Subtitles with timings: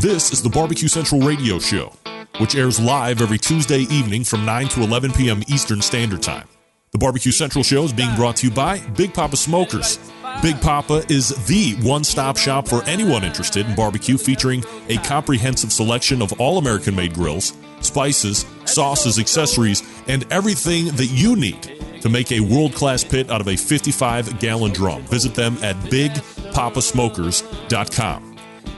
[0.00, 1.92] This is the Barbecue Central Radio Show,
[2.38, 5.42] which airs live every Tuesday evening from 9 to 11 p.m.
[5.48, 6.46] Eastern Standard Time.
[6.92, 9.98] The Barbecue Central Show is being brought to you by Big Papa Smokers.
[10.40, 15.72] Big Papa is the one stop shop for anyone interested in barbecue, featuring a comprehensive
[15.72, 21.72] selection of all American made grills, spices, sauces, accessories, and everything that you need
[22.02, 25.02] to make a world class pit out of a 55 gallon drum.
[25.02, 28.27] Visit them at bigpapasmokers.com.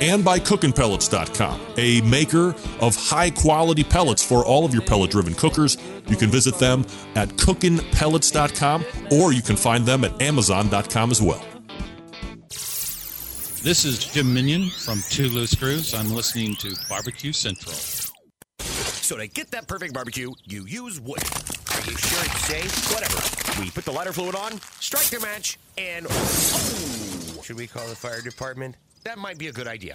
[0.00, 5.34] And by cookinpellets.com, a maker of high quality pellets for all of your pellet driven
[5.34, 5.76] cookers.
[6.06, 11.44] You can visit them at cookinpellets.com or you can find them at amazon.com as well.
[13.60, 15.92] This is Jim Minion from Two Loose Screws.
[15.92, 17.74] I'm listening to Barbecue Central.
[18.60, 21.22] So to get that perfect barbecue, you use wood.
[21.72, 22.94] Are you sure it's safe?
[22.94, 23.60] Whatever.
[23.60, 27.96] We put the lighter fluid on, strike the match, and oh, should we call the
[27.96, 28.76] fire department?
[29.08, 29.94] That might be a good idea.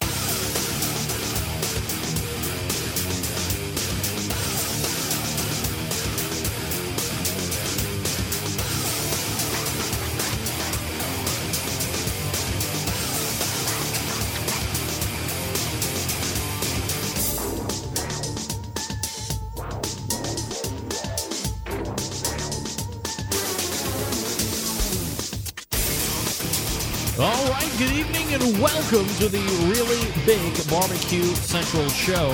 [28.91, 29.39] Welcome to the
[29.71, 32.31] really big Barbecue Central show.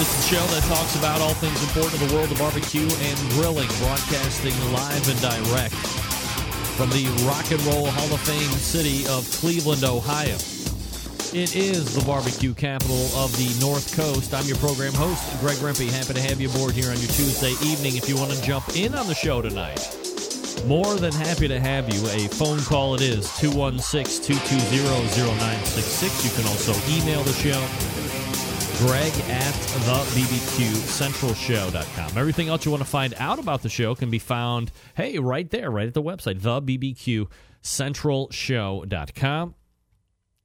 [0.00, 3.18] Is the show that talks about all things important in the world of barbecue and
[3.36, 5.74] grilling, broadcasting live and direct
[6.76, 10.36] from the Rock and Roll Hall of Fame city of Cleveland, Ohio.
[11.34, 14.32] It is the barbecue capital of the North Coast.
[14.32, 15.90] I'm your program host, Greg Rempe.
[15.90, 17.96] Happy to have you aboard here on your Tuesday evening.
[17.96, 20.07] If you want to jump in on the show tonight,
[20.66, 22.06] more than happy to have you.
[22.08, 24.78] A phone call it is 216 220
[25.38, 26.24] 0966.
[26.24, 27.60] You can also email the show,
[28.86, 29.84] greg at the
[31.94, 32.16] com.
[32.16, 35.50] Everything else you want to find out about the show can be found, hey, right
[35.50, 36.40] there, right at the website,
[39.14, 39.54] com.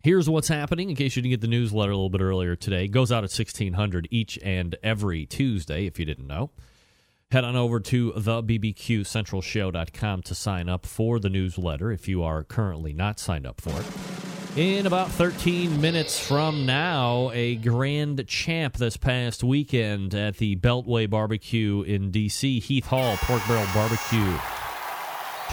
[0.03, 2.85] Here's what's happening in case you didn't get the newsletter a little bit earlier today.
[2.85, 6.51] It goes out at 1600 each and every Tuesday, if you didn't know.
[7.33, 12.93] Head on over to thebbqcentralshow.com to sign up for the newsletter if you are currently
[12.93, 13.85] not signed up for it.
[14.55, 21.09] In about 13 minutes from now, a grand champ this past weekend at the Beltway
[21.09, 24.37] Barbecue in D.C., Heath Hall Pork Barrel Barbecue.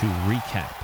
[0.00, 0.74] To recap,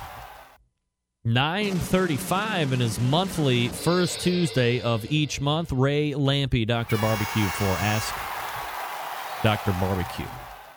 [1.27, 5.73] 9:35 in his monthly first Tuesday of each month.
[5.73, 6.97] Ray Lampe, Dr.
[6.97, 8.15] Barbecue, for Ask
[9.43, 9.73] Dr.
[9.79, 10.25] Barbecue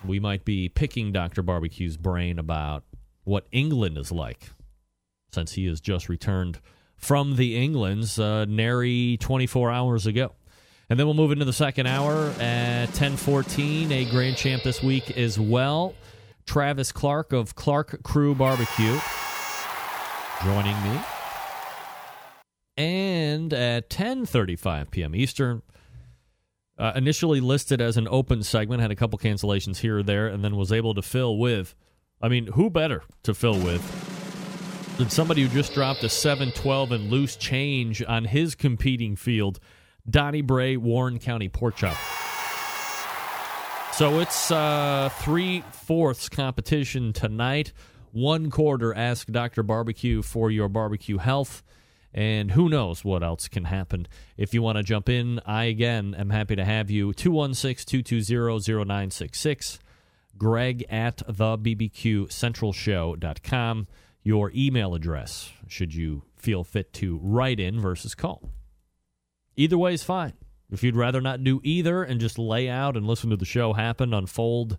[0.05, 1.41] we might be picking Dr.
[1.41, 2.83] Barbecue's brain about
[3.23, 4.49] what England is like,
[5.31, 6.59] since he has just returned
[6.95, 10.33] from the Englands uh, nary 24 hours ago.
[10.89, 13.91] And then we'll move into the second hour at 10:14.
[13.91, 15.93] A grand champ this week as well,
[16.47, 18.99] Travis Clark of Clark Crew Barbecue,
[20.43, 20.99] joining me.
[22.75, 25.13] And at 10:35 p.m.
[25.13, 25.61] Eastern,
[26.79, 30.43] uh, initially listed as an open segment, had a couple cancellations here or there, and
[30.43, 31.75] then was able to fill with.
[32.21, 33.83] I mean, who better to fill with
[34.97, 39.59] than somebody who just dropped a 7 12 and loose change on his competing field,
[40.09, 41.97] Donnie Bray, Warren County Pork Chop.
[43.93, 47.73] So it's uh, three fourths competition tonight.
[48.11, 49.61] one quarter Ask Dr.
[49.61, 51.63] Barbecue for your barbecue health.
[52.13, 54.07] And who knows what else can happen.
[54.35, 57.13] If you want to jump in, I again am happy to have you.
[57.13, 59.79] 216 220 0966.
[60.37, 63.87] Greg at the BBQCentralShow.com.
[64.23, 68.49] Your email address, should you feel fit to write in versus call.
[69.55, 70.33] Either way is fine.
[70.71, 73.73] If you'd rather not do either and just lay out and listen to the show
[73.73, 74.77] happen, unfold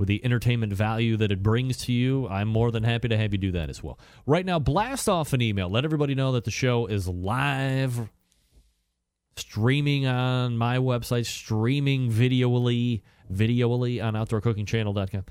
[0.00, 3.32] with the entertainment value that it brings to you, I'm more than happy to have
[3.32, 3.98] you do that as well.
[4.24, 5.68] Right now, blast off an email.
[5.68, 8.08] Let everybody know that the show is live,
[9.36, 15.26] streaming on my website, streaming videoly, videoly on OutdoorCookingChannel.com.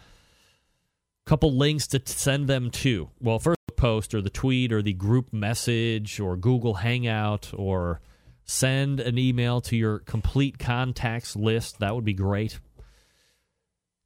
[1.26, 3.10] Couple links to send them to.
[3.20, 8.02] Well, first post or the tweet or the group message or Google Hangout or
[8.46, 11.80] send an email to your complete contacts list.
[11.80, 12.60] That would be great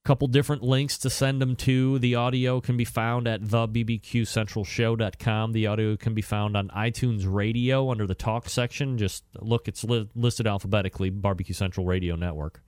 [0.03, 1.97] couple different links to send them to.
[1.99, 5.51] The audio can be found at thebbqcentralshow.com.
[5.53, 8.97] The audio can be found on iTunes Radio under the talk section.
[8.97, 12.61] Just look, it's li- listed alphabetically, Barbecue Central Radio Network.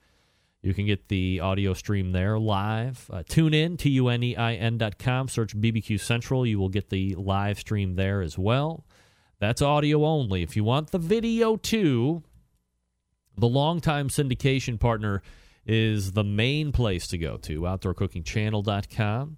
[0.61, 3.09] You can get the audio stream there live.
[3.11, 6.43] Uh, tune in, T U N E I N dot com, search BBQ Central.
[6.45, 8.85] You will get the live stream there as well.
[9.39, 10.41] That's audio only.
[10.41, 12.23] If you want the video too,
[13.37, 15.21] the longtime syndication partner
[15.65, 19.37] is the main place to go to outdoorcookingchannel.com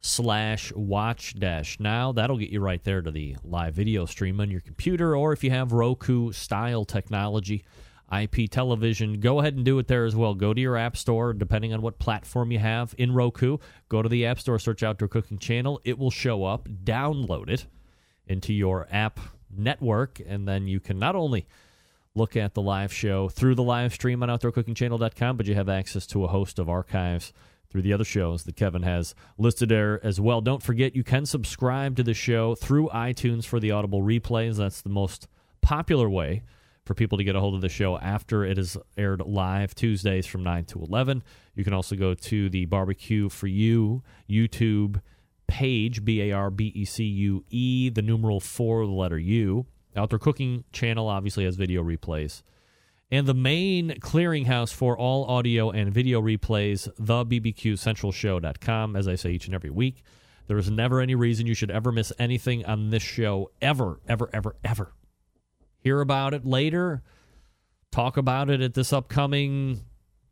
[0.00, 2.12] slash watch dash now.
[2.12, 5.42] That'll get you right there to the live video stream on your computer or if
[5.42, 7.64] you have roku style technology
[8.12, 10.34] ip television go ahead and do it there as well.
[10.34, 13.56] Go to your app store depending on what platform you have in roku
[13.88, 15.80] go to the app store search outdoor cooking channel.
[15.84, 17.64] It will show up download it
[18.26, 19.18] into your app
[19.50, 21.46] network and then you can not only
[22.14, 26.06] look at the live show through the live stream on OutdoorCookingChannel.com, but you have access
[26.06, 27.32] to a host of archives
[27.68, 30.40] through the other shows that Kevin has listed there as well.
[30.40, 34.58] Don't forget, you can subscribe to the show through iTunes for the audible replays.
[34.58, 35.26] That's the most
[35.60, 36.44] popular way
[36.84, 40.26] for people to get a hold of the show after it is aired live Tuesdays
[40.26, 41.24] from 9 to 11.
[41.56, 45.00] You can also go to the Barbecue for You YouTube
[45.48, 49.66] page, B A R B E C U E, the numeral 4, the letter U
[49.96, 52.42] Outdoor Cooking channel obviously has video replays.
[53.10, 59.46] And the main clearinghouse for all audio and video replays, thebbqcentralshow.com, as I say each
[59.46, 60.02] and every week.
[60.46, 64.28] There is never any reason you should ever miss anything on this show, ever, ever,
[64.32, 64.92] ever, ever.
[65.78, 67.02] Hear about it later,
[67.90, 69.82] talk about it at this upcoming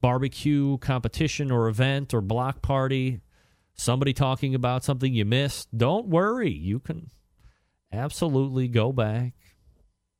[0.01, 3.21] barbecue competition or event or block party,
[3.75, 5.69] somebody talking about something you missed.
[5.77, 6.51] Don't worry.
[6.51, 7.11] You can
[7.93, 9.35] absolutely go back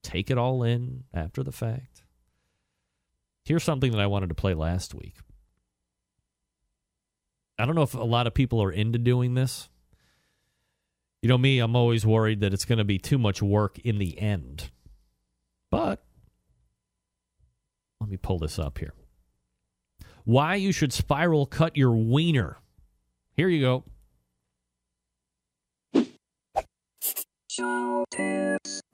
[0.03, 2.03] take it all in after the fact.
[3.45, 5.17] Here's something that I wanted to play last week.
[7.59, 9.69] I don't know if a lot of people are into doing this.
[11.21, 13.99] You know me, I'm always worried that it's going to be too much work in
[13.99, 14.71] the end.
[15.71, 16.03] But
[18.01, 18.95] let me pull this up here.
[20.25, 22.59] Why you should spiral cut your wiener.
[23.35, 23.85] Here you go.
[27.49, 28.05] Show.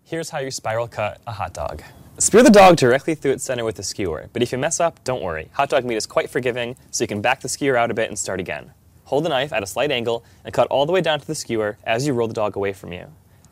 [0.09, 1.83] Here's how you spiral cut a hot dog.
[2.17, 5.05] Spear the dog directly through its center with a skewer, but if you mess up,
[5.05, 5.51] don't worry.
[5.53, 8.09] Hot dog meat is quite forgiving, so you can back the skewer out a bit
[8.09, 8.73] and start again.
[9.05, 11.35] Hold the knife at a slight angle and cut all the way down to the
[11.35, 13.05] skewer as you roll the dog away from you.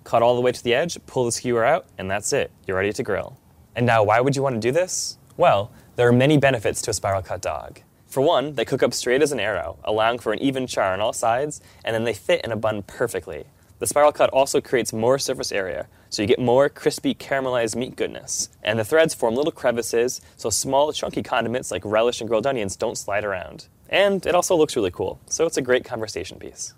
[0.05, 2.51] Cut all the way to the edge, pull the skewer out, and that's it.
[2.67, 3.37] You're ready to grill.
[3.75, 5.19] And now, why would you want to do this?
[5.37, 7.81] Well, there are many benefits to a spiral cut dog.
[8.07, 11.03] For one, they cook up straight as an arrow, allowing for an even char on
[11.03, 13.45] all sides, and then they fit in a bun perfectly.
[13.79, 15.87] The spiral cut also creates more surface area,
[16.17, 18.49] so you get more crispy caramelized meat goodness.
[18.63, 22.75] And the threads form little crevices, so small chunky condiments like relish and grilled onions
[22.75, 23.69] don't slide around.
[23.91, 26.73] And it also looks really cool, so it's a great conversation piece.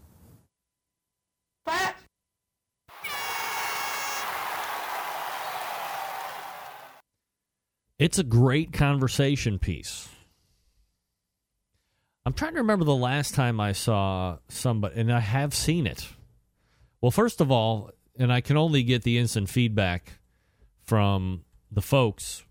[8.00, 10.08] It's a great conversation piece.
[12.26, 16.08] I'm trying to remember the last time I saw somebody, and I have seen it
[17.00, 20.18] well, first of all, and I can only get the instant feedback
[20.82, 22.44] from the folks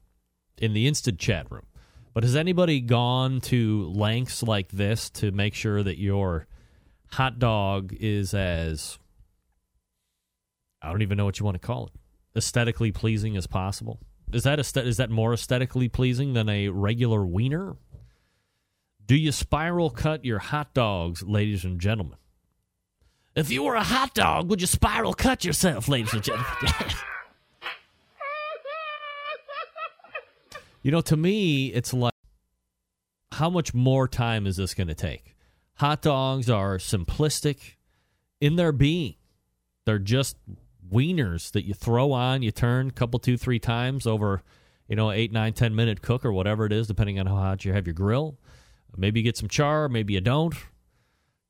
[0.57, 1.65] in the instant chat room.
[2.13, 6.47] But has anybody gone to lengths like this to make sure that your
[7.11, 8.97] hot dog is as
[10.81, 11.91] I don't even know what you want to call it
[12.35, 13.99] aesthetically pleasing as possible?
[14.31, 17.75] Is that is that more aesthetically pleasing than a regular wiener?
[19.05, 22.17] Do you spiral cut your hot dogs, ladies and gentlemen?
[23.37, 26.49] If you were a hot dog, would you spiral cut yourself, ladies and gentlemen?
[30.81, 32.15] you know, to me, it's like,
[33.33, 35.35] how much more time is this going to take?
[35.75, 37.75] Hot dogs are simplistic.
[38.41, 39.13] in their being.
[39.85, 40.35] They're just
[40.91, 44.41] wieners that you throw on, you turn a couple, two, three times over,
[44.87, 47.65] you know, eight, nine, ten minute cook or whatever it is, depending on how hot
[47.65, 48.39] you have your grill.
[48.95, 50.55] Maybe you get some char, maybe you don't.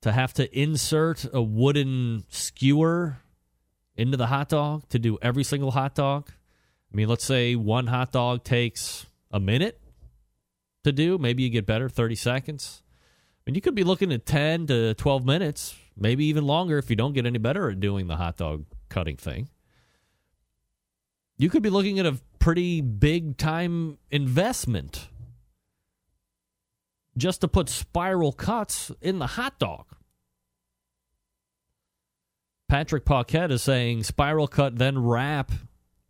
[0.07, 3.17] To have to insert a wooden skewer
[3.97, 6.31] into the hot dog to do every single hot dog.
[6.89, 9.81] I mean, let's say one hot dog takes a minute
[10.85, 11.17] to do.
[11.17, 12.83] Maybe you get better, 30 seconds.
[12.85, 16.89] I mean, you could be looking at 10 to 12 minutes, maybe even longer if
[16.89, 19.49] you don't get any better at doing the hot dog cutting thing.
[21.37, 25.09] You could be looking at a pretty big time investment
[27.17, 29.96] just to put spiral cuts in the hot dog.
[32.69, 35.51] Patrick Paquette is saying spiral cut, then wrap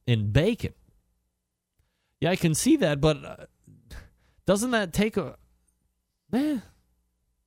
[0.06, 0.74] in bacon.
[2.20, 3.36] Yeah, I can see that, but uh,
[4.46, 5.36] doesn't that take a.
[6.34, 6.60] Eh,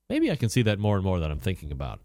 [0.08, 2.00] maybe I can see that more and more that I'm thinking about.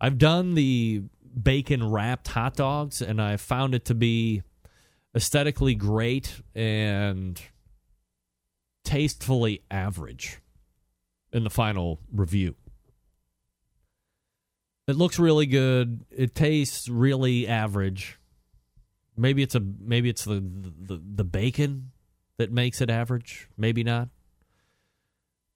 [0.00, 1.02] I've done the
[1.42, 4.42] bacon wrapped hot dogs, and I found it to be
[5.14, 7.40] aesthetically great and
[8.84, 10.38] tastefully average
[11.32, 12.54] in the final review.
[14.86, 16.04] It looks really good.
[16.10, 18.18] It tastes really average.
[19.16, 21.90] Maybe it's a maybe it's the the, the bacon
[22.36, 23.48] that makes it average.
[23.56, 24.08] Maybe not.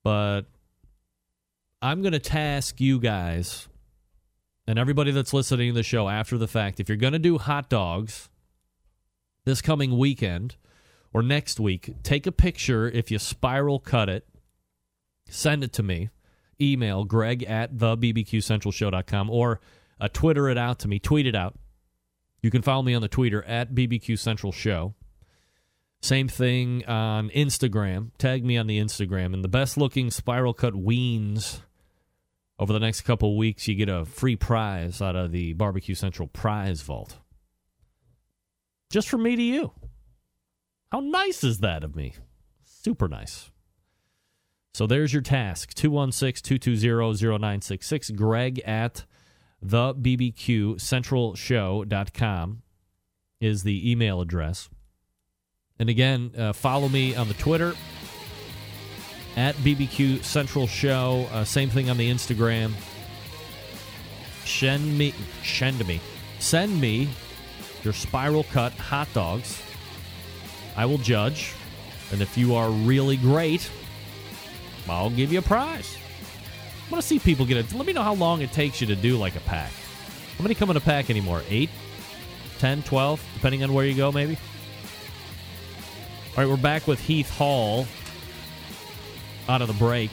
[0.03, 0.43] But
[1.83, 3.69] I'm going to task you guys
[4.67, 7.39] and everybody that's listening to the show after the fact if you're going to do
[7.39, 8.29] hot dogs
[9.45, 10.57] this coming weekend
[11.13, 14.27] or next week, take a picture if you spiral cut it,
[15.29, 16.11] send it to me
[16.61, 19.61] email greg at the bbqcentralshow.com or
[20.01, 20.99] uh, Twitter it out to me.
[20.99, 21.59] Tweet it out.
[22.43, 24.95] You can follow me on the Twitter at BBQ Central Show.
[26.03, 28.11] Same thing on Instagram.
[28.17, 29.35] Tag me on the Instagram.
[29.35, 31.61] And the best looking spiral cut weens
[32.59, 36.29] over the next couple weeks, you get a free prize out of the Barbecue Central
[36.29, 37.19] prize vault.
[38.91, 39.73] Just from me to you.
[40.91, 42.15] How nice is that of me?
[42.65, 43.51] Super nice.
[44.73, 48.11] So there's your task 216 220 0966.
[48.11, 49.05] Greg at
[49.61, 52.63] the BBQ Central Show.com
[53.41, 54.69] is the email address.
[55.79, 57.75] And again, uh, follow me on the Twitter
[59.37, 61.27] at BBQ Central Show.
[61.33, 62.73] Uh, same thing on the Instagram.
[64.45, 66.01] Send me, send me,
[66.39, 67.09] send me
[67.83, 69.63] your spiral cut hot dogs.
[70.77, 71.55] I will judge,
[72.13, 73.71] and if you are really great,
[74.89, 75.97] I'll give you a prize.
[76.87, 77.73] I want to see people get it.
[77.73, 79.71] Let me know how long it takes you to do like a pack.
[80.37, 81.43] How many come in a pack anymore?
[81.49, 81.71] 8,
[82.59, 84.37] 10, 12, depending on where you go, maybe?
[86.31, 87.87] All right, we're back with Heath Hall
[89.49, 90.11] out of the break.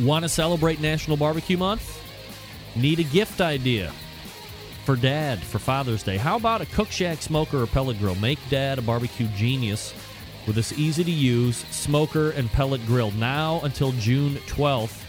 [0.00, 2.00] Want to celebrate National Barbecue Month?
[2.76, 3.92] Need a gift idea
[4.84, 6.16] for dad for Father's Day?
[6.16, 8.14] How about a Cook Shack smoker or pellet grill?
[8.16, 9.92] Make dad a barbecue genius
[10.48, 15.04] with this easy to use smoker and pellet grill now until June 12th.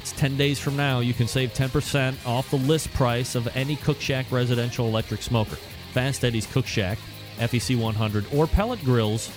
[0.00, 1.00] It's 10 days from now.
[1.00, 5.56] You can save 10% off the list price of any Cook Shack residential electric smoker.
[5.92, 6.96] Fast Eddie's Cook Shack,
[7.38, 9.32] FEC 100, or pellet grills.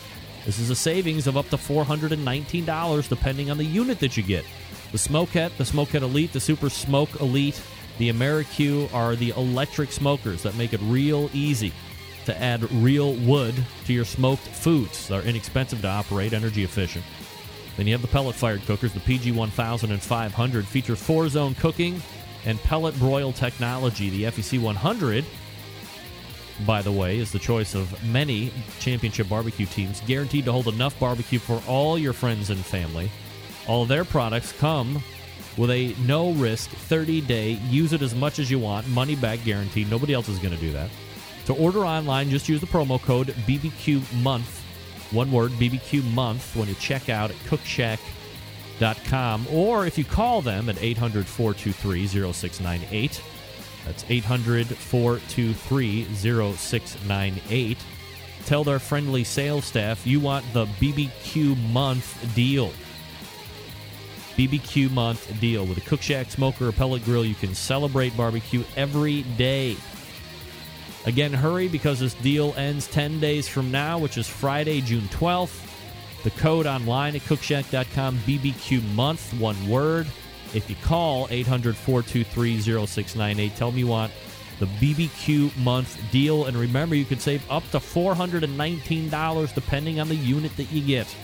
[0.46, 4.46] This is a savings of up to $419 depending on the unit that you get.
[4.92, 7.60] The Smokette, the Smokette Elite, the Super Smoke Elite,
[7.98, 11.74] the AmeriQue are the electric smokers that make it real easy
[12.26, 15.08] to add real wood to your smoked foods.
[15.08, 17.06] They're inexpensive to operate, energy efficient.
[17.78, 18.94] Then you have the pellet fired cookers.
[18.94, 22.02] The PG 1000 and 500 feature four zone cooking
[22.46, 24.10] and pellet broil technology.
[24.10, 25.26] The FEC 100,
[26.66, 31.00] by the way, is the choice of many championship barbecue teams, guaranteed to hold enough
[31.00, 33.10] barbecue for all your friends and family.
[33.68, 35.02] All their products come
[35.58, 39.44] with a no risk 30 day, use it as much as you want, money back
[39.44, 39.86] guarantee.
[39.86, 40.90] Nobody else is going to do that.
[41.50, 44.64] To order online, just use the promo code BBQ month,
[45.10, 50.70] one word BBQ month when you check out at cookshack.com or if you call them
[50.70, 53.24] at 800 423 0698.
[53.84, 57.78] That's 800 423 0698.
[58.46, 62.72] Tell their friendly sales staff you want the BBQ month deal.
[64.38, 65.66] BBQ month deal.
[65.66, 69.78] With a Cook Shack smoker or pellet grill, you can celebrate barbecue every day.
[71.06, 75.66] Again, hurry because this deal ends 10 days from now, which is Friday, June 12th.
[76.24, 80.08] The code online at cookshack.com, BBQ month, one word.
[80.54, 84.12] If you call 800 423 0698, tell me you want
[84.60, 86.46] the BBQ month deal.
[86.46, 91.16] And remember, you can save up to $419 depending on the unit that you get.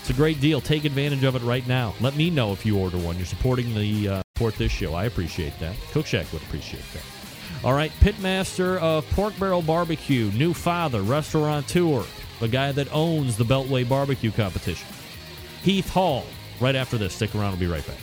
[0.00, 0.60] It's a great deal.
[0.60, 1.92] Take advantage of it right now.
[2.00, 3.16] Let me know if you order one.
[3.16, 4.94] You're supporting the uh, support this show.
[4.94, 5.76] I appreciate that.
[5.90, 7.15] Cook Shack would appreciate that.
[7.64, 12.04] All right, pitmaster of Pork Barrel Barbecue, new father, restaurateur,
[12.38, 14.86] the guy that owns the Beltway Barbecue competition.
[15.62, 16.24] Heath Hall.
[16.60, 17.52] Right after this, stick around.
[17.52, 17.98] We'll be right back.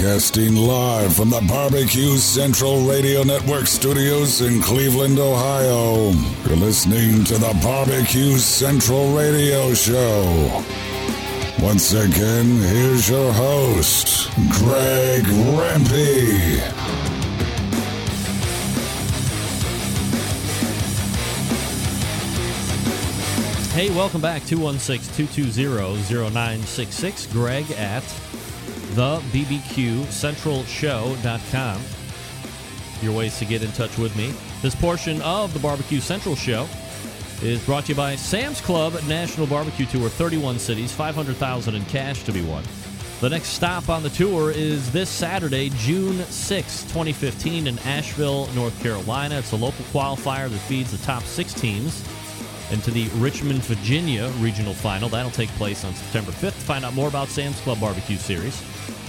[0.00, 6.12] Broadcasting live from the Barbecue Central Radio Network studios in Cleveland, Ohio.
[6.48, 10.64] You're listening to the Barbecue Central Radio Show.
[11.60, 16.56] Once again, here's your host, Greg Rempe.
[23.74, 24.46] Hey, welcome back.
[24.46, 27.26] 216 220 0966.
[27.26, 28.02] Greg at
[28.94, 31.80] the BBQ Central Show.com.
[33.02, 34.34] Your ways to get in touch with me.
[34.62, 36.68] This portion of the Barbecue Central Show
[37.42, 42.22] is brought to you by Sam's Club National Barbecue Tour, 31 cities, 500,000 in cash
[42.24, 42.64] to be won.
[43.20, 48.78] The next stop on the tour is this Saturday, June 6, 2015, in Asheville, North
[48.82, 49.38] Carolina.
[49.38, 52.02] It's a local qualifier that feeds the top six teams
[52.70, 55.08] into the Richmond, Virginia regional final.
[55.08, 56.54] That'll take place on September 5th.
[56.54, 58.62] To find out more about Sam's Club Barbecue Series,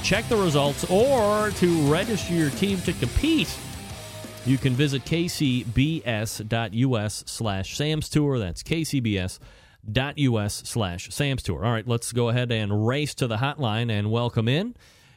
[0.04, 3.56] check the results, or to register your team to compete,
[4.46, 6.44] you can visit kcbs.us
[7.28, 8.40] slash Sam's Tour.
[8.40, 9.40] That's kcbs.us
[10.66, 11.64] slash Sam's Tour.
[11.64, 14.76] All right, let's go ahead and race to the hotline and welcome in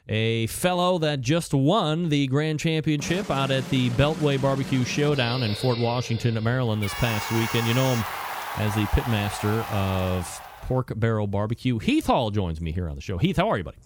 [0.08, 5.54] a fellow that just won the grand championship out at the Beltway Barbecue Showdown in
[5.54, 7.66] Fort Washington, Maryland this past weekend.
[7.66, 8.04] You know him
[8.56, 11.78] as the pitmaster of Pork Barrel Barbecue.
[11.78, 13.18] Heath Hall joins me here on the show.
[13.18, 13.78] Heath, how are you, buddy?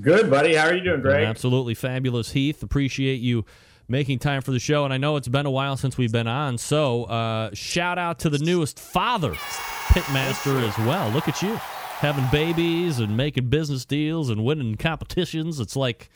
[0.00, 0.54] Good, buddy.
[0.54, 1.24] How are you doing, Greg?
[1.24, 2.62] Absolutely fabulous, Heath.
[2.62, 3.44] Appreciate you
[3.88, 4.84] making time for the show.
[4.84, 8.18] And I know it's been a while since we've been on, so uh, shout out
[8.20, 11.08] to the newest father, pitmaster as well.
[11.10, 11.58] Look at you
[11.98, 15.60] having babies and making business deals and winning competitions.
[15.60, 16.10] It's like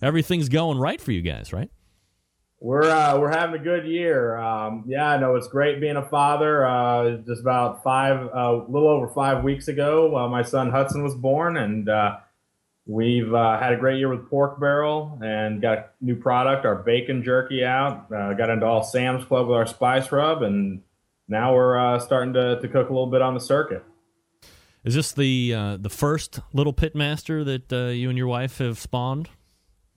[0.00, 1.70] everything's going right for you guys, right?
[2.60, 4.38] We're uh, we're having a good year.
[4.38, 6.66] Um, yeah, I know it's great being a father.
[6.66, 11.02] Uh, just about five, a uh, little over five weeks ago, uh, my son Hudson
[11.02, 12.16] was born, and uh,
[12.86, 16.76] we've uh, had a great year with Pork Barrel and got a new product, our
[16.76, 18.08] bacon jerky out.
[18.08, 20.80] got into all Sam's Club with our spice rub, and
[21.28, 23.84] now we're starting to, to cook a little bit on the circuit.
[24.82, 29.28] Is this the the first little pitmaster that you and your wife have spawned?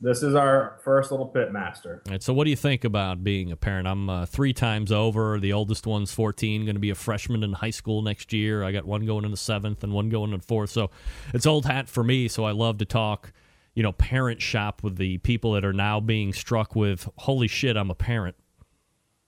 [0.01, 2.01] This is our first little pit master.
[2.07, 3.87] All right, so what do you think about being a parent?
[3.87, 5.39] I'm uh, three times over.
[5.39, 8.63] The oldest one's 14, going to be a freshman in high school next year.
[8.63, 10.69] I got one going in the seventh and one going in the fourth.
[10.69, 10.89] So
[11.33, 12.27] it's old hat for me.
[12.27, 13.33] So I love to talk,
[13.75, 17.75] you know, parent shop with the people that are now being struck with, holy shit,
[17.75, 18.35] I'm a parent.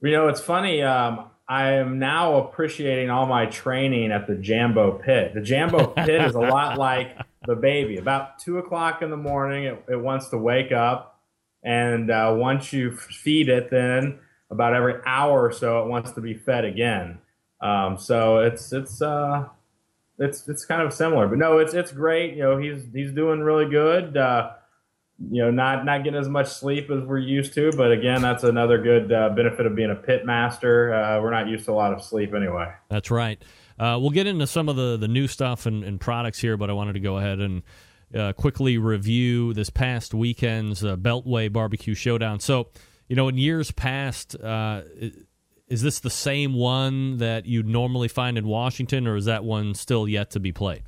[0.02, 0.82] You know, it's funny.
[0.82, 5.34] Um, I am now appreciating all my training at the Jambo Pit.
[5.34, 7.98] The Jambo Pit is a lot like the baby.
[7.98, 11.20] About two o'clock in the morning, it, it wants to wake up,
[11.64, 16.22] and uh, once you feed it, then about every hour or so, it wants to
[16.22, 17.20] be fed again.
[17.62, 19.48] Um, so it's it's uh,
[20.20, 22.36] it's it's kind of similar, but no, it's it's great.
[22.36, 24.18] You know, he's he's doing really good.
[24.18, 24.52] Uh,
[25.30, 28.44] you know, not not getting as much sleep as we're used to, but again, that's
[28.44, 30.94] another good uh, benefit of being a pit master.
[30.94, 32.72] Uh, we're not used to a lot of sleep anyway.
[32.90, 33.42] That's right.
[33.82, 36.70] Uh, we'll get into some of the the new stuff and, and products here, but
[36.70, 37.64] I wanted to go ahead and
[38.16, 42.40] uh, quickly review this past weekend's uh, Beltway Barbecue Showdown.
[42.40, 42.68] So,
[43.08, 44.36] you know, in years past.
[44.36, 44.84] Uh,
[45.68, 49.74] is this the same one that you'd normally find in Washington, or is that one
[49.74, 50.84] still yet to be played?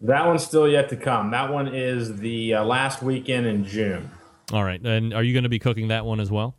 [0.00, 1.30] That one's still yet to come.
[1.30, 4.10] That one is the uh, last weekend in June.
[4.52, 4.84] All right.
[4.84, 6.56] And are you going to be cooking that one as well?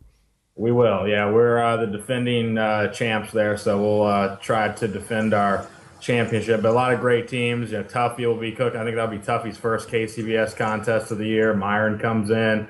[0.58, 1.06] We will.
[1.06, 5.68] Yeah, we're uh, the defending uh, champs there, so we'll uh, try to defend our
[6.00, 6.62] championship.
[6.62, 7.70] But a lot of great teams.
[7.70, 8.80] You know, Tuffy will be cooking.
[8.80, 11.54] I think that'll be Tuffy's first KCBS contest of the year.
[11.54, 12.68] Myron comes in.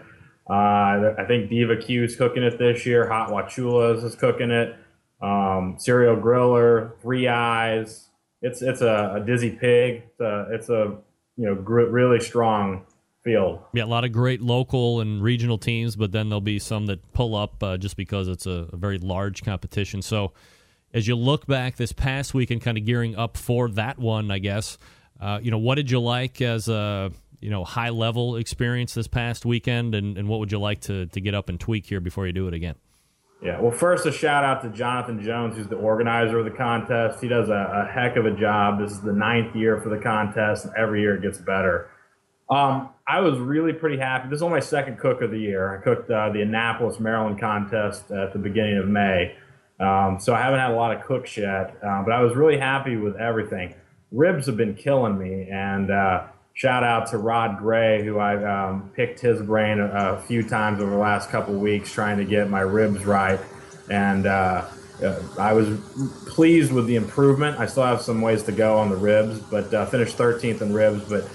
[0.51, 3.09] Uh, I think Diva Q's cooking it this year.
[3.09, 4.77] Hot Wachulas is cooking it.
[5.23, 8.09] Um, Serial Griller, Three Eyes,
[8.43, 10.03] it's it's a, a dizzy pig.
[10.11, 10.99] It's a, it's a
[11.39, 12.85] you know gr- really strong
[13.25, 13.61] field.
[13.73, 17.13] Yeah, a lot of great local and regional teams, but then there'll be some that
[17.13, 20.03] pull up uh, just because it's a, a, very large competition.
[20.03, 20.33] So
[20.95, 24.31] as you look back this past week and kind of gearing up for that one,
[24.31, 24.79] I guess
[25.21, 29.09] uh, you know what did you like as a you know high level experience this
[29.09, 32.01] past weekend, and, and what would you like to to get up and tweak here
[32.01, 32.77] before you do it again?
[33.41, 37.21] Yeah, well, first a shout out to Jonathan Jones, who's the organizer of the contest.
[37.21, 37.53] He does a,
[37.87, 38.81] a heck of a job.
[38.81, 41.89] This is the ninth year for the contest, and every year it gets better.
[42.51, 44.29] Um, I was really pretty happy.
[44.29, 45.77] This is only my second cook of the year.
[45.77, 49.37] I cooked uh, the Annapolis, Maryland contest at the beginning of May.
[49.81, 52.59] Um, so I haven't had a lot of cooks yet, uh, but I was really
[52.59, 53.75] happy with everything.
[54.11, 58.91] Ribs have been killing me, and uh, shout out to Rod Gray, who I um,
[58.97, 62.51] picked his brain a, a, few times over the last couple weeks trying to get
[62.51, 63.39] my ribs right.
[63.89, 64.65] And uh,
[65.03, 65.79] uh, I was
[66.27, 67.61] pleased with the improvement.
[67.61, 70.73] I still have some ways to go on the ribs, but uh, finished 13th in
[70.73, 71.05] ribs.
[71.05, 71.29] But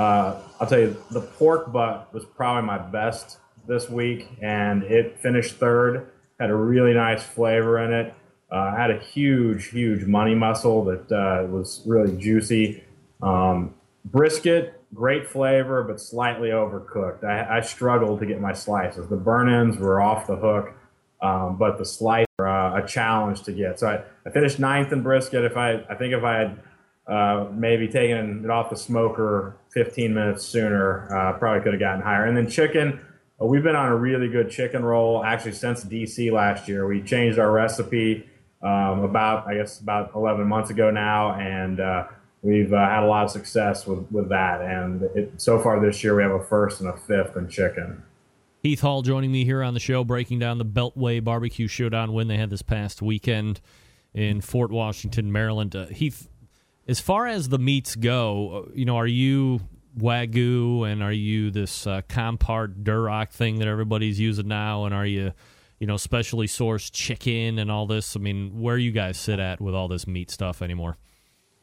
[0.00, 5.18] uh, I'll tell you, the pork butt was probably my best this week, and it
[5.18, 6.10] finished third.
[6.38, 8.14] Had a really nice flavor in it.
[8.50, 12.84] Uh, had a huge, huge money muscle that uh, was really juicy.
[13.22, 17.24] Um, Brisket, great flavor, but slightly overcooked.
[17.24, 19.08] I, I struggled to get my slices.
[19.08, 20.72] The burn ends were off the hook,
[21.22, 23.78] um, but the slice were uh, a challenge to get.
[23.78, 25.44] So I, I, finished ninth in brisket.
[25.44, 26.58] If I, I think if I had
[27.06, 32.02] uh, maybe taken it off the smoker 15 minutes sooner, uh, probably could have gotten
[32.02, 32.24] higher.
[32.26, 33.00] And then chicken,
[33.40, 36.86] uh, we've been on a really good chicken roll actually since DC last year.
[36.86, 38.28] We changed our recipe
[38.62, 42.08] um, about, I guess, about 11 months ago now, and uh,
[42.42, 44.60] we've uh, had a lot of success with, with that.
[44.60, 48.02] And it, so far this year, we have a first and a fifth in chicken.
[48.62, 52.28] Heath Hall joining me here on the show, breaking down the Beltway Barbecue Showdown win
[52.28, 53.62] they had this past weekend
[54.12, 55.74] in Fort Washington, Maryland.
[55.74, 56.28] Uh, Heath,
[56.88, 59.60] as far as the meats go, uh, you know, are you
[59.98, 64.84] Wagyu and are you this uh, Compart Duroc thing that everybody's using now?
[64.84, 65.32] And are you,
[65.78, 68.16] you know, specially sourced chicken and all this?
[68.16, 70.96] I mean, where you guys sit at with all this meat stuff anymore?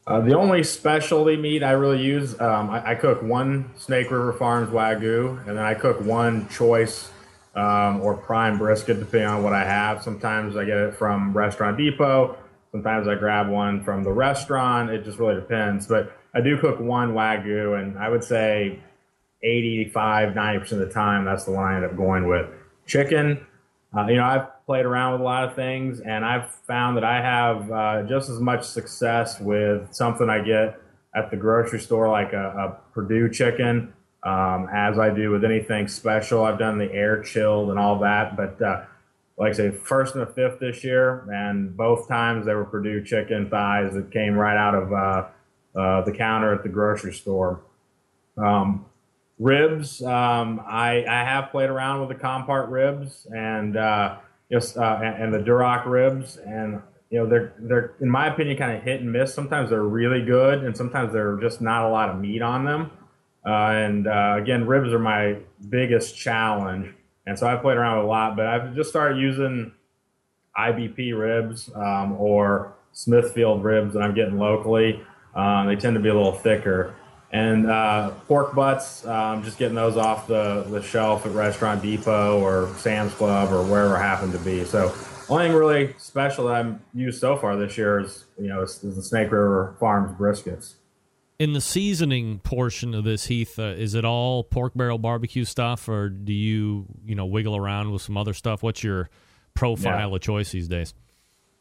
[0.06, 4.32] Uh, the only specialty meat I really use, um, I, I, cook one Snake River
[4.32, 7.10] Farms Wagyu, and then I cook one choice
[7.54, 10.02] um, or prime brisket, depending on what I have.
[10.02, 12.38] Sometimes I get it from Restaurant Depot.
[12.72, 14.90] Sometimes I grab one from the restaurant.
[14.90, 15.86] It just really depends.
[15.86, 18.80] But I do cook one Wagyu, and I would say
[19.42, 22.46] 85, 90% of the time, that's the one I end up going with.
[22.86, 23.46] Chicken,
[23.96, 27.04] uh, you know, I've played around with a lot of things, and I've found that
[27.04, 30.80] I have uh, just as much success with something I get
[31.14, 33.92] at the grocery store, like a, a Perdue chicken,
[34.24, 36.44] um, as I do with anything special.
[36.44, 38.84] I've done the air chilled and all that, but uh,
[39.38, 43.04] like I say, first and a fifth this year, and both times they were Perdue
[43.04, 47.60] chicken thighs that came right out of uh, uh, the counter at the grocery store.
[48.36, 48.84] Um,
[49.38, 50.02] ribs.
[50.02, 54.16] Um, I, I have played around with the Compart ribs and uh,
[54.50, 58.56] just uh, and, and, the Duroc ribs, and you know they're they're in my opinion
[58.56, 59.32] kind of hit and miss.
[59.32, 62.90] Sometimes they're really good, and sometimes they're just not a lot of meat on them.
[63.46, 65.36] Uh, and uh, again, ribs are my
[65.68, 66.92] biggest challenge,
[67.28, 68.36] and so I've played around a lot.
[68.36, 69.72] But I've just started using
[70.58, 75.02] IBP ribs um, or Smithfield ribs that I'm getting locally.
[75.34, 76.94] Um, they tend to be a little thicker.
[77.30, 82.40] And uh, pork butts, um, just getting those off the, the shelf at Restaurant Depot
[82.40, 84.64] or Sam's Club or wherever I happen to be.
[84.64, 84.94] So,
[85.28, 88.82] only thing really special that I've used so far this year is you know is,
[88.82, 90.76] is the Snake River Farms briskets.
[91.38, 95.88] In the seasoning portion of this, Heath, uh, is it all pork barrel barbecue stuff,
[95.88, 98.64] or do you you know wiggle around with some other stuff?
[98.64, 99.08] What's your
[99.54, 100.16] profile yeah.
[100.16, 100.94] of choice these days?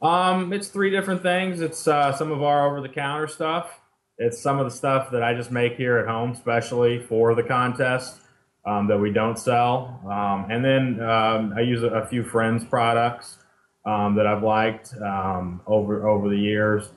[0.02, 1.62] Um, it's three different things.
[1.62, 3.80] It's uh, some of our over the counter stuff.
[4.18, 7.44] It's some of the stuff that I just make here at home, especially for the
[7.44, 8.20] contest
[8.66, 10.02] um, that we don't sell.
[10.06, 13.38] Um, and then um, I use a, a, few friends' products
[13.86, 16.90] um, that I've liked um, over over the years.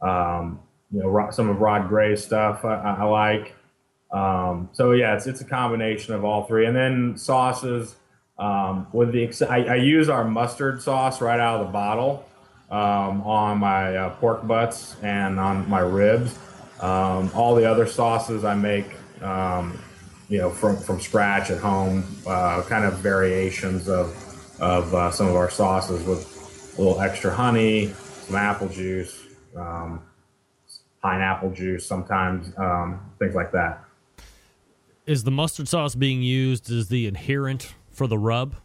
[0.00, 3.54] Um, you know, some of Rod Gray's stuff I, I like.
[4.10, 6.66] so yeah, it's it's a combination of all three.
[6.66, 7.96] And then sauces.
[8.38, 12.24] Um, with the I, I, use our mustard sauce right out of the bottle
[12.70, 16.38] um, on my uh, pork butts and on my ribs.
[16.80, 19.78] Um, all the other sauces I make, um,
[20.28, 24.14] you know, from, from scratch at home, uh, kind of variations of,
[24.60, 27.92] of uh, some of our sauces with a little extra honey,
[28.26, 29.20] some apple juice,
[29.56, 30.02] um,
[31.02, 33.84] pineapple juice, sometimes um, things like that.
[35.06, 38.56] Is the mustard sauce being used as the adherent for the rub?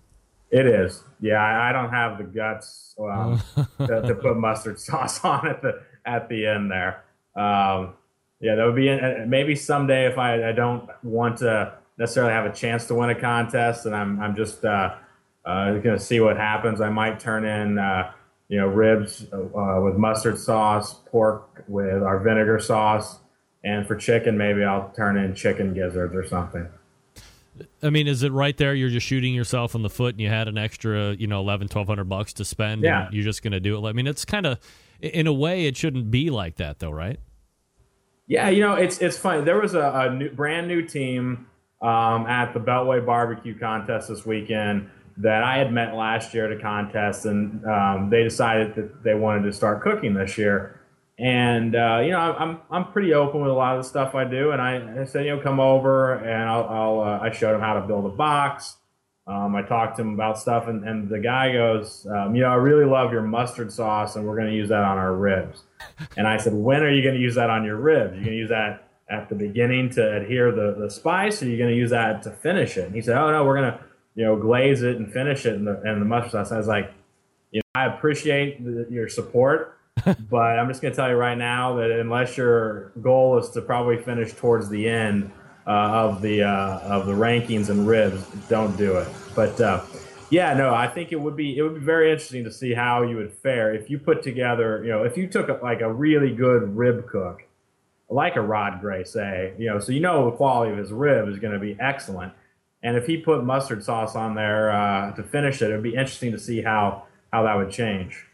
[0.51, 1.03] It is.
[1.19, 3.41] Yeah, I, I don't have the guts um,
[3.79, 7.03] to, to, put mustard sauce on at the at the end there.
[7.35, 7.93] Um,
[8.39, 12.45] yeah, that would be uh, maybe someday if I, I don't want to necessarily have
[12.45, 14.95] a chance to win a contest, and I'm I'm just uh,
[15.45, 16.81] uh, going to see what happens.
[16.81, 18.11] I might turn in uh,
[18.53, 23.17] you know ribs uh, with mustard sauce, pork with our vinegar sauce,
[23.63, 26.67] and for chicken maybe I'll turn in chicken gizzards or something.
[27.81, 28.75] I mean, is it right there?
[28.75, 31.67] You're just shooting yourself in the foot, and you had an extra, you know, eleven,
[31.67, 32.83] twelve hundred bucks to spend.
[32.83, 33.05] Yeah.
[33.05, 33.89] and you're just going to do it.
[33.89, 34.59] I mean, it's kind of,
[35.01, 37.19] in a way, it shouldn't be like that, though, right?
[38.27, 39.43] Yeah, you know, it's it's funny.
[39.43, 41.47] There was a, a new, brand new team
[41.81, 46.57] um, at the Beltway Barbecue Contest this weekend that I had met last year at
[46.57, 50.79] a contest, and um, they decided that they wanted to start cooking this year.
[51.19, 54.25] And uh, you know, I'm I'm pretty open with a lot of the stuff I
[54.25, 57.53] do, and I, I said, you know, come over, and I'll, I'll uh, I showed
[57.55, 58.77] him how to build a box.
[59.25, 62.49] Um, I talked to him about stuff, and, and the guy goes, um, you know,
[62.49, 65.63] I really love your mustard sauce, and we're going to use that on our ribs.
[66.17, 68.15] And I said, when are you going to use that on your ribs?
[68.15, 71.49] You're going to use that at the beginning to adhere the, the spice, or are
[71.49, 72.87] you going to use that to finish it?
[72.87, 73.79] And he said, oh no, we're going to
[74.15, 76.51] you know glaze it and finish it in the, in the mustard sauce.
[76.51, 76.91] I was like,
[77.51, 79.77] you know, I appreciate the, your support,
[80.29, 83.61] but I'm just going to tell you right now that unless your goal is to
[83.61, 85.31] probably finish towards the end
[85.65, 89.07] uh, of the uh, of the rankings and ribs, don't do it.
[89.35, 89.83] But uh,
[90.29, 93.03] yeah, no, I think it would be it would be very interesting to see how
[93.03, 95.91] you would fare if you put together, you know, if you took a, like a
[95.91, 97.43] really good rib cook,
[98.09, 101.27] like a Rod Gray, say, you know, so you know the quality of his rib
[101.29, 102.33] is going to be excellent,
[102.83, 105.95] and if he put mustard sauce on there uh, to finish it, it would be
[105.95, 108.25] interesting to see how how that would change.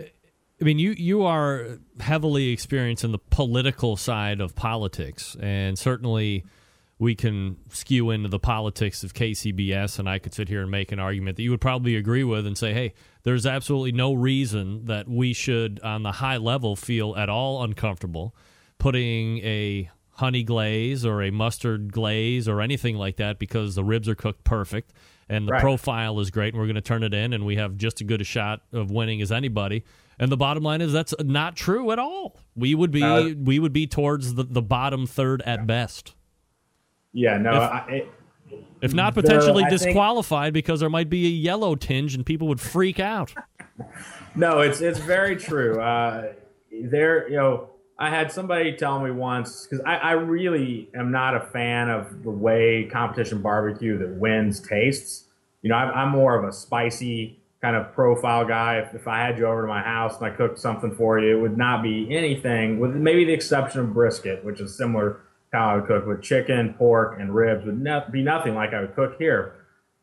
[0.00, 6.44] I mean, you you are heavily experienced in the political side of politics, and certainly
[6.98, 10.92] we can skew into the politics of KCBS, and I could sit here and make
[10.92, 14.84] an argument that you would probably agree with and say, hey, there's absolutely no reason
[14.84, 18.34] that we should, on the high level, feel at all uncomfortable
[18.80, 19.88] putting a
[20.20, 24.44] honey glaze or a mustard glaze or anything like that because the ribs are cooked
[24.44, 24.92] perfect
[25.28, 25.60] and the Right.
[25.60, 28.06] profile is great and we're going to turn it in and we have just as
[28.06, 29.84] good a shot of winning as anybody.
[30.18, 32.38] And the bottom line is that's not true at all.
[32.54, 36.14] We would be Uh, we would be towards the, the bottom third at best.
[37.12, 38.08] Yeah, no, If- I, it,
[38.82, 42.48] If not The- potentially think- disqualified because there might be a yellow tinge and people
[42.48, 43.32] would freak out.
[44.36, 45.80] No, it's it's very true.
[45.80, 46.34] Uh,
[46.84, 51.36] there, you know, I had somebody tell me once because I, I really am not
[51.36, 55.24] a fan of the way competition barbecue that wins tastes.
[55.60, 58.78] You know, I'm, I'm more of a spicy kind of profile guy.
[58.78, 61.36] If, if I had you over to my house and I cooked something for you,
[61.36, 65.58] it would not be anything, with maybe the exception of brisket, which is similar to
[65.58, 67.66] how I would cook with chicken, pork, and ribs.
[67.66, 69.56] Would not be nothing like I would cook here.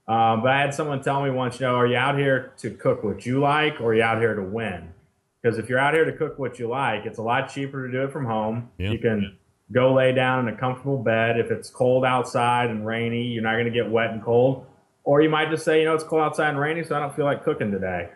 [0.07, 2.69] Um, but I had someone tell me once, you know, are you out here to
[2.69, 4.93] cook what you like or are you out here to win?
[5.41, 7.91] Because if you're out here to cook what you like, it's a lot cheaper to
[7.91, 8.69] do it from home.
[8.77, 8.91] Yeah.
[8.91, 9.37] You can
[9.71, 11.39] go lay down in a comfortable bed.
[11.39, 14.65] If it's cold outside and rainy, you're not going to get wet and cold.
[15.03, 17.15] Or you might just say, you know, it's cold outside and rainy, so I don't
[17.15, 18.09] feel like cooking today.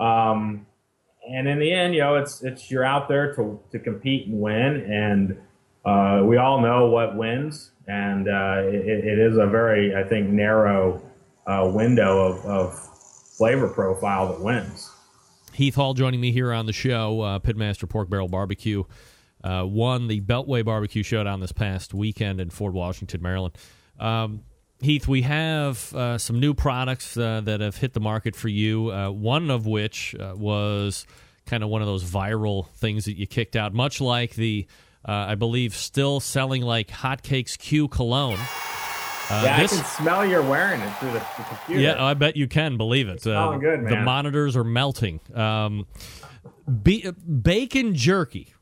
[0.00, 0.66] Um,
[1.28, 4.40] and in the end, you know, it's it's you're out there to to compete and
[4.40, 5.38] win, and
[5.84, 10.28] uh, we all know what wins, and uh, it, it is a very, I think,
[10.28, 11.02] narrow
[11.46, 12.78] uh, window of, of
[13.36, 14.90] flavor profile that wins.
[15.58, 18.84] Heath Hall joining me here on the show, uh, Pitmaster Pork Barrel Barbecue.
[19.42, 23.56] Uh, won the Beltway Barbecue Showdown this past weekend in Fort Washington, Maryland.
[23.98, 24.44] Um,
[24.80, 28.92] Heath, we have uh, some new products uh, that have hit the market for you.
[28.92, 31.04] Uh, one of which uh, was
[31.44, 34.64] kind of one of those viral things that you kicked out, much like the,
[35.08, 38.38] uh, I believe, still selling like hotcakes Q cologne.
[39.30, 41.80] Uh, yeah, this- I can smell you're wearing it through the, the computer.
[41.80, 43.18] yeah, I bet you can believe it.
[43.18, 45.20] Uh, smelling good, The monitors are melting.
[45.34, 45.86] Um,
[46.82, 48.54] be- bacon jerky.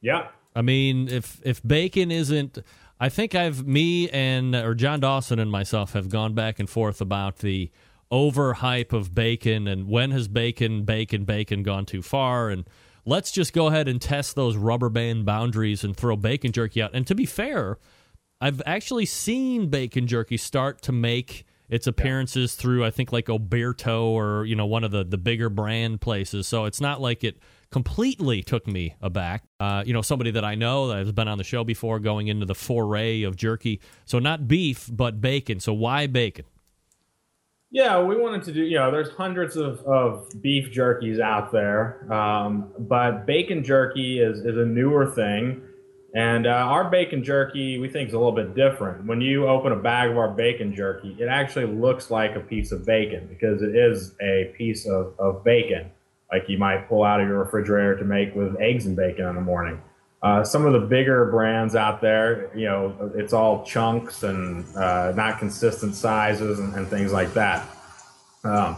[0.00, 0.28] yeah.
[0.54, 2.58] I mean, if if bacon isn't,
[2.98, 7.00] I think I've me and or John Dawson and myself have gone back and forth
[7.00, 7.70] about the
[8.10, 12.64] overhype of bacon and when has bacon, bacon, bacon gone too far and.
[13.06, 16.90] Let's just go ahead and test those rubber band boundaries and throw bacon jerky out.
[16.92, 17.78] And to be fair,
[18.40, 24.06] I've actually seen bacon jerky start to make its appearances through I think like Oberto
[24.06, 26.46] or you know one of the the bigger brand places.
[26.46, 27.38] So it's not like it
[27.70, 29.44] completely took me aback.
[29.60, 32.28] Uh, you know somebody that I know that has been on the show before going
[32.28, 33.80] into the foray of jerky.
[34.04, 35.60] So not beef but bacon.
[35.60, 36.46] So why bacon?
[37.72, 42.12] Yeah, we wanted to do, you know, there's hundreds of, of beef jerkies out there,
[42.12, 45.62] um, but bacon jerky is, is a newer thing.
[46.14, 49.06] And uh, our bacon jerky, we think, is a little bit different.
[49.06, 52.72] When you open a bag of our bacon jerky, it actually looks like a piece
[52.72, 55.90] of bacon because it is a piece of, of bacon,
[56.32, 59.36] like you might pull out of your refrigerator to make with eggs and bacon in
[59.36, 59.80] the morning.
[60.22, 65.12] Uh, some of the bigger brands out there, you know, it's all chunks and uh,
[65.12, 67.66] not consistent sizes and, and things like that.
[68.44, 68.76] Um,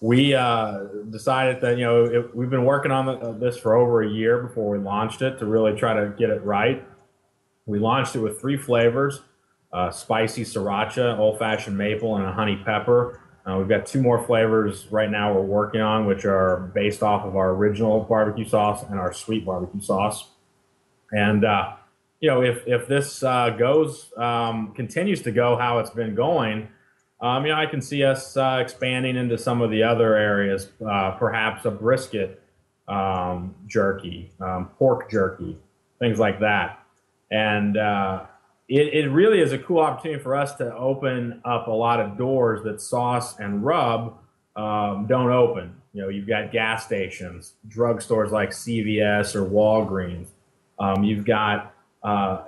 [0.00, 3.76] we uh, decided that you know it, we've been working on the, uh, this for
[3.76, 6.86] over a year before we launched it to really try to get it right.
[7.66, 9.22] We launched it with three flavors.
[9.72, 13.20] uh, spicy sriracha, old fashioned maple, and a honey pepper.
[13.46, 17.24] Uh, we've got two more flavors right now we're working on, which are based off
[17.24, 20.28] of our original barbecue sauce and our sweet barbecue sauce.
[21.12, 21.74] And uh,
[22.20, 26.68] you know, if if this uh, goes um, continues to go how it's been going,
[27.20, 30.68] um, you know, I can see us uh, expanding into some of the other areas,
[30.88, 32.42] uh, perhaps a brisket
[32.86, 35.58] um, jerky, um, pork jerky,
[35.98, 36.80] things like that.
[37.30, 38.26] And uh,
[38.68, 42.16] it, it really is a cool opportunity for us to open up a lot of
[42.16, 44.16] doors that sauce and rub
[44.56, 45.74] um, don't open.
[45.92, 50.28] You know, you've got gas stations, drugstores like CVS or Walgreens.
[50.78, 52.42] Um, you've got uh,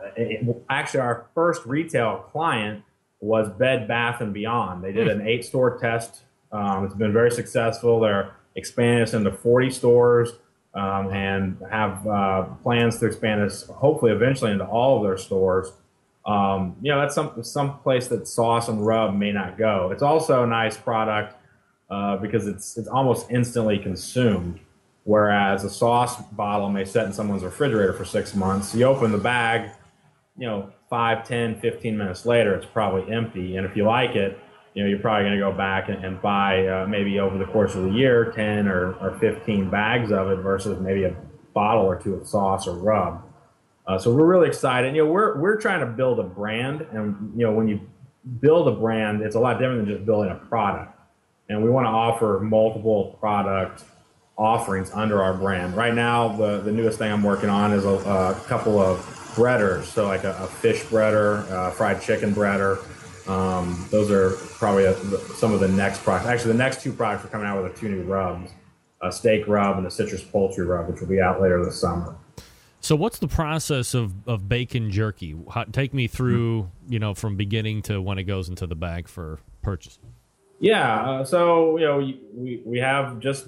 [0.68, 2.85] actually our first retail client
[3.20, 4.83] was Bed Bath and Beyond.
[4.83, 6.22] They did an eight store test.
[6.52, 8.00] Um, it's been very successful.
[8.00, 10.33] They're expanding us into 40 stores
[10.74, 15.72] um, and have uh, plans to expand us hopefully eventually into all of their stores.
[16.26, 19.90] Um, you know, that's some some place that sauce and rub may not go.
[19.90, 21.35] It's also a nice product
[21.90, 24.61] uh, because it's it's almost instantly consumed.
[25.04, 28.74] Whereas a sauce bottle may sit in someone's refrigerator for six months.
[28.74, 29.70] You open the bag,
[30.40, 33.57] you know, 5, 10, 15 minutes later, it's probably empty.
[33.57, 34.38] And if you like it,
[34.74, 37.44] you know, you're probably going to go back and, and buy uh, maybe over the
[37.44, 41.14] course of the year 10 or, or 15 bags of it versus maybe a
[41.53, 43.22] bottle or two of sauce or rub.
[43.87, 44.94] Uh, so we're really excited.
[44.96, 47.81] You know, we're we're trying to build a brand, and you know, when you
[48.40, 50.96] build a brand, it's a lot different than just building a product.
[51.48, 53.83] And we want to offer multiple product
[54.38, 55.76] offerings under our brand.
[55.76, 59.85] Right now, the the newest thing I'm working on is a, a couple of breaders,
[59.85, 62.79] so like a, a fish breader, a fried chicken breader.
[63.29, 64.95] Um, those are probably a,
[65.37, 66.27] some of the next products.
[66.27, 68.51] Actually, the next two products are coming out with the two new rubs,
[69.03, 72.16] a steak rub and a citrus poultry rub, which will be out later this summer.
[72.81, 75.37] So, what's the process of, of bacon jerky?
[75.51, 79.07] How, take me through, you know, from beginning to when it goes into the bag
[79.07, 79.99] for purchase.
[80.61, 81.99] Yeah, uh, so you know,
[82.35, 83.47] we we have just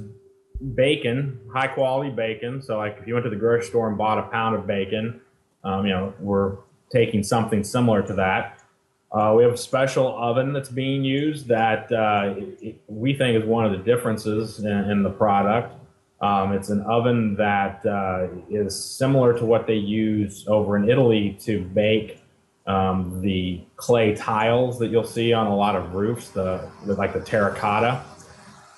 [0.75, 2.63] bacon, high quality bacon.
[2.63, 5.21] So, like if you went to the grocery store and bought a pound of bacon,
[5.65, 6.57] um, you know, we're
[6.91, 8.59] taking something similar to that.
[9.13, 12.35] Uh, we have a special oven that's being used that uh,
[12.87, 15.75] we think is one of the differences in, in the product.
[16.23, 21.37] Um, it's an oven that uh, is similar to what they use over in Italy
[21.43, 22.21] to bake
[22.67, 27.21] um, the clay tiles that you'll see on a lot of roofs, the like the
[27.21, 28.03] terracotta.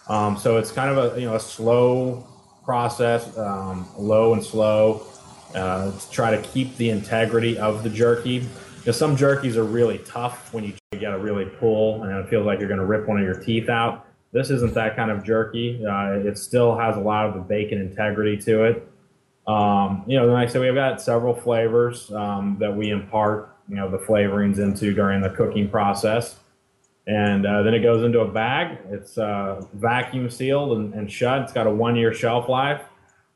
[0.09, 2.27] Um, so it's kind of a you know a slow
[2.65, 5.07] process, um, low and slow,
[5.55, 8.47] uh, to try to keep the integrity of the jerky.
[8.79, 12.45] Because some jerkies are really tough when you get to really pull, and it feels
[12.45, 14.07] like you're going to rip one of your teeth out.
[14.33, 15.85] This isn't that kind of jerky.
[15.87, 18.89] Uh, it still has a lot of the bacon integrity to it.
[19.47, 23.77] Um, you know, like I said, we've got several flavors um, that we impart, you
[23.77, 26.37] know, the flavorings into during the cooking process.
[27.07, 28.79] And uh, then it goes into a bag.
[28.91, 31.43] It's uh, vacuum sealed and, and, shut.
[31.43, 32.83] It's got a one year shelf life.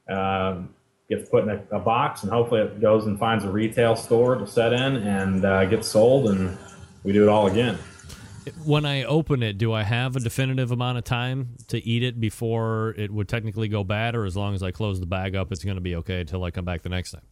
[0.08, 0.74] Um,
[1.08, 4.34] gets put in a, a, box, and hopefully it goes and finds a retail store
[4.36, 6.56] to set in and uh, gets sold, and
[7.02, 7.78] we do it all again
[8.64, 12.20] when I open it, do I have a definitive amount of time to eat it
[12.20, 15.52] before it would technically go bad, or as long as I close the bag up,
[15.52, 17.22] it's going to be okay until I come back the next time?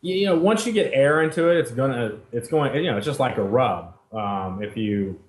[0.00, 3.06] You know, once you get air into it, it's gonna, it's going, you know, it's
[3.06, 3.94] just like a rub.
[4.12, 5.20] Um, if you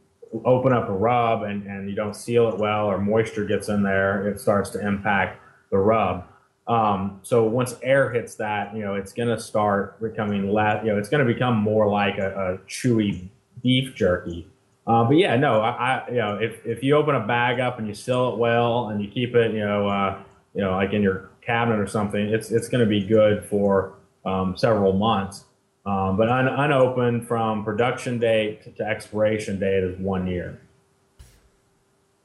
[0.46, 3.82] open up a rub and, and you don't seal it well, or moisture gets in
[3.82, 6.28] there, it starts to impact the rub.
[6.70, 10.92] Um, so once air hits that, you know, it's going to start becoming less, you
[10.92, 13.28] know, it's going to become more like a, a chewy
[13.62, 14.48] beef jerky
[14.90, 17.78] uh, but yeah, no, I, I, you know if, if you open a bag up
[17.78, 20.18] and you seal it well and you keep it, you know, uh,
[20.56, 23.94] you know, like in your cabinet or something, it's it's going to be good for
[24.26, 25.46] um, several months.
[25.86, 30.60] Um, but un, unopened from production date to, to expiration date is one year.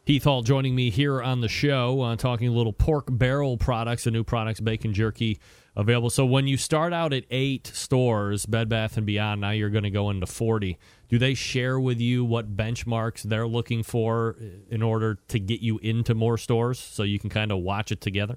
[0.07, 4.11] Heath Hall joining me here on the show, uh, talking little pork barrel products, the
[4.11, 5.41] new products, bacon jerky
[5.75, 6.11] available.
[6.11, 9.85] So when you start out at eight stores, Bed Bath and Beyond, now you're going
[9.85, 10.79] to go into forty.
[11.09, 14.37] Do they share with you what benchmarks they're looking for
[14.69, 18.03] in order to get you into more stores, so you can kind of watch it
[18.03, 18.37] together?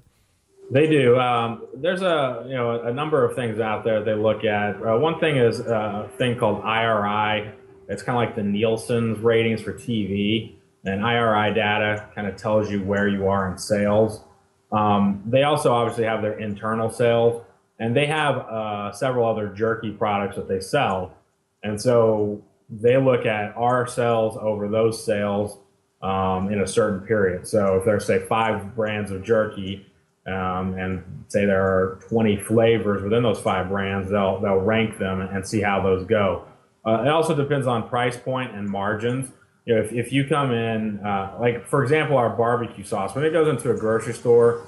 [0.70, 1.18] They do.
[1.18, 4.76] Um, there's a you know a number of things out there they look at.
[4.76, 7.52] Uh, one thing is a thing called IRI.
[7.90, 12.70] It's kind of like the Nielsen's ratings for TV, and IRI data kind of tells
[12.70, 14.24] you where you are in sales.
[14.70, 17.42] Um, they also obviously have their internal sales,
[17.78, 21.14] and they have uh, several other jerky products that they sell.
[21.62, 25.58] And so they look at our sales over those sales
[26.02, 27.46] um, in a certain period.
[27.46, 29.86] So if there's say five brands of jerky,
[30.26, 35.22] um, and say there are 20 flavors within those five brands, they'll they'll rank them
[35.22, 36.44] and see how those go.
[36.86, 39.30] Uh, it also depends on price point and margins.
[39.68, 43.22] You know, if, if you come in, uh, like for example, our barbecue sauce, when
[43.22, 44.66] it goes into a grocery store,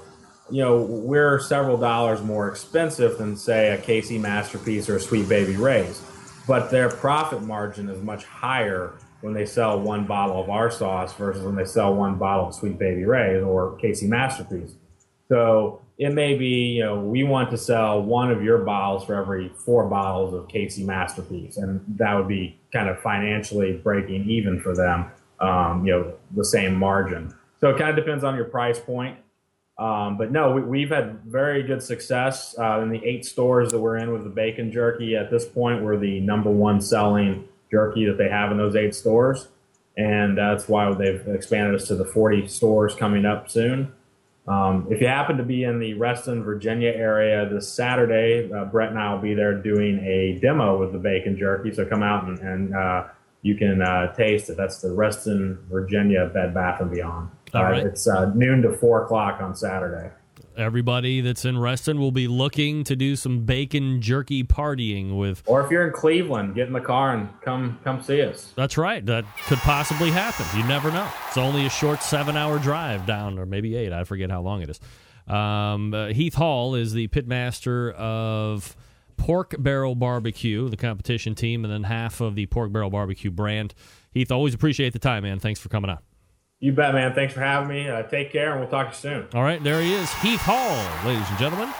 [0.51, 5.27] you know, we're several dollars more expensive than say a KC Masterpiece or a Sweet
[5.27, 6.03] Baby Ray's,
[6.47, 11.15] but their profit margin is much higher when they sell one bottle of our sauce
[11.15, 14.75] versus when they sell one bottle of Sweet Baby Ray's or KC Masterpiece.
[15.29, 19.13] So it may be, you know, we want to sell one of your bottles for
[19.13, 24.59] every four bottles of KC Masterpiece, and that would be kind of financially breaking even
[24.59, 27.31] for them, um, you know, the same margin.
[27.59, 29.19] So it kind of depends on your price point.
[29.77, 33.79] Um, but no, we, have had very good success uh, in the eight stores that
[33.79, 35.15] we're in with the bacon jerky.
[35.15, 38.95] At this point, we're the number one selling jerky that they have in those eight
[38.95, 39.49] stores.
[39.97, 43.93] And that's why they've expanded us to the 40 stores coming up soon.
[44.47, 48.89] Um, if you happen to be in the Reston, Virginia area this Saturday, uh, Brett
[48.89, 51.71] and I will be there doing a demo with the bacon jerky.
[51.71, 53.07] So come out and, and uh,
[53.43, 54.57] you can uh, taste it.
[54.57, 57.29] That's the Reston, Virginia Bed Bath and Beyond.
[57.53, 57.85] All right.
[57.85, 60.11] It's uh, noon to four o'clock on Saturday.
[60.57, 65.43] Everybody that's in Reston will be looking to do some bacon jerky partying with.
[65.45, 68.53] Or if you're in Cleveland, get in the car and come come see us.
[68.55, 69.05] That's right.
[69.05, 70.45] That could possibly happen.
[70.59, 71.07] You never know.
[71.27, 73.93] It's only a short seven-hour drive down, or maybe eight.
[73.93, 74.79] I forget how long it is.
[75.27, 78.75] Um, uh, Heath Hall is the pitmaster of
[79.17, 83.73] Pork Barrel Barbecue, the competition team, and then half of the Pork Barrel Barbecue brand.
[84.11, 85.39] Heath, always appreciate the time, man.
[85.39, 85.99] Thanks for coming on.
[86.61, 87.15] You bet, man.
[87.15, 87.89] Thanks for having me.
[87.89, 89.27] Uh, take care, and we'll talk to you soon.
[89.33, 91.73] All right, there he is, Heath Hall, ladies and gentlemen.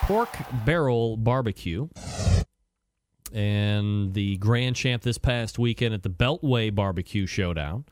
[0.00, 1.88] Pork Barrel Barbecue.
[3.34, 7.84] And the grand champ this past weekend at the Beltway Barbecue Showdown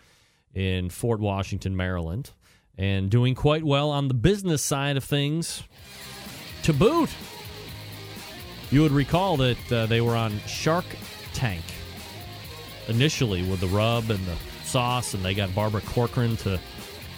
[0.54, 2.30] in Fort Washington, Maryland.
[2.78, 5.64] And doing quite well on the business side of things
[6.62, 7.10] to boot.
[8.70, 10.86] You would recall that uh, they were on Shark
[11.34, 11.62] Tank
[12.88, 14.36] initially with the rub and the
[14.74, 16.58] sauce, and they got Barbara Corcoran to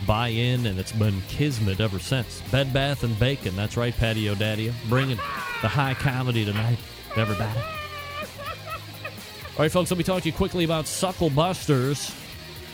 [0.06, 2.42] buy in, and it's been kismet ever since.
[2.52, 5.16] Bed Bath and Bacon, that's right, Patio Daddy, bringing
[5.62, 6.76] the high comedy tonight,
[7.16, 7.58] everybody.
[7.58, 12.14] All right, folks, let me talk to you quickly about Sucklebusters.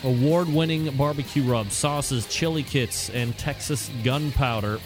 [0.02, 4.80] Award winning barbecue rubs, sauces, chili kits, and Texas gunpowder.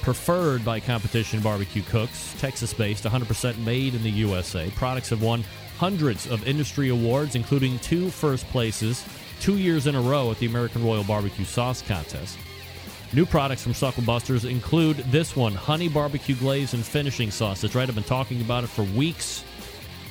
[0.00, 2.34] Preferred by competition barbecue cooks.
[2.38, 4.70] Texas based, 100% made in the USA.
[4.70, 5.44] Products have won
[5.80, 9.02] hundreds of industry awards, including two first places
[9.40, 12.36] two years in a row at the American Royal Barbecue Sauce Contest.
[13.14, 17.62] New products from Sucklebusters include this one honey barbecue glaze and finishing sauce.
[17.62, 19.42] That's right, I've been talking about it for weeks.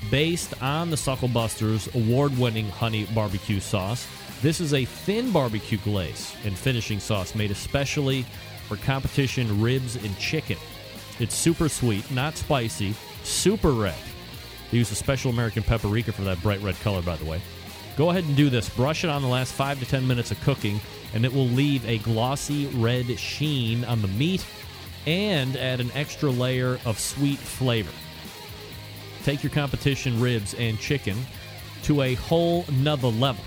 [0.09, 4.07] Based on the Sucklebusters award winning honey barbecue sauce,
[4.41, 8.23] this is a thin barbecue glaze and finishing sauce made especially
[8.67, 10.57] for competition ribs and chicken.
[11.19, 14.08] It's super sweet, not spicy, super red.
[14.71, 17.41] They use a special American paprika for that bright red color, by the way.
[17.97, 18.69] Go ahead and do this.
[18.69, 20.79] Brush it on the last five to ten minutes of cooking,
[21.13, 24.45] and it will leave a glossy red sheen on the meat
[25.05, 27.91] and add an extra layer of sweet flavor.
[29.23, 31.17] Take your competition ribs and chicken
[31.83, 33.43] to a whole nother level.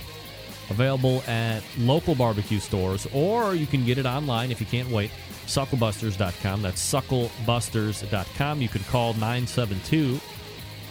[0.71, 5.11] Available at local barbecue stores, or you can get it online if you can't wait.
[5.47, 6.63] Sucklebusters.com.
[6.63, 8.63] That's sucklebusters.com.
[8.63, 10.21] You can call 972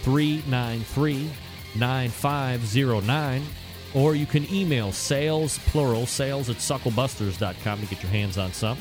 [0.03, 1.29] 393
[1.75, 3.43] 9509.
[3.93, 8.77] Or you can email sales, plural, sales at sucklebusters.com to get your hands on some.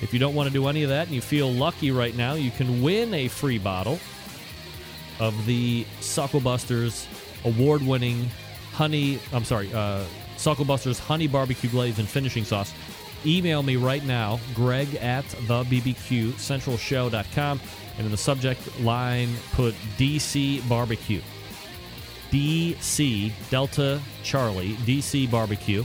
[0.00, 2.34] If you don't want to do any of that and you feel lucky right now,
[2.34, 3.98] you can win a free bottle
[5.20, 7.06] of the Sucklebusters
[7.44, 8.28] award winning
[8.72, 10.04] honey, I'm sorry, uh,
[10.36, 12.72] Sucklebusters honey barbecue glaze and finishing sauce.
[13.26, 17.60] Email me right now, greg at the BBQ centralshow.com.
[17.98, 21.20] And in the subject line, put DC Barbecue.
[22.30, 25.84] DC Delta Charlie, DC Barbecue.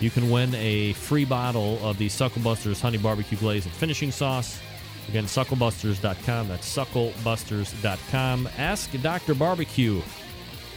[0.00, 4.58] You can win a free bottle of the Sucklebusters Honey Barbecue Glaze and Finishing Sauce.
[5.08, 6.48] Again, sucklebusters.com.
[6.48, 8.48] That's sucklebusters.com.
[8.56, 9.34] Ask Dr.
[9.34, 10.00] Barbecue.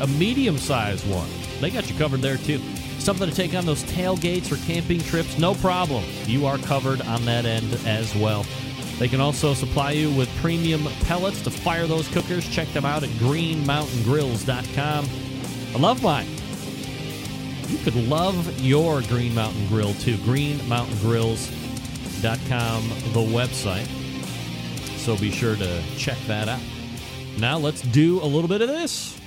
[0.00, 1.28] a medium-sized one?
[1.62, 2.58] They got you covered there too.
[2.98, 6.02] Something to take on those tailgates or camping trips, no problem.
[6.26, 8.44] You are covered on that end as well.
[8.98, 12.48] They can also supply you with premium pellets to fire those cookers.
[12.48, 15.08] Check them out at greenmountaingrills.com.
[15.72, 16.26] I love mine.
[17.68, 20.16] You could love your Green Mountain Grill too.
[20.16, 23.86] greenmountaingrills.com, the website.
[24.98, 26.58] So be sure to check that out.
[27.38, 29.21] Now let's do a little bit of this.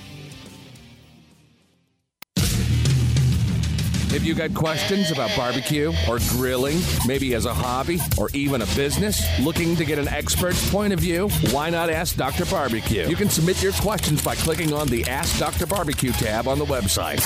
[4.16, 8.66] Have you got questions about barbecue or grilling, maybe as a hobby or even a
[8.68, 9.22] business?
[9.42, 11.28] Looking to get an expert's point of view?
[11.52, 12.46] Why not ask Dr.
[12.46, 13.10] Barbecue?
[13.10, 15.66] You can submit your questions by clicking on the Ask Dr.
[15.66, 17.20] Barbecue tab on the website.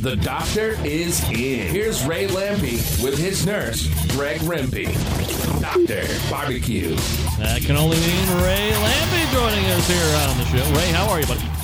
[0.00, 1.68] The doctor is in.
[1.68, 3.86] Here's Ray Lampe with his nurse,
[4.16, 4.90] Greg Rempe.
[5.60, 6.28] Dr.
[6.28, 6.96] Barbecue.
[7.38, 10.74] That can only mean Ray Lampe joining us here on the show.
[10.74, 11.61] Ray, how are you, buddy?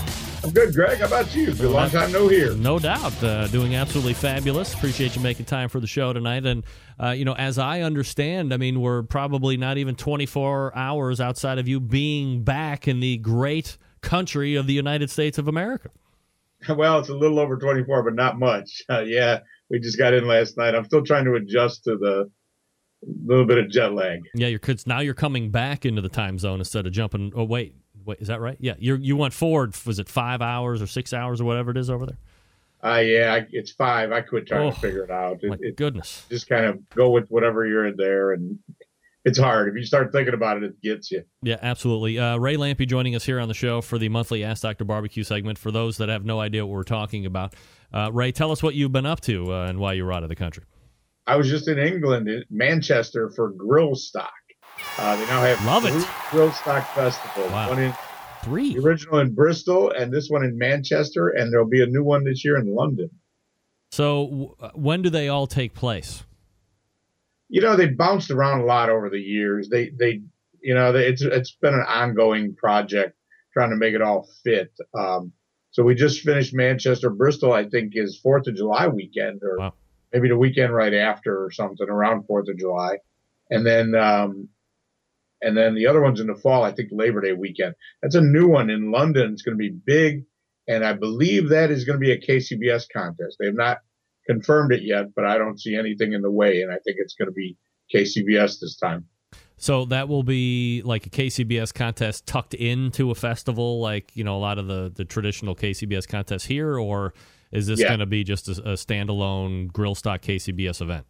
[0.49, 1.01] I'm good, Greg.
[1.01, 1.53] How about you?
[1.53, 2.55] Good long time no here.
[2.55, 3.22] No doubt.
[3.22, 4.72] Uh, doing absolutely fabulous.
[4.72, 6.46] Appreciate you making time for the show tonight.
[6.46, 6.64] And,
[6.99, 11.59] uh, you know, as I understand, I mean, we're probably not even 24 hours outside
[11.59, 15.90] of you being back in the great country of the United States of America.
[16.68, 18.82] Well, it's a little over 24, but not much.
[18.88, 20.74] Uh, yeah, we just got in last night.
[20.74, 22.30] I'm still trying to adjust to the
[23.03, 24.22] little bit of jet lag.
[24.34, 27.32] Yeah, your kids now you're coming back into the time zone instead of jumping.
[27.36, 27.76] Oh, wait,
[28.09, 28.56] wait, is that right?
[28.59, 29.76] Yeah, you you went forward.
[29.86, 32.18] Was it five hours or six hours or whatever it is over there?
[32.82, 34.11] Uh, yeah, I, it's five.
[34.12, 35.38] I quit trying Oh, to figure it out.
[35.42, 36.24] It, My it- goodness.
[36.30, 38.59] just kind of go with whatever you're in there, and
[39.24, 39.68] it's hard.
[39.68, 41.22] If you start thinking about it, it gets you.
[41.42, 42.18] Yeah, absolutely.
[42.18, 44.84] Uh, Ray Lampe joining us here on the show for the monthly Ask Dr.
[44.84, 45.59] Barbecue segment.
[45.59, 47.54] For those that have no idea what we're talking about,
[47.92, 50.22] uh, Ray, tell us what you've been up to uh, and why you were out
[50.22, 50.64] of the country.
[51.26, 54.30] I was just in England, in Manchester, for Grill Stock.
[54.99, 55.92] Uh, they now have Love it.
[55.92, 57.49] three Grill Stock Festival.
[57.51, 57.68] Wow.
[57.68, 57.94] One in
[58.42, 58.74] Three.
[58.74, 62.24] the original in Bristol, and this one in Manchester, and there'll be a new one
[62.24, 63.11] this year in London.
[63.92, 66.24] So, w- when do they all take place?
[67.51, 70.20] you know they bounced around a lot over the years they they
[70.61, 73.16] you know they, it's it's been an ongoing project
[73.55, 75.32] trying to make it all fit um
[75.70, 79.72] so we just finished manchester bristol i think is fourth of july weekend or Wow.
[80.12, 82.99] maybe the weekend right after or something around fourth of july
[83.49, 84.46] and then um
[85.43, 88.20] and then the other one's in the fall i think labor day weekend that's a
[88.20, 90.24] new one in london it's going to be big
[90.66, 93.78] and i believe that is going to be a kcbs contest they have not
[94.28, 97.14] confirmed it yet, but I don't see anything in the way, and I think it's
[97.14, 97.57] going to be
[97.93, 99.07] KCBS this time.
[99.57, 104.36] So that will be like a KCBS contest tucked into a festival, like you know
[104.36, 107.14] a lot of the the traditional KCBS contests here, or
[107.51, 107.89] is this Yeah.
[107.89, 111.07] going to be just a, a standalone grill stock KCBS event?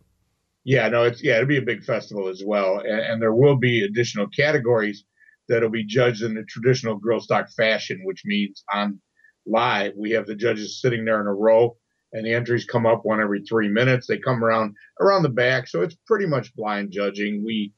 [0.69, 3.57] Yeah, no, it's yeah, it'll be a big festival as well, and, and there will
[3.57, 5.03] be additional categories
[5.49, 9.01] that'll be judged in the traditional grill stock fashion, which means on
[9.47, 11.75] live we have the judges sitting there in a row,
[12.12, 14.07] and the entries come up one every three minutes.
[14.07, 17.43] They come around around the back, so it's pretty much blind judging.
[17.47, 17.73] We,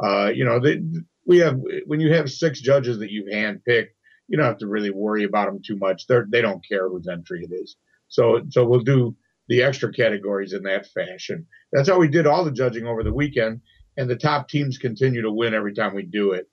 [0.00, 0.80] uh, you know, they,
[1.26, 3.88] we have when you have six judges that you've handpicked,
[4.28, 6.06] you don't have to really worry about them too much.
[6.06, 7.74] They're they don't care whose entry it is.
[8.06, 9.16] So so we'll do
[9.48, 11.46] the extra categories in that fashion.
[11.72, 13.60] That's how we did all the judging over the weekend,
[13.96, 16.48] and the top teams continue to win every time we do it.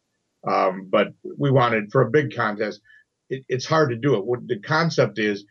[0.48, 2.82] Um, but we wanted for a big contest,
[3.30, 4.26] it, it's hard to do it.
[4.26, 5.46] What the concept is,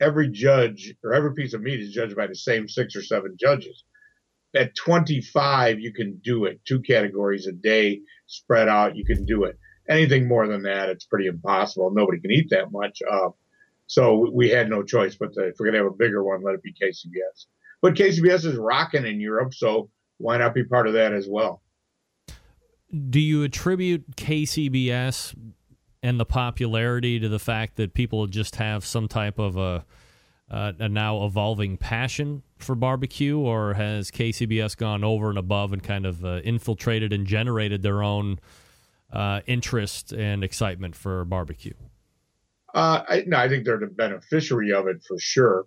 [0.00, 3.36] every judge or every piece of meat is judged by the same six or seven
[3.38, 3.84] judges.
[4.54, 6.60] At 25, you can do it.
[6.64, 9.58] Two categories a day spread out, you can do it.
[9.88, 11.90] Anything more than that, it's pretty impossible.
[11.92, 13.00] Nobody can eat that much.
[13.08, 13.30] Uh,
[13.86, 16.42] so we had no choice but to, if we're going to have a bigger one,
[16.42, 17.46] let it be KCBS.
[17.82, 21.62] But KCBS is rocking in Europe, so why not be part of that as well?
[23.10, 25.34] Do you attribute KCBS
[26.02, 29.84] and the popularity to the fact that people just have some type of a,
[30.50, 35.82] uh, a now evolving passion for barbecue, or has KCBS gone over and above and
[35.82, 38.38] kind of uh, infiltrated and generated their own
[39.12, 41.74] uh, interest and excitement for barbecue?
[42.74, 45.66] Uh, I, no, I think they're the beneficiary of it for sure.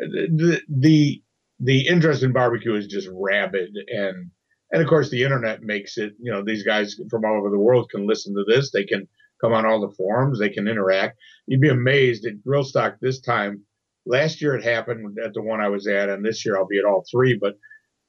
[0.00, 1.22] The, the
[1.60, 4.30] the interest in barbecue is just rabid, and
[4.72, 6.14] and of course the internet makes it.
[6.20, 8.70] You know, these guys from all over the world can listen to this.
[8.70, 9.08] They can
[9.40, 10.38] come on all the forums.
[10.38, 11.18] They can interact.
[11.46, 13.62] You'd be amazed at Grill Stock this time.
[14.04, 16.78] Last year it happened at the one I was at, and this year I'll be
[16.78, 17.38] at all three.
[17.40, 17.54] But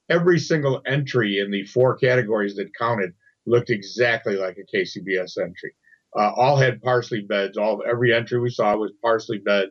[0.08, 3.12] every single entry in the four categories that counted
[3.46, 5.72] looked exactly like a KCBS entry.
[6.18, 7.56] Uh, all had parsley beds.
[7.56, 9.68] All every entry we saw was parsley bed.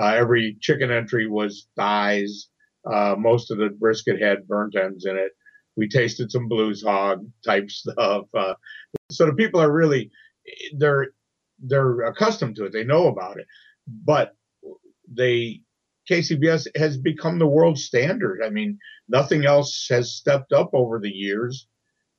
[0.00, 2.48] Uh, every chicken entry was thighs.
[2.90, 5.32] Uh, most of the brisket had burnt ends in it.
[5.76, 8.26] We tasted some blues hog type stuff.
[8.34, 8.54] Uh,
[9.10, 10.10] so the people are really
[10.76, 11.08] they're
[11.60, 12.72] they're accustomed to it.
[12.72, 13.46] They know about it,
[13.86, 14.36] but
[15.10, 15.62] they
[16.10, 18.40] KCBS has become the world standard.
[18.44, 18.78] I mean,
[19.08, 21.66] nothing else has stepped up over the years,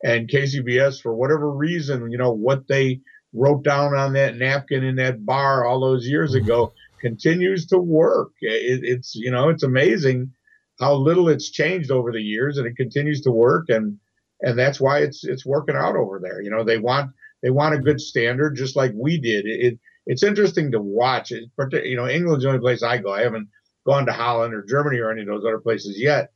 [0.04, 3.02] and KCBS, for whatever reason, you know what they
[3.34, 8.32] wrote down on that napkin in that bar all those years ago continues to work.
[8.42, 10.32] It, it's you know it's amazing
[10.80, 13.98] how little it's changed over the years, and it continues to work, and
[14.42, 16.42] and that's why it's it's working out over there.
[16.42, 17.12] You know they want
[17.42, 19.46] they want a good standard, just like we did.
[19.46, 21.32] It, it it's interesting to watch.
[21.32, 21.50] It,
[21.86, 23.14] you know, England's the only place I go.
[23.14, 23.48] I haven't
[23.86, 26.32] gone to Holland or Germany or any of those other places yet,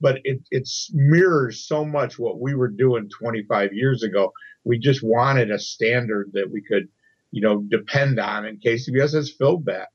[0.00, 4.32] but it it mirrors so much what we were doing 25 years ago.
[4.64, 6.88] We just wanted a standard that we could,
[7.30, 9.88] you know, depend on, and KCBS has filled that.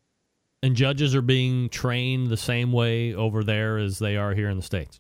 [0.62, 4.58] And judges are being trained the same way over there as they are here in
[4.58, 5.00] the states.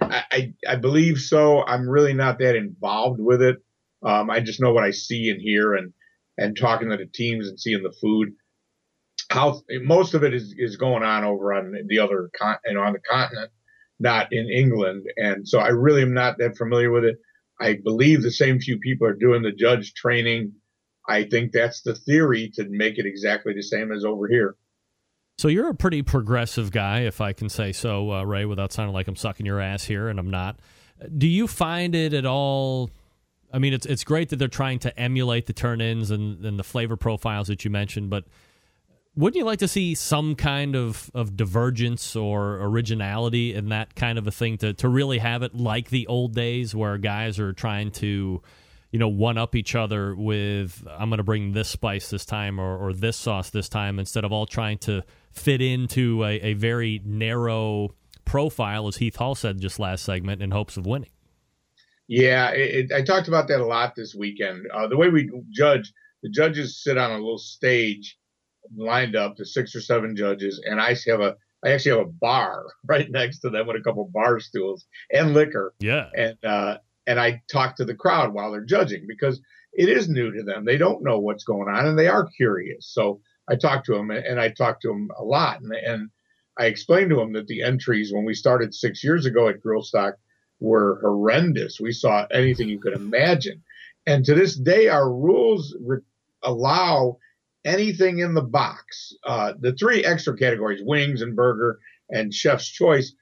[0.00, 1.64] I, I, I believe so.
[1.64, 3.56] I'm really not that involved with it.
[4.02, 5.92] Um, I just know what I see and hear, and
[6.38, 8.32] and talking to the teams and seeing the food.
[9.30, 12.82] How most of it is, is going on over on the other con, you know,
[12.82, 13.50] on the continent,
[13.98, 17.18] not in England, and so I really am not that familiar with it.
[17.60, 20.54] I believe the same few people are doing the judge training
[21.10, 24.56] I think that's the theory to make it exactly the same as over here.
[25.38, 28.94] So you're a pretty progressive guy, if I can say so, uh, Ray, without sounding
[28.94, 30.60] like I'm sucking your ass here, and I'm not.
[31.16, 32.90] Do you find it at all?
[33.52, 36.62] I mean, it's it's great that they're trying to emulate the turn-ins and, and the
[36.62, 38.24] flavor profiles that you mentioned, but
[39.20, 44.18] wouldn't you like to see some kind of, of divergence or originality in that kind
[44.18, 47.52] of a thing to, to really have it like the old days where guys are
[47.52, 48.42] trying to
[48.90, 52.58] you know, one up each other with I'm going to bring this spice this time
[52.58, 56.52] or, or this sauce this time instead of all trying to fit into a, a
[56.54, 57.94] very narrow
[58.24, 61.10] profile, as Heath Hall said just last segment, in hopes of winning.
[62.08, 64.66] Yeah, it, it, I talked about that a lot this weekend.
[64.74, 65.92] Uh, the way we judge,
[66.24, 68.18] the judges sit on a little stage
[68.76, 72.12] lined up, to six or seven judges, and I have a I actually have a
[72.12, 75.74] bar right next to them with a couple bar stools and liquor.
[75.80, 76.08] Yeah.
[76.14, 79.40] And uh, and I talk to the crowd while they're judging because
[79.72, 80.64] it is new to them.
[80.64, 82.86] They don't know what's going on and they are curious.
[82.92, 85.60] So I talk to them and I talk to them a lot.
[85.60, 86.10] And, and
[86.58, 89.82] I explained to them that the entries when we started six years ago at Grill
[89.82, 90.14] Stock
[90.60, 91.80] were horrendous.
[91.80, 93.62] We saw anything you could imagine.
[94.06, 95.98] And to this day, our rules re-
[96.42, 97.18] allow
[97.64, 99.14] anything in the box.
[99.26, 101.78] Uh, the three extra categories wings and burger
[102.10, 103.12] and chef's choice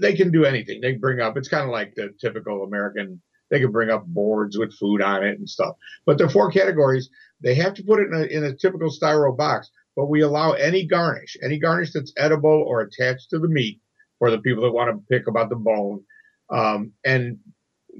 [0.00, 0.80] they can do anything.
[0.80, 3.20] They bring up, it's kind of like the typical American,
[3.50, 5.76] they can bring up boards with food on it and stuff.
[6.06, 7.10] But the four categories,
[7.40, 10.52] they have to put it in a, in a typical styro box, but we allow
[10.52, 13.80] any garnish, any garnish that's edible or attached to the meat
[14.18, 16.02] for the people that want to pick about the bone.
[16.50, 17.38] Um, and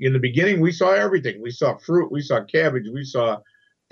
[0.01, 1.43] in the beginning, we saw everything.
[1.43, 3.39] We saw fruit, we saw cabbage, we saw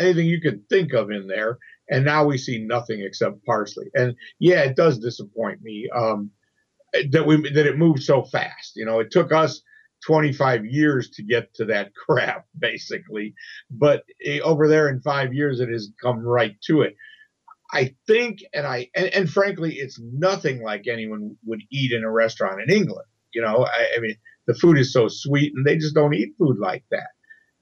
[0.01, 1.59] anything you could think of in there.
[1.89, 3.87] And now we see nothing except parsley.
[3.95, 5.89] And yeah, it does disappoint me.
[5.95, 6.31] Um,
[7.11, 8.73] that we that it moved so fast.
[8.77, 9.63] You know, it took us
[10.07, 13.35] 25 years to get to that crap, basically,
[13.71, 16.97] but eh, over there in five years, it has come right to it.
[17.73, 22.11] I think, and I and, and frankly, it's nothing like anyone would eat in a
[22.11, 23.07] restaurant in England.
[23.33, 26.35] You know, I, I mean, the food is so sweet, and they just don't eat
[26.37, 27.11] food like that.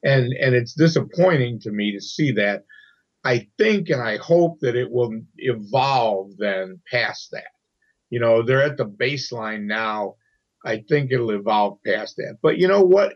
[0.05, 2.65] And and it's disappointing to me to see that.
[3.25, 7.49] I think and I hope that it will evolve then past that
[8.11, 10.15] you know, they're at the baseline now.
[10.65, 12.39] I think it'll evolve past that.
[12.43, 13.15] But you know what?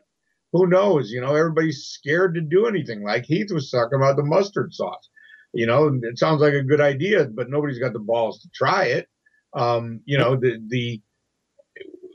[0.53, 1.11] Who knows?
[1.11, 3.03] You know, everybody's scared to do anything.
[3.03, 5.09] Like Heath was talking about the mustard sauce.
[5.55, 8.85] You know, it sounds like a good idea, but nobody's got the balls to try
[8.85, 9.09] it.
[9.55, 11.01] Um, you know, the the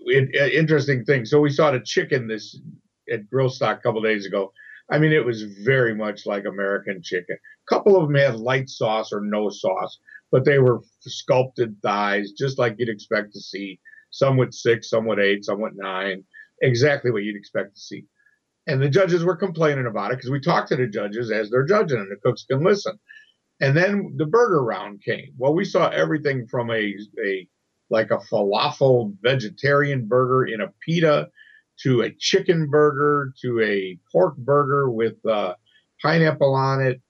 [0.06, 1.26] it, it, interesting thing.
[1.26, 2.60] So we saw the chicken this
[3.12, 4.52] at Grill Stock a couple days ago.
[4.90, 7.36] I mean, it was very much like American chicken.
[7.36, 10.00] A couple of them had light sauce or no sauce
[10.32, 13.80] but they were sculpted thighs, just like you'd expect to see.
[14.10, 16.24] Some with six, some with eight, some with nine.
[16.62, 18.06] Exactly what you'd expect to see.
[18.68, 21.66] And the judges were complaining about it because we talked to the judges as they're
[21.66, 23.00] judging, and the cooks can listen.
[23.62, 25.34] And then the burger round came.
[25.38, 27.48] Well, we saw everything from a a
[27.90, 31.30] like a falafel vegetarian burger in a pita
[31.84, 35.54] to a chicken burger to a pork burger with uh,
[36.02, 37.02] pineapple on it,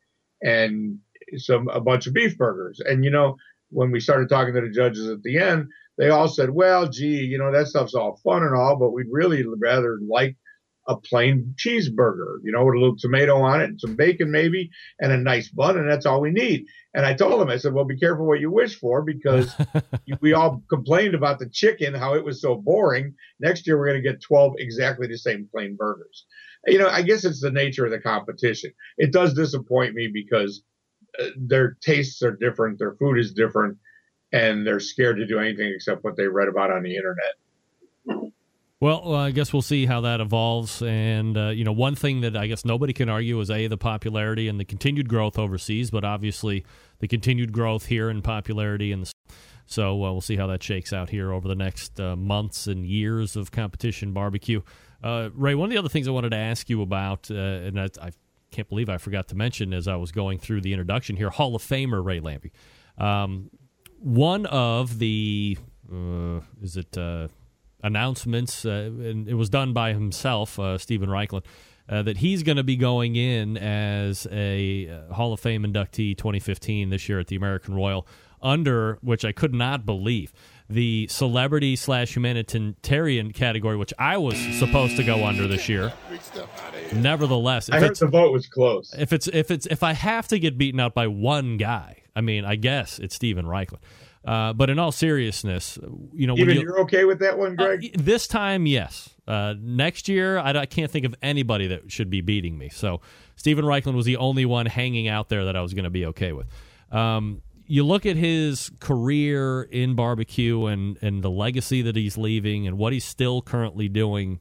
[0.41, 0.99] and
[1.37, 2.79] some a bunch of beef burgers.
[2.79, 3.37] And you know,
[3.69, 7.23] when we started talking to the judges at the end, they all said, "Well, gee,
[7.25, 10.35] you know that stuff's all fun and all, but we'd really rather like
[10.87, 14.69] a plain cheeseburger, you know, with a little tomato on it and some bacon maybe
[14.99, 17.73] and a nice bun, and that's all we need." And I told them, I said,
[17.73, 19.53] "Well, be careful what you wish for because
[20.21, 23.15] we all complained about the chicken, how it was so boring.
[23.39, 26.25] Next year, we're going to get 12 exactly the same plain burgers."
[26.65, 28.71] You know, I guess it's the nature of the competition.
[28.97, 30.63] It does disappoint me because
[31.19, 33.77] uh, their tastes are different, their food is different,
[34.31, 38.31] and they're scared to do anything except what they read about on the internet.
[38.79, 40.83] Well, uh, I guess we'll see how that evolves.
[40.83, 43.77] And, uh, you know, one thing that I guess nobody can argue is A, the
[43.77, 46.63] popularity and the continued growth overseas, but obviously
[46.99, 48.91] the continued growth here in popularity.
[48.91, 49.09] And
[49.65, 52.85] so uh, we'll see how that shakes out here over the next uh, months and
[52.85, 54.61] years of competition barbecue.
[55.03, 57.79] Uh, Ray, one of the other things I wanted to ask you about, uh, and
[57.79, 58.11] I, I,
[58.49, 61.53] can't believe I forgot to mention as I was going through the introduction here, Hall
[61.53, 62.51] of Famer Ray Lampe.
[62.97, 63.49] Um,
[63.99, 65.57] one of the,
[66.61, 66.97] is it
[67.83, 71.43] announcements, uh, and it was done by himself, uh, Steven Raichlen,
[71.89, 76.89] uh, that he's going to be going in as a Hall of Fame inductee 2015
[76.89, 78.05] this year at the American Royal,
[78.41, 80.33] under which I could not believe
[80.69, 85.93] the celebrity slash humanitarian category, which I was supposed to go under this year.
[86.93, 88.93] Nevertheless, I heard the vote was close.
[88.97, 92.21] If it's if it's if I have to get beaten out by one guy, I
[92.21, 93.79] mean, I guess it's Steven Raichlen.
[94.27, 95.79] Uh, but in all seriousness,
[96.13, 97.91] you know, even you, are okay with that one, Greg.
[97.95, 99.15] Uh, this time, yes.
[99.25, 102.67] Uh, next year, I, I, can't think of anybody that should be beating me.
[102.67, 102.99] So
[103.37, 106.05] Steven Raichlen was the only one hanging out there that I was going to be
[106.07, 106.47] okay with.
[106.91, 112.67] Um, you look at his career in barbecue and and the legacy that he's leaving
[112.67, 114.39] and what he's still currently doing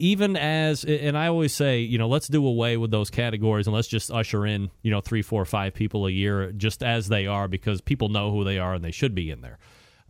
[0.00, 3.74] even as and i always say you know let's do away with those categories and
[3.74, 7.26] let's just usher in you know three four five people a year just as they
[7.26, 9.58] are because people know who they are and they should be in there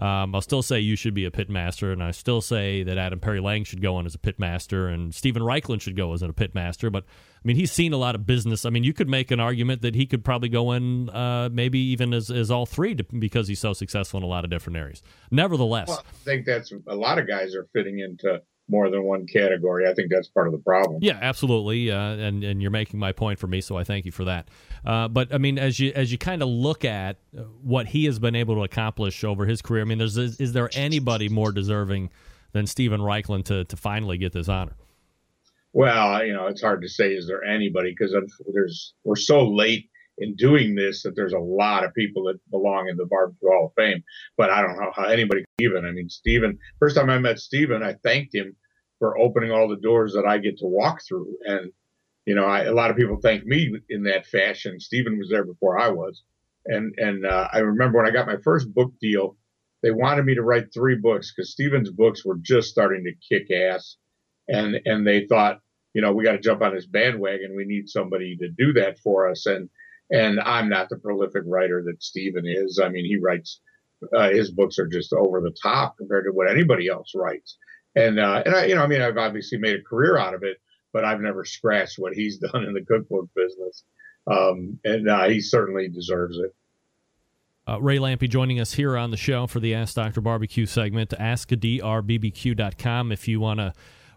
[0.00, 2.96] um, I'll still say you should be a pit master, and I still say that
[2.96, 6.14] Adam Perry Lang should go in as a pit master, and steven Raichlen should go
[6.14, 6.88] as a pit master.
[6.88, 8.64] But I mean, he's seen a lot of business.
[8.64, 11.78] I mean, you could make an argument that he could probably go in, uh, maybe
[11.78, 14.78] even as, as all three, to, because he's so successful in a lot of different
[14.78, 15.02] areas.
[15.30, 19.26] Nevertheless, well, I think that's a lot of guys are fitting into more than one
[19.26, 19.88] category.
[19.88, 20.98] I think that's part of the problem.
[21.02, 21.90] Yeah, absolutely.
[21.90, 24.48] Uh, and and you're making my point for me, so I thank you for that.
[24.84, 27.18] Uh, but I mean, as you as you kind of look at
[27.62, 30.52] what he has been able to accomplish over his career, I mean, there's is, is
[30.52, 32.10] there anybody more deserving
[32.52, 34.76] than Steven Raichlen to to finally get this honor?
[35.72, 38.14] Well, you know, it's hard to say is there anybody because
[38.52, 39.89] there's we're so late
[40.20, 43.66] in doing this that there's a lot of people that belong in the Barbecue Hall
[43.66, 44.04] of Fame.
[44.36, 45.84] But I don't know how anybody even.
[45.86, 46.58] I mean, Steven.
[46.78, 48.54] First time I met Steven, I thanked him
[48.98, 51.34] for opening all the doors that I get to walk through.
[51.44, 51.72] And,
[52.26, 54.78] you know, I, a lot of people thank me in that fashion.
[54.78, 56.22] Steven was there before I was.
[56.66, 59.36] And, and uh, I remember when I got my first book deal,
[59.82, 63.50] they wanted me to write three books because Steven's books were just starting to kick
[63.50, 63.96] ass.
[64.46, 65.60] And, and they thought,
[65.94, 67.56] you know, we got to jump on this bandwagon.
[67.56, 69.46] We need somebody to do that for us.
[69.46, 69.70] And,
[70.10, 72.80] and I'm not the prolific writer that Steven is.
[72.82, 73.60] I mean, he writes,
[74.16, 77.56] uh, his books are just over the top compared to what anybody else writes.
[77.94, 80.42] And uh, and I, you know, I mean, I've obviously made a career out of
[80.42, 80.58] it,
[80.92, 83.84] but I've never scratched what he's done in the cookbook business.
[84.30, 86.54] Um, and uh, he certainly deserves it.
[87.66, 90.20] Uh, Ray Lampe joining us here on the show for the Ask Dr.
[90.20, 91.10] Barbecue segment.
[91.10, 93.72] AskDRBBQ.com if you want to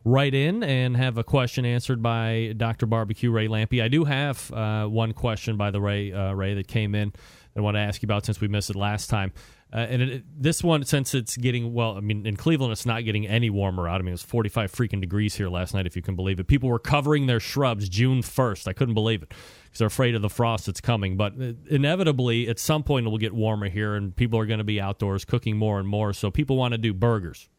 [0.05, 2.85] write in and have a question answered by Dr.
[2.85, 3.81] Barbecue Ray Lampe.
[3.81, 7.13] I do have uh, one question by the Ray uh, Ray that came in.
[7.55, 9.31] I want to ask you about since we missed it last time.
[9.71, 13.05] Uh, and it, this one, since it's getting well, I mean, in Cleveland, it's not
[13.05, 13.95] getting any warmer out.
[13.95, 16.47] I mean, it was 45 freaking degrees here last night, if you can believe it.
[16.47, 18.67] People were covering their shrubs June 1st.
[18.67, 21.17] I couldn't believe it because they're afraid of the frost that's coming.
[21.17, 24.59] But uh, inevitably, at some point, it will get warmer here, and people are going
[24.59, 26.13] to be outdoors cooking more and more.
[26.13, 27.49] So people want to do burgers.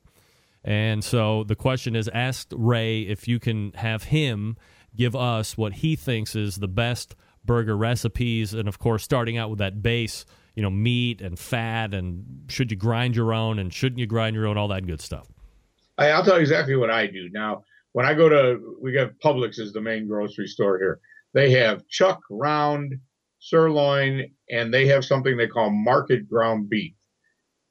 [0.65, 4.57] And so the question is ask Ray if you can have him
[4.97, 8.55] give us what he thinks is the best burger recipes.
[8.55, 12.71] And of course, starting out with that base you know meat and fat and should
[12.71, 15.27] you grind your own and shouldn't you grind your own all that good stuff.
[15.99, 17.29] I'll tell you exactly what i do.
[17.33, 21.01] Now when i go to we got publix is the main grocery store here.
[21.33, 22.95] They have chuck round
[23.41, 26.95] sirloin and they have something they call market ground beef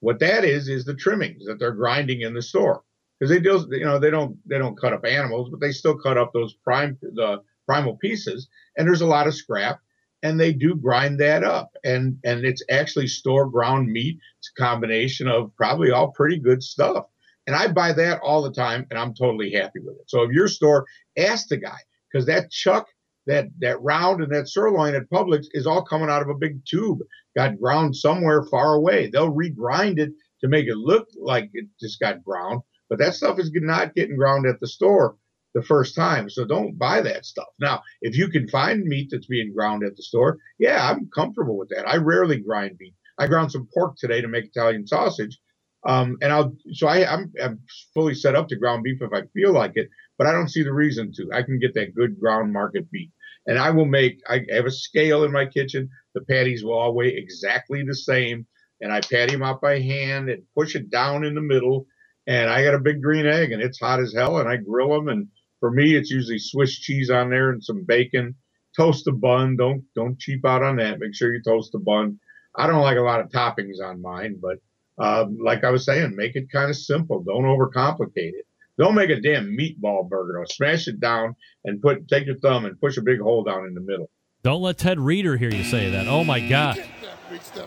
[0.04, 2.84] what that is is the trimmings that they're grinding in the store.
[3.20, 5.97] Because they do you know they don't they don't cut up animals but they still
[5.97, 9.80] cut up those prime the primal pieces and there's a lot of scrap
[10.24, 11.72] and they do grind that up.
[11.86, 14.18] And and it's actually store ground meat.
[14.39, 17.06] It's a combination of probably all pretty good stuff.
[17.47, 20.10] And i buy that all the time and i'm totally happy with it.
[20.10, 20.86] So if your store
[21.18, 21.80] ask the guy
[22.12, 22.88] because that chuck
[23.28, 26.65] that that round and that sirloin at Publix is all coming out of a big
[26.65, 26.99] tube,
[27.36, 29.09] got ground somewhere far away.
[29.09, 30.11] They'll regrind it
[30.41, 34.17] to make it look like it just got ground, but that stuff is not getting
[34.17, 35.15] ground at the store
[35.53, 36.30] the first time.
[36.30, 37.47] So don't buy that stuff.
[37.59, 41.57] Now, if you can find meat that's being ground at the store, yeah, I'm comfortable
[41.57, 41.88] with that.
[41.88, 42.95] I rarely grind meat.
[43.17, 45.39] I ground some pork today to make Italian sausage.
[45.86, 47.59] Um, and I'll, so I, I'm, I'm
[47.93, 50.63] fully set up to ground beef if I feel like it, but I don't see
[50.63, 51.30] the reason to.
[51.34, 53.09] I can get that good ground market beef.
[53.46, 55.89] And I will make, I have a scale in my kitchen.
[56.16, 58.46] The patties will all weigh exactly the same.
[58.82, 61.86] And I pat them out by hand and push it down in the middle.
[62.28, 64.38] And I got a big green egg and it's hot as hell.
[64.38, 65.28] And I grill them and
[65.64, 68.36] for me, it's usually Swiss cheese on there and some bacon.
[68.76, 69.56] Toast the bun.
[69.56, 71.00] Don't don't cheap out on that.
[71.00, 72.20] Make sure you toast the bun.
[72.54, 74.58] I don't like a lot of toppings on mine, but
[74.98, 77.24] um, like I was saying, make it kind of simple.
[77.24, 78.46] Don't overcomplicate it.
[78.78, 80.34] Don't make a damn meatball burger.
[80.38, 83.65] Don't smash it down and put take your thumb and push a big hole down
[83.65, 84.09] in the middle.
[84.43, 86.07] Don't let Ted Reader hear you say that.
[86.07, 86.84] Oh my God,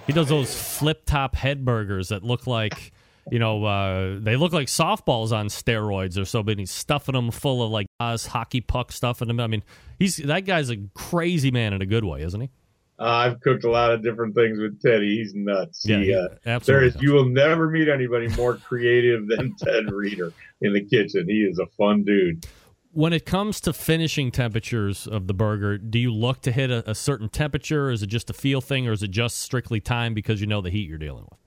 [0.06, 2.92] he does those flip top head burgers that look like
[3.30, 7.30] you know, uh, they look like softballs on steroids or so, but he's stuffing them
[7.30, 9.40] full of like us hockey puck stuff in them.
[9.40, 9.64] I mean,
[9.98, 12.50] he's that guy's a crazy man in a good way, isn't he?
[12.98, 15.18] Uh, I've cooked a lot of different things with Teddy.
[15.18, 15.84] He's nuts.
[15.86, 16.88] Yeah, he, uh, absolutely.
[16.90, 20.32] There is, you will never meet anybody more creative than Ted Reader
[20.62, 21.28] in the kitchen.
[21.28, 22.46] He is a fun dude.
[22.92, 26.90] When it comes to finishing temperatures of the burger, do you look to hit a,
[26.90, 27.90] a certain temperature?
[27.90, 30.62] Is it just a feel thing, or is it just strictly time because you know
[30.62, 31.38] the heat you're dealing with?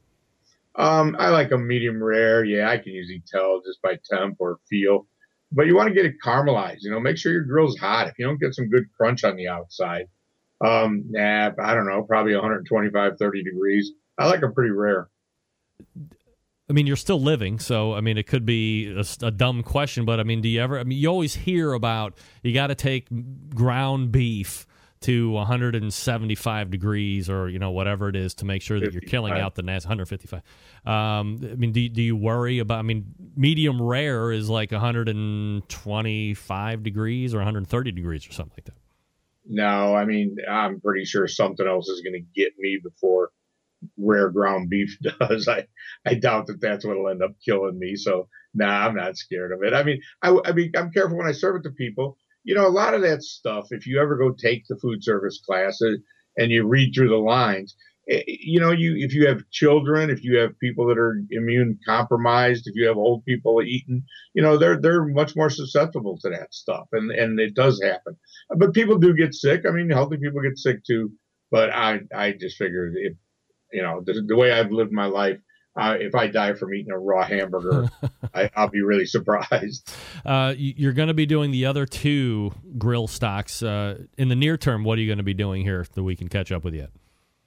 [0.76, 2.46] Um, I like a medium rare.
[2.46, 5.08] Yeah, I can usually tell just by temp or feel.
[5.52, 6.82] But you want to get it caramelized.
[6.82, 8.08] You know, make sure your grill's hot.
[8.08, 10.06] If you don't get some good crunch on the outside,
[10.62, 13.92] um, nah, I don't know, probably 125, 30 degrees.
[14.18, 15.10] I like them pretty rare.
[16.70, 20.06] I mean, you're still living, so I mean, it could be a, a, dumb question,
[20.06, 20.78] but I mean, do you ever?
[20.78, 23.08] I mean, you always hear about you got to take
[23.56, 24.68] ground beef
[25.02, 29.34] to 175 degrees or you know whatever it is to make sure that you're killing
[29.34, 30.42] out the nasty 155
[30.86, 33.06] um, i mean do, do you worry about i mean
[33.36, 38.76] medium rare is like 125 degrees or 130 degrees or something like that
[39.50, 43.32] no i mean i'm pretty sure something else is going to get me before
[43.98, 45.48] rare ground beef does.
[45.48, 45.66] I
[46.06, 49.64] i doubt that that's what'll end up killing me so nah i'm not scared of
[49.64, 49.74] it.
[49.74, 52.18] I mean i, I mean i'm careful when i serve it to people.
[52.46, 55.42] You know, a lot of that stuff, if you ever go take the food service
[55.46, 55.92] class uh,
[56.38, 57.76] and you read through the lines,
[58.10, 62.66] you know, you if you have children, if you have people that are immune compromised,
[62.66, 64.04] if you have old people eating,
[64.34, 68.18] you know, they're they're much more susceptible to that stuff, and and it does happen.
[68.50, 69.62] But people do get sick.
[69.68, 71.12] I mean, healthy people get sick too.
[71.52, 73.14] But I I just figured if
[73.72, 75.40] you know the, the way I've lived my life,
[75.76, 77.90] uh, if I die from eating a raw hamburger,
[78.34, 79.94] I, will be really surprised.
[80.26, 84.58] Uh, you're going to be doing the other two grill stocks uh, in the near
[84.58, 84.84] term.
[84.84, 86.90] What are you going to be doing here that we can catch up with yet?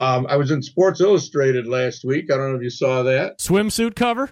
[0.03, 2.25] Um, I was in Sports Illustrated last week.
[2.33, 4.31] I don't know if you saw that swimsuit cover.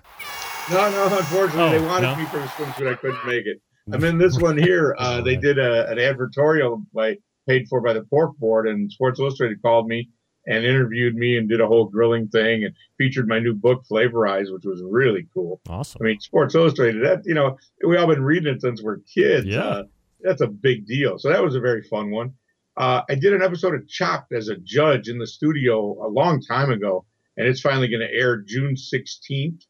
[0.68, 1.16] No, no.
[1.16, 2.16] Unfortunately, oh, they wanted no?
[2.16, 2.90] me for a swimsuit.
[2.90, 3.62] I couldn't make it.
[3.92, 4.96] I'm in this one here.
[5.00, 7.16] Uh, they did a, an advertorial by
[7.48, 10.10] paid for by the Pork Board, and Sports Illustrated called me
[10.46, 14.52] and interviewed me and did a whole grilling thing and featured my new book Flavorize,
[14.52, 15.60] which was really cool.
[15.68, 16.00] Awesome.
[16.02, 17.04] I mean, Sports Illustrated.
[17.04, 17.56] That you know,
[17.86, 19.46] we all been reading it since we're kids.
[19.46, 19.60] Yeah.
[19.60, 19.82] Uh,
[20.20, 21.18] that's a big deal.
[21.18, 22.34] So that was a very fun one.
[22.80, 26.40] Uh, I did an episode of Chopped as a judge in the studio a long
[26.40, 27.04] time ago,
[27.36, 29.66] and it's finally going to air June 16th.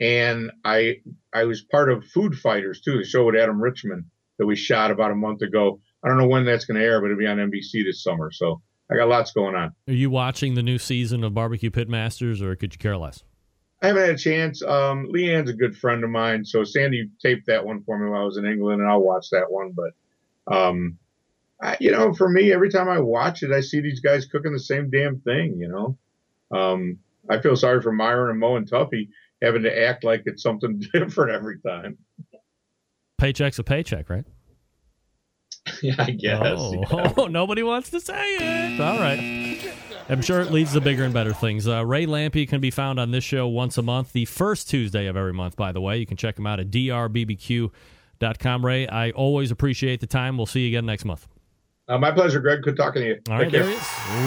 [0.00, 0.98] And I
[1.32, 4.08] I was part of Food Fighters too, the show with Adam Richman
[4.38, 5.80] that we shot about a month ago.
[6.04, 8.30] I don't know when that's going to air, but it'll be on NBC this summer.
[8.30, 9.74] So I got lots going on.
[9.88, 13.24] Are you watching the new season of Barbecue Pitmasters, or could you care less?
[13.82, 14.62] I haven't had a chance.
[14.62, 18.22] Um, Leanne's a good friend of mine, so Sandy taped that one for me while
[18.22, 19.72] I was in England, and I'll watch that one.
[19.72, 20.98] But, um,
[21.62, 24.52] I, you know, for me, every time I watch it, I see these guys cooking
[24.52, 25.56] the same damn thing.
[25.58, 26.98] You know, um,
[27.30, 29.08] I feel sorry for Myron and Moe and Tuffy
[29.40, 31.98] having to act like it's something different every time.
[33.18, 34.24] Paycheck's a paycheck, right?
[35.82, 36.42] yeah, I guess.
[36.44, 37.12] Oh, yeah.
[37.16, 38.80] oh, nobody wants to say it.
[38.80, 39.60] All right.
[40.08, 41.68] I'm sure it leads to bigger and better things.
[41.68, 45.06] Uh, Ray Lampe can be found on this show once a month, the first Tuesday
[45.06, 45.98] of every month, by the way.
[45.98, 47.70] You can check him out at drbbq.com.
[48.66, 50.36] Ray, I always appreciate the time.
[50.36, 51.28] We'll see you again next month.
[51.88, 52.62] Uh, my pleasure, Greg.
[52.62, 53.20] Good talking to you.
[53.28, 53.78] All right, there he is.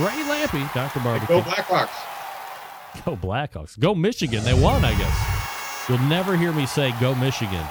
[0.01, 0.99] Ray Lampe, Dr.
[0.99, 1.27] Barbecue.
[1.27, 3.03] Go Blackhawks.
[3.05, 3.79] Go Blackhawks.
[3.79, 4.43] Go Michigan.
[4.43, 5.89] They won, I guess.
[5.89, 7.63] You'll never hear me say go Michigan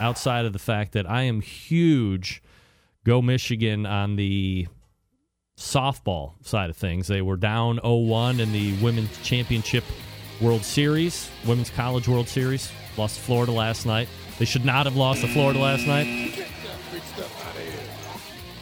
[0.00, 2.42] outside of the fact that I am huge
[3.04, 4.66] go Michigan on the
[5.56, 7.06] softball side of things.
[7.06, 9.84] They were down 0-1 in the Women's Championship
[10.40, 12.72] World Series, Women's College World Series.
[12.96, 14.08] Lost to Florida last night.
[14.38, 16.46] They should not have lost to Florida last night.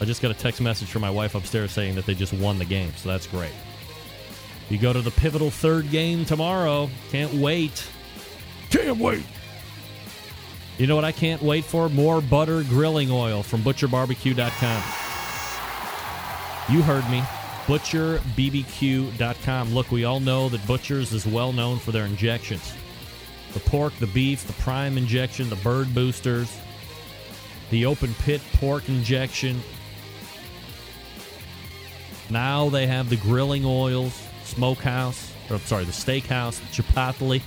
[0.01, 2.57] I just got a text message from my wife upstairs saying that they just won
[2.57, 3.51] the game, so that's great.
[4.69, 6.89] You go to the pivotal third game tomorrow.
[7.11, 7.85] Can't wait.
[8.69, 9.23] Can't wait.
[10.77, 11.89] You know what I can't wait for?
[11.89, 14.83] More butter grilling oil from butcherbarbecue.com.
[16.73, 17.23] You heard me.
[17.65, 19.73] Butcherbbq.com.
[19.73, 22.73] Look, we all know that Butchers is well known for their injections
[23.53, 26.55] the pork, the beef, the prime injection, the bird boosters,
[27.71, 29.61] the open pit pork injection.
[32.29, 34.13] Now they have the grilling oils,
[34.43, 37.41] smokehouse, or I'm sorry, the steakhouse, the chipotle,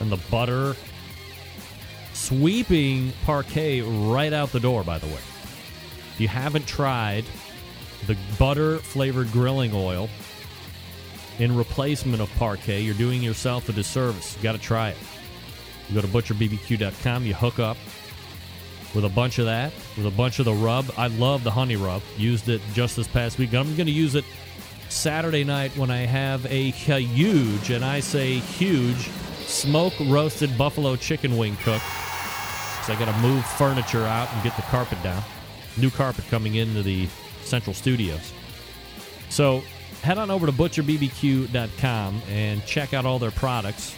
[0.00, 0.76] and the butter.
[2.14, 3.82] Sweeping Parkay
[4.12, 5.20] right out the door, by the way.
[6.14, 7.24] If you haven't tried
[8.06, 10.08] the butter flavored grilling oil
[11.38, 14.36] in replacement of Parkay, you're doing yourself a disservice.
[14.36, 14.96] You got to try it.
[15.88, 17.76] You go to butcherbbq.com, you hook up
[18.94, 20.86] with a bunch of that, with a bunch of the rub.
[20.96, 22.02] I love the honey rub.
[22.16, 23.54] Used it just this past week.
[23.54, 24.24] I'm going to use it
[24.88, 29.08] Saturday night when I have a huge, and I say huge,
[29.46, 31.82] smoke roasted buffalo chicken wing cook.
[32.84, 35.22] So I got to move furniture out and get the carpet down.
[35.76, 37.06] New carpet coming into the
[37.42, 38.32] central studios.
[39.28, 39.62] So
[40.02, 43.94] head on over to butcherbbq.com and check out all their products.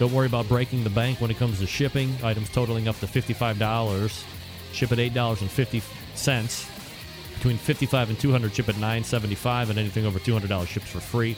[0.00, 2.16] Don't worry about breaking the bank when it comes to shipping.
[2.22, 4.24] Items totaling up to $55.
[4.72, 7.34] Ship at $8.50.
[7.34, 11.36] Between 55 and 200 ship at $9.75 and anything over $200 ships for free.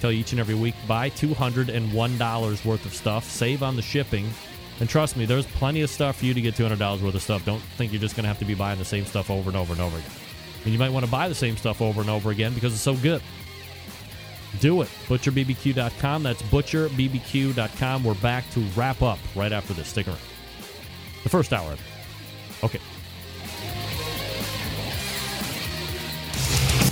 [0.00, 3.24] Tell you each and every week buy $201 worth of stuff.
[3.24, 4.28] Save on the shipping.
[4.80, 7.46] And trust me, there's plenty of stuff for you to get $200 worth of stuff.
[7.46, 9.56] Don't think you're just going to have to be buying the same stuff over and
[9.56, 10.10] over and over again.
[10.64, 12.82] And you might want to buy the same stuff over and over again because it's
[12.82, 13.22] so good.
[14.60, 14.88] Do it.
[15.06, 16.22] ButcherBBQ.com.
[16.22, 18.04] That's ButcherBBQ.com.
[18.04, 19.88] We're back to wrap up right after this.
[19.88, 20.18] Stick around.
[21.22, 21.76] The first hour.
[22.62, 22.80] Okay.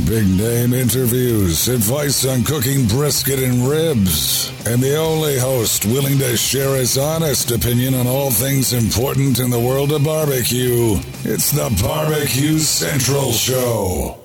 [0.06, 6.36] Big name interviews, advice on cooking brisket and ribs, and the only host willing to
[6.36, 10.96] share his honest opinion on all things important in the world of barbecue.
[11.24, 14.18] It's the Barbecue Central Show.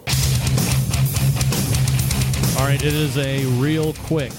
[2.60, 4.34] All right, it is a real quick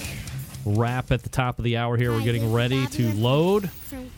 [0.66, 2.12] wrap at the top of the hour here.
[2.12, 3.70] We're getting ready to load.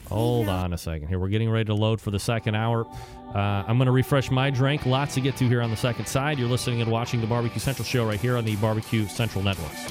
[0.08, 1.20] Hold on a second here.
[1.20, 2.84] We're getting ready to load for the second hour.
[3.32, 4.86] Uh, I'm going to refresh my drink.
[4.86, 6.36] Lots to get to here on the second side.
[6.36, 9.86] You're listening and watching the Barbecue Central show right here on the Barbecue Central Networks.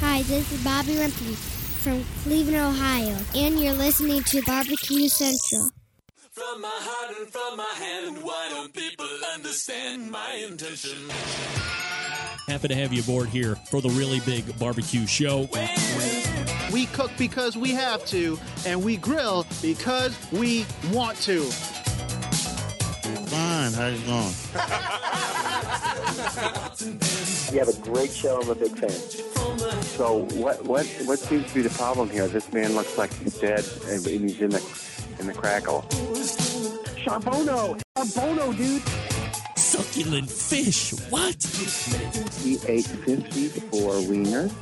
[0.00, 1.49] Hi, this is Bobby Limpy
[1.80, 5.70] from Cleveland, Ohio, and you're listening to Barbecue Central.
[6.30, 11.08] From my heart and from my hand, why don't people understand my intention?
[12.48, 15.48] Happy to have you aboard here for the really big barbecue show.
[16.70, 21.50] We cook because we have to, and we grill because we want to.
[23.16, 24.34] Fine, how's it going?
[27.52, 28.40] You have a great show.
[28.40, 28.90] I'm a big fan.
[29.82, 32.28] So what what what seems to be the problem here?
[32.28, 34.62] This man looks like he's dead and he's in the
[35.18, 35.82] in the crackle.
[37.02, 37.80] Charbono!
[37.96, 38.82] Charbono, dude!
[39.56, 40.92] Succulent fish.
[41.10, 41.42] What?
[42.42, 44.52] He ate 54 wieners.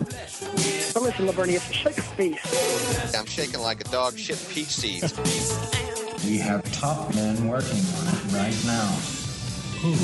[0.92, 3.14] But listen, Lavernius, shake a face.
[3.14, 5.12] I'm shaking like a dog shit peach seeds.
[6.24, 8.88] We have top men working on it right now.
[9.80, 9.94] Who?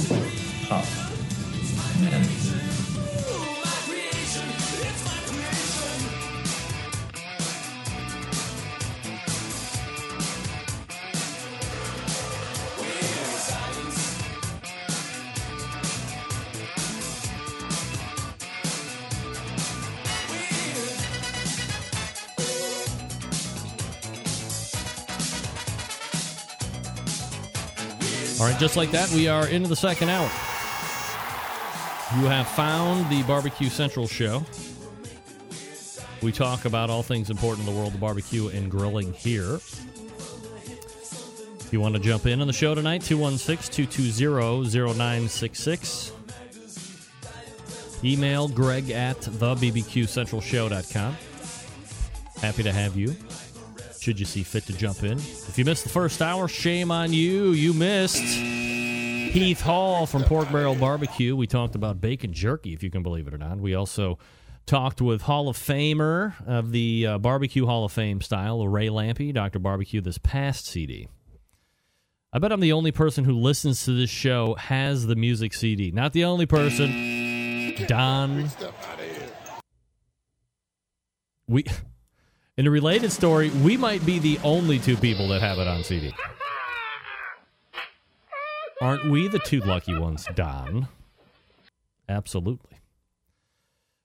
[0.66, 0.84] Top
[2.00, 2.53] men.
[28.44, 30.30] All right, just like that, we are into the second hour.
[32.20, 34.44] You have found the Barbecue Central show.
[36.20, 39.54] We talk about all things important in the world of barbecue and grilling here.
[39.54, 46.12] If you want to jump in on the show tonight, 216 220 0966.
[48.04, 51.16] Email greg at thebbqcentralshow.com.
[52.42, 53.16] Happy to have you
[54.04, 55.16] should you see fit to jump in.
[55.16, 57.52] If you missed the first hour, shame on you.
[57.52, 61.34] You missed Heath Hall from Pork Barrel Barbecue.
[61.34, 63.58] We talked about bacon jerky, if you can believe it or not.
[63.58, 64.18] We also
[64.66, 69.32] talked with Hall of Famer of the uh, Barbecue Hall of Fame style, Ray Lampe,
[69.32, 69.58] Dr.
[69.58, 71.08] Barbecue, this past CD.
[72.30, 75.90] I bet I'm the only person who listens to this show has the music CD.
[75.92, 77.74] Not the only person.
[77.86, 78.50] Don
[81.46, 81.64] We,
[82.56, 85.82] in a related story, we might be the only two people that have it on
[85.82, 86.14] CD.
[88.80, 90.88] Aren't we the two lucky ones, Don?
[92.08, 92.78] Absolutely.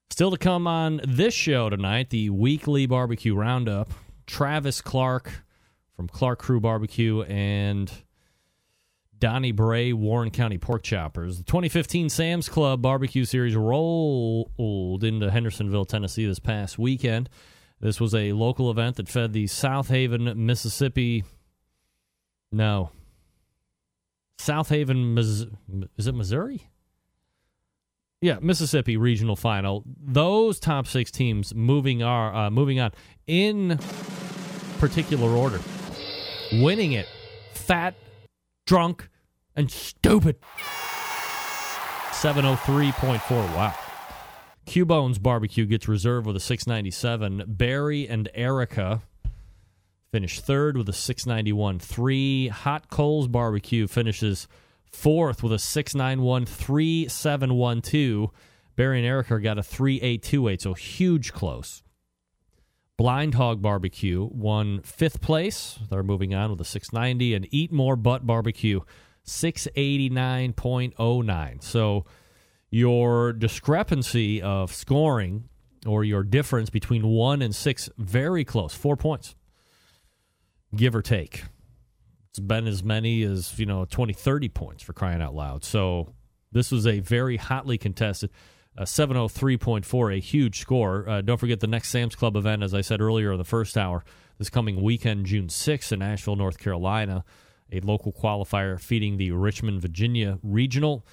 [0.09, 3.91] Still to come on this show tonight, the weekly barbecue roundup.
[4.25, 5.43] Travis Clark
[5.95, 7.91] from Clark Crew Barbecue and
[9.17, 11.39] Donnie Bray, Warren County Pork Choppers.
[11.39, 17.29] The 2015 Sam's Club Barbecue Series rolled into Hendersonville, Tennessee this past weekend.
[17.81, 21.23] This was a local event that fed the South Haven, Mississippi.
[22.51, 22.91] No.
[24.37, 25.45] South Haven, is
[26.07, 26.63] it Missouri?
[28.21, 29.83] Yeah, Mississippi regional final.
[30.01, 32.91] Those top six teams moving are uh, moving on
[33.27, 33.79] in
[34.79, 35.61] particular order.
[36.51, 37.07] Winning it,
[37.53, 37.95] fat,
[38.65, 39.07] drunk,
[39.55, 40.35] and stupid.
[42.11, 43.37] Seven oh three point four.
[43.37, 43.73] Wow.
[44.69, 47.43] Q-Bones Barbecue gets reserved with a 697.
[47.47, 49.01] Barry and Erica
[50.11, 52.49] finish third with a 691 3.
[52.49, 54.47] Hot Coals Barbecue finishes
[54.85, 58.29] fourth with a 691 3712.
[58.75, 61.81] Barry and Erica got a 3828, so huge close.
[62.95, 65.79] Blind Hog Barbecue won fifth place.
[65.89, 67.33] They're moving on with a 690.
[67.33, 68.81] And Eat More Butt Barbecue,
[69.25, 71.63] 689.09.
[71.63, 72.05] So
[72.69, 75.49] your discrepancy of scoring
[75.85, 79.35] or your difference between one and six, very close, four points,
[80.75, 81.43] give or take.
[82.29, 85.63] It's been as many as, you know, 20, 30 points for crying out loud.
[85.63, 86.13] So
[86.51, 88.29] this was a very hotly contested.
[88.77, 91.09] Uh, 703.4, a huge score.
[91.09, 93.77] Uh, don't forget the next Sam's Club event, as I said earlier in the first
[93.77, 94.05] hour,
[94.37, 97.25] this coming weekend, June 6th in Asheville, North Carolina.
[97.71, 101.05] A local qualifier feeding the Richmond, Virginia regional.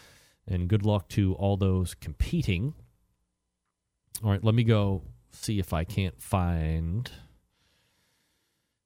[0.49, 2.75] And good luck to all those competing.
[4.23, 7.11] All right, let me go see if I can't find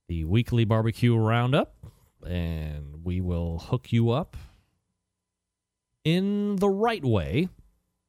[0.09, 1.75] the weekly barbecue roundup.
[2.27, 4.37] And we will hook you up
[6.05, 7.49] in the right way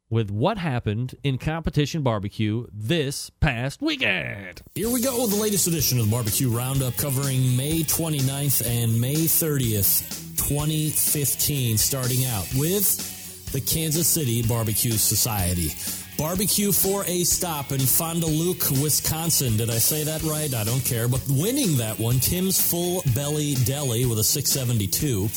[0.09, 4.61] with what happened in competition barbecue this past weekend.
[4.75, 8.99] Here we go with the latest edition of the Barbecue Roundup covering May 29th and
[8.99, 13.20] May 30th, 2015, starting out with
[13.51, 15.73] the Kansas City Barbecue Society.
[16.17, 19.57] Barbecue for a stop in Fond du Lac, Wisconsin.
[19.57, 20.53] Did I say that right?
[20.53, 21.07] I don't care.
[21.07, 25.27] But winning that one, Tim's Full Belly Deli with a 672.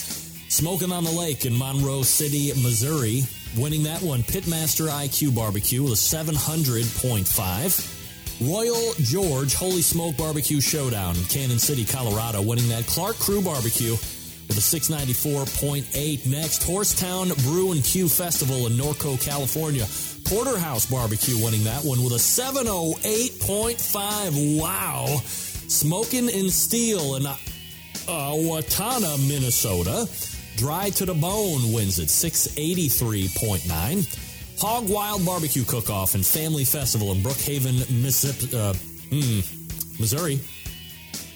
[0.51, 3.23] Smoking on the Lake in Monroe City, Missouri.
[3.57, 7.95] Winning that one, Pitmaster IQ Barbecue with a 700.5.
[8.41, 12.43] Royal George Holy Smoke Barbecue Showdown in Cannon City, Colorado.
[12.43, 13.97] Winning that Clark Crew Barbecue
[14.49, 16.27] with a 694.8.
[16.27, 19.87] Next, Horsetown Brew and Q Festival in Norco, California.
[20.25, 24.61] Porterhouse Barbecue winning that one with a 708.5.
[24.61, 25.07] Wow.
[25.69, 27.35] Smoking in Steel in uh,
[28.09, 30.09] Watana, Minnesota.
[30.57, 34.61] Dry to the Bone wins at 683.9.
[34.61, 38.57] Hog Wild Barbecue Cook-Off and Family Festival in Brookhaven, Mississippi.
[38.57, 38.73] Uh,
[39.11, 39.43] mm,
[39.99, 40.39] Missouri.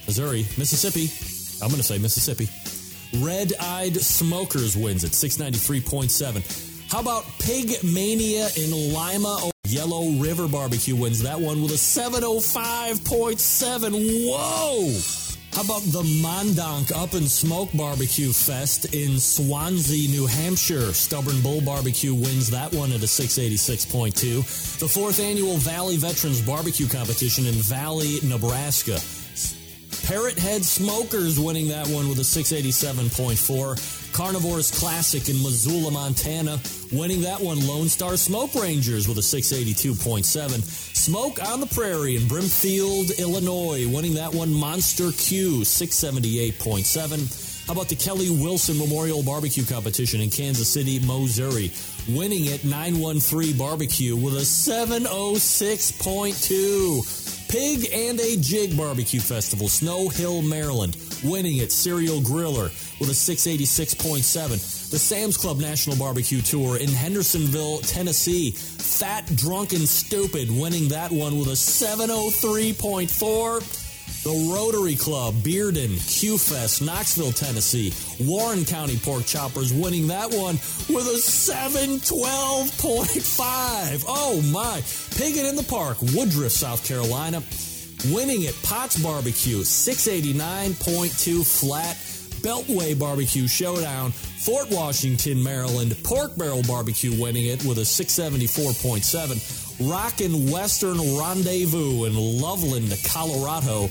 [0.06, 0.46] Missouri.
[0.56, 1.10] Mississippi.
[1.62, 2.48] I'm going to say Mississippi.
[3.16, 6.90] Red Eyed Smokers wins at 693.7.
[6.90, 9.50] How about Pig Mania in Lima?
[9.66, 14.26] Yellow River Barbecue wins that one with a 705.7.
[14.26, 14.98] Whoa!
[15.52, 20.92] How about the Mondonk Up and Smoke Barbecue Fest in Swanzey, New Hampshire?
[20.92, 24.78] Stubborn Bull Barbecue wins that one at a 686.2.
[24.78, 29.00] The fourth annual Valley Veterans Barbecue Competition in Valley, Nebraska.
[30.06, 34.12] Parrot Head Smokers winning that one with a 687.4.
[34.12, 36.58] Carnivores Classic in Missoula, Montana.
[36.92, 40.62] Winning that one, Lone Star Smoke Rangers with a 682.7.
[40.96, 43.86] Smoke on the Prairie in Brimfield, Illinois.
[43.86, 47.66] Winning that one, Monster Q, 678.7.
[47.66, 51.70] How about the Kelly Wilson Memorial Barbecue Competition in Kansas City, Missouri?
[52.08, 57.37] Winning it, 913 Barbecue with a 706.2.
[57.48, 60.96] Pig and a Jig Barbecue Festival, Snow Hill, Maryland.
[61.24, 62.70] Winning it, Serial Griller
[63.00, 64.90] with a 686.7.
[64.90, 68.52] The Sam's Club National Barbecue Tour in Hendersonville, Tennessee.
[68.52, 73.87] Fat, Drunk, and Stupid winning that one with a 703.4.
[74.24, 77.92] The Rotary Club, Bearden, Q-Fest, Knoxville, Tennessee.
[78.26, 80.56] Warren County Pork Choppers winning that one
[80.94, 84.04] with a 712.5.
[84.08, 84.82] Oh my.
[85.16, 87.42] Piggin in the Park, Woodruff, South Carolina.
[88.12, 91.96] Winning at Potts Barbecue, 689.2 flat.
[92.42, 95.96] Beltway Barbecue Showdown, Fort Washington, Maryland.
[96.04, 99.67] Pork Barrel Barbecue winning it with a 674.7.
[99.80, 103.82] Rockin' Western Rendezvous in Loveland, Colorado,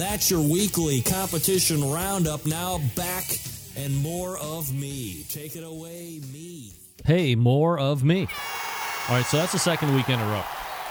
[0.00, 2.46] that's your weekly competition roundup.
[2.46, 3.24] Now back
[3.76, 5.24] and more of me.
[5.28, 6.72] Take it away, me.
[7.04, 8.28] Hey, more of me.
[9.08, 10.42] All right, so that's the second week in a row.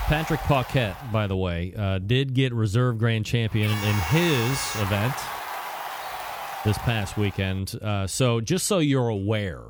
[0.06, 5.14] Patrick Paquette, by the way, uh, did get reserve grand champion in his event
[6.66, 7.76] this past weekend.
[7.82, 9.62] Uh, so just so you're aware,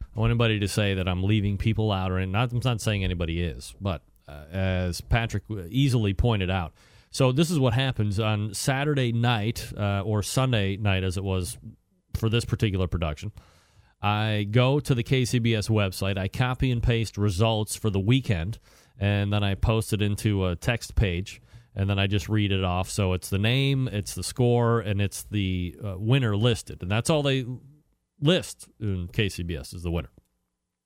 [0.00, 2.52] I want anybody to say that I'm leaving people out, or not.
[2.52, 6.72] I'm not saying anybody is, but uh, as Patrick easily pointed out,
[7.16, 11.56] so this is what happens on Saturday night uh, or Sunday night, as it was
[12.14, 13.32] for this particular production.
[14.02, 16.18] I go to the KCBS website.
[16.18, 18.58] I copy and paste results for the weekend
[18.98, 21.40] and then I post it into a text page,
[21.74, 22.88] and then I just read it off.
[22.88, 27.10] So it's the name, it's the score, and it's the uh, winner listed, and that's
[27.10, 27.44] all they
[28.20, 30.10] list in KCBS is the winner.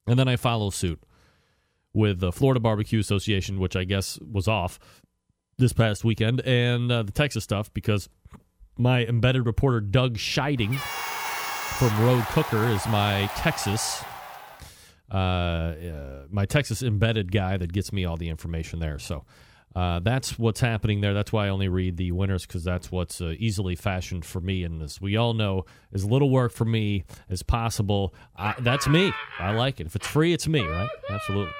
[0.06, 1.02] And then I follow suit
[1.92, 4.78] with the Florida Barbecue Association, which I guess was off
[5.60, 8.08] this past weekend, and uh, the Texas stuff because
[8.76, 14.02] my embedded reporter Doug Scheiding from Road Cooker is my Texas
[15.10, 18.98] uh, uh, my Texas embedded guy that gets me all the information there.
[18.98, 19.24] So
[19.74, 21.14] uh, that's what's happening there.
[21.14, 24.62] That's why I only read the winners because that's what's uh, easily fashioned for me.
[24.62, 28.14] And as we all know, as little work for me as possible.
[28.36, 29.12] I, that's me.
[29.38, 29.86] I like it.
[29.86, 30.88] If it's free, it's me, right?
[31.08, 31.52] Absolutely.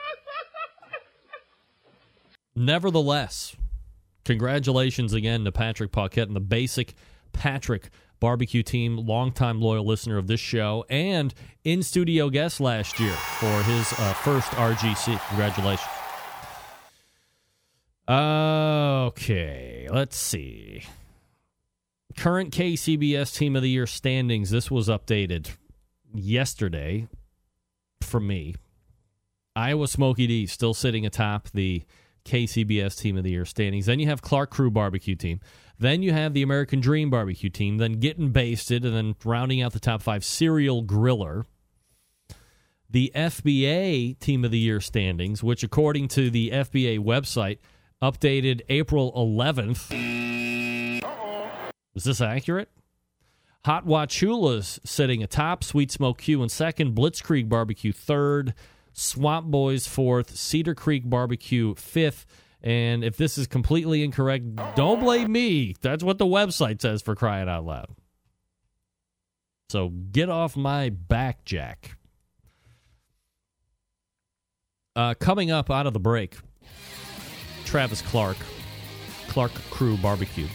[2.55, 3.56] Nevertheless,
[4.24, 6.94] congratulations again to Patrick Paquette and the basic
[7.32, 7.90] Patrick
[8.20, 11.34] barbecue team, longtime loyal listener of this show, and
[11.64, 15.18] in studio guest last year for his uh, first RGC.
[15.28, 15.88] Congratulations.
[18.09, 20.82] Okay, let's see.
[22.16, 24.51] Current KCBS Team of the Year standings.
[24.51, 25.56] This was updated
[26.12, 27.09] yesterday
[28.02, 28.56] for me.
[29.55, 31.84] Iowa Smokey D still sitting atop the
[32.24, 33.86] KCBS Team of the Year standings.
[33.86, 35.40] Then you have Clark Crew Barbecue Team.
[35.80, 39.72] Then you have the American Dream barbecue team, then getting basted, and then rounding out
[39.72, 41.44] the top five, Serial Griller.
[42.90, 47.60] The FBA Team of the Year standings, which according to the FBA website,
[48.02, 49.90] updated April 11th.
[51.94, 52.68] Is this accurate?
[53.64, 58.52] Hot Wachula's sitting atop, Sweet Smoke Q in second, Blitzkrieg Barbecue third,
[58.92, 62.26] Swamp Boys fourth, Cedar Creek Barbecue fifth,
[62.62, 64.44] and if this is completely incorrect,
[64.74, 65.74] don't blame me.
[65.80, 67.88] That's what the website says for crying out loud.
[69.70, 71.96] So get off my back, Jack.
[74.96, 76.36] Uh, coming up out of the break,
[77.64, 78.36] Travis Clark,
[79.28, 80.48] Clark Crew Barbecue.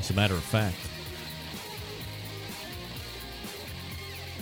[0.00, 0.76] As a matter of fact,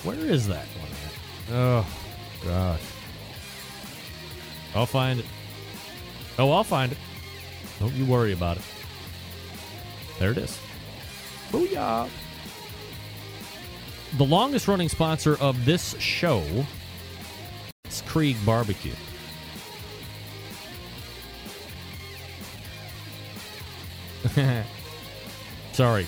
[0.03, 1.57] where is that one?
[1.57, 1.87] Oh,
[2.45, 2.81] gosh.
[4.75, 5.27] I'll find it.
[6.39, 6.99] Oh, I'll find it.
[7.79, 8.63] Don't you worry about it.
[10.19, 10.59] There it is.
[11.51, 12.09] Booyah!
[14.17, 16.43] The longest running sponsor of this show
[17.89, 18.95] is Krieg Barbecue.
[25.73, 26.07] Sorry.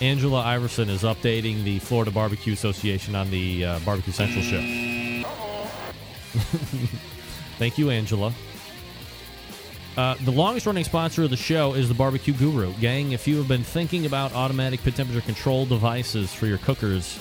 [0.00, 4.60] Angela Iverson is updating the Florida Barbecue Association on the uh, Barbecue Central show.
[7.58, 8.32] Thank you, Angela.
[9.96, 12.72] Uh, the longest running sponsor of the show is the Barbecue Guru.
[12.80, 17.20] Gang, if you have been thinking about automatic pit temperature control devices for your cookers,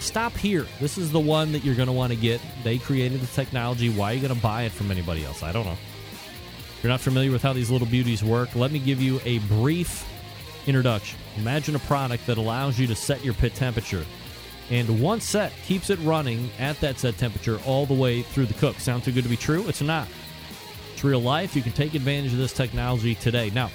[0.00, 0.66] stop here.
[0.80, 2.40] This is the one that you're going to want to get.
[2.64, 3.90] They created the technology.
[3.90, 5.42] Why are you going to buy it from anybody else?
[5.42, 5.72] I don't know.
[5.72, 9.38] If you're not familiar with how these little beauties work, let me give you a
[9.40, 10.06] brief
[10.66, 11.18] introduction.
[11.36, 14.04] Imagine a product that allows you to set your pit temperature
[14.70, 18.54] and one set keeps it running at that set temperature all the way through the
[18.54, 18.80] cook.
[18.80, 19.64] Sound too good to be true?
[19.68, 20.08] It's not.
[20.92, 21.54] It's real life.
[21.54, 23.50] You can take advantage of this technology today.
[23.50, 23.70] Now,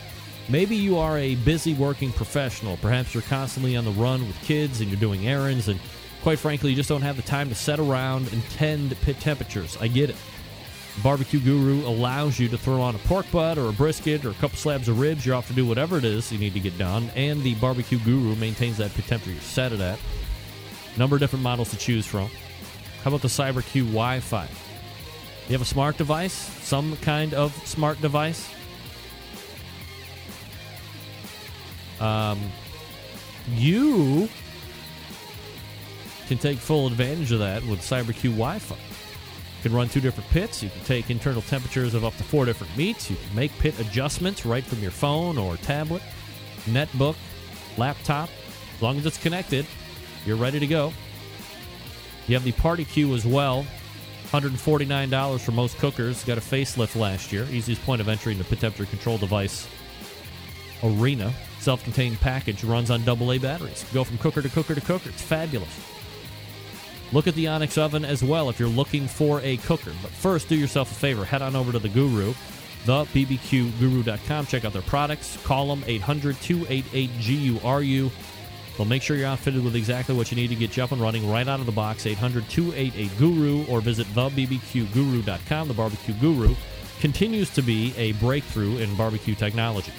[0.50, 2.76] Maybe you are a busy working professional.
[2.78, 5.80] Perhaps you're constantly on the run with kids and you're doing errands, and
[6.24, 9.78] quite frankly, you just don't have the time to set around and tend pit temperatures.
[9.80, 10.16] I get it.
[11.04, 14.36] Barbecue Guru allows you to throw on a pork butt or a brisket or a
[14.36, 15.26] couple slabs of ribs.
[15.26, 17.10] You're off to do whatever it is you need to get done.
[17.16, 20.00] And the Barbecue Guru maintains that temperature you set it at.
[20.98, 22.30] Number of different models to choose from.
[23.04, 24.48] How about the CyberQ Wi Fi?
[25.48, 26.34] You have a smart device?
[26.34, 28.54] Some kind of smart device?
[32.00, 32.40] Um,
[33.50, 34.30] you
[36.28, 38.91] can take full advantage of that with CyberQ Wi Fi.
[39.62, 40.64] You can run two different pits.
[40.64, 43.12] You can take internal temperatures of up to four different meats.
[43.12, 46.02] You can make pit adjustments right from your phone or tablet,
[46.66, 47.16] netbook,
[47.78, 48.32] laptop.
[48.76, 49.68] As long as it's connected,
[50.26, 50.92] you're ready to go.
[52.28, 53.64] You have the Party Q as well.
[54.32, 56.24] $149 for most cookers.
[56.24, 57.46] Got a facelift last year.
[57.52, 59.68] Easiest point of entry in the pit temperature control device
[60.84, 61.32] arena.
[61.60, 63.86] Self contained package runs on AA batteries.
[63.94, 65.10] Go from cooker to cooker to cooker.
[65.10, 65.91] It's fabulous.
[67.14, 69.92] Look at the Onyx oven as well if you're looking for a cooker.
[70.02, 71.26] But first, do yourself a favor.
[71.26, 72.34] Head on over to the Guru,
[72.86, 74.46] thebbqguru.com.
[74.46, 75.38] Check out their products.
[75.44, 77.10] Call them 800 288
[77.62, 78.12] GURU.
[78.78, 81.02] They'll make sure you're outfitted with exactly what you need to get you up and
[81.02, 82.06] running right out of the box.
[82.06, 85.68] 800 288 Guru or visit thebbqguru.com.
[85.68, 86.56] The Barbecue Guru
[87.02, 89.92] continues to be a breakthrough in barbecue technology.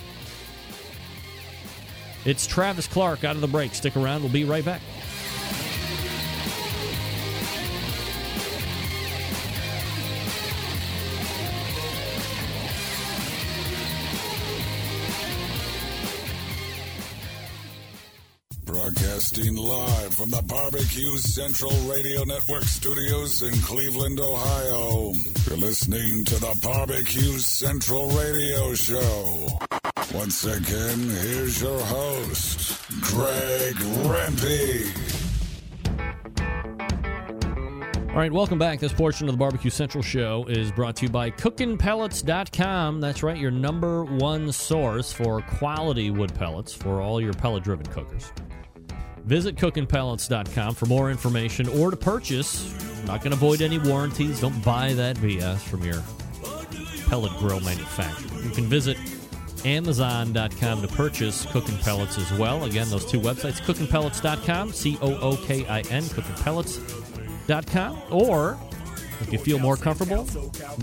[2.24, 3.74] It's Travis Clark out of the break.
[3.74, 4.22] Stick around.
[4.22, 4.80] We'll be right back.
[19.22, 25.12] Broadcasting live from the Barbecue Central Radio Network studios in Cleveland, Ohio.
[25.46, 29.48] You're listening to the Barbecue Central Radio Show.
[30.12, 33.76] Once again, here's your host, Greg
[34.10, 34.90] Rempe.
[38.10, 38.80] All right, welcome back.
[38.80, 43.00] This portion of the Barbecue Central show is brought to you by cookinpellets.com.
[43.00, 47.86] That's right, your number one source for quality wood pellets for all your pellet driven
[47.86, 48.32] cookers.
[49.24, 52.74] Visit cookinpellets.com for more information or to purchase.
[53.00, 54.40] I'm Not going to avoid any warranties.
[54.40, 56.02] Don't buy that BS from your
[57.08, 58.42] pellet grill manufacturer.
[58.42, 58.96] You can visit
[59.64, 62.64] Amazon.com to purchase cooking pellets as well.
[62.64, 68.02] Again, those two websites cookinpellets.com, C O O K I N, cookinpellets.com.
[68.10, 68.58] Or
[69.22, 70.28] if you feel more comfortable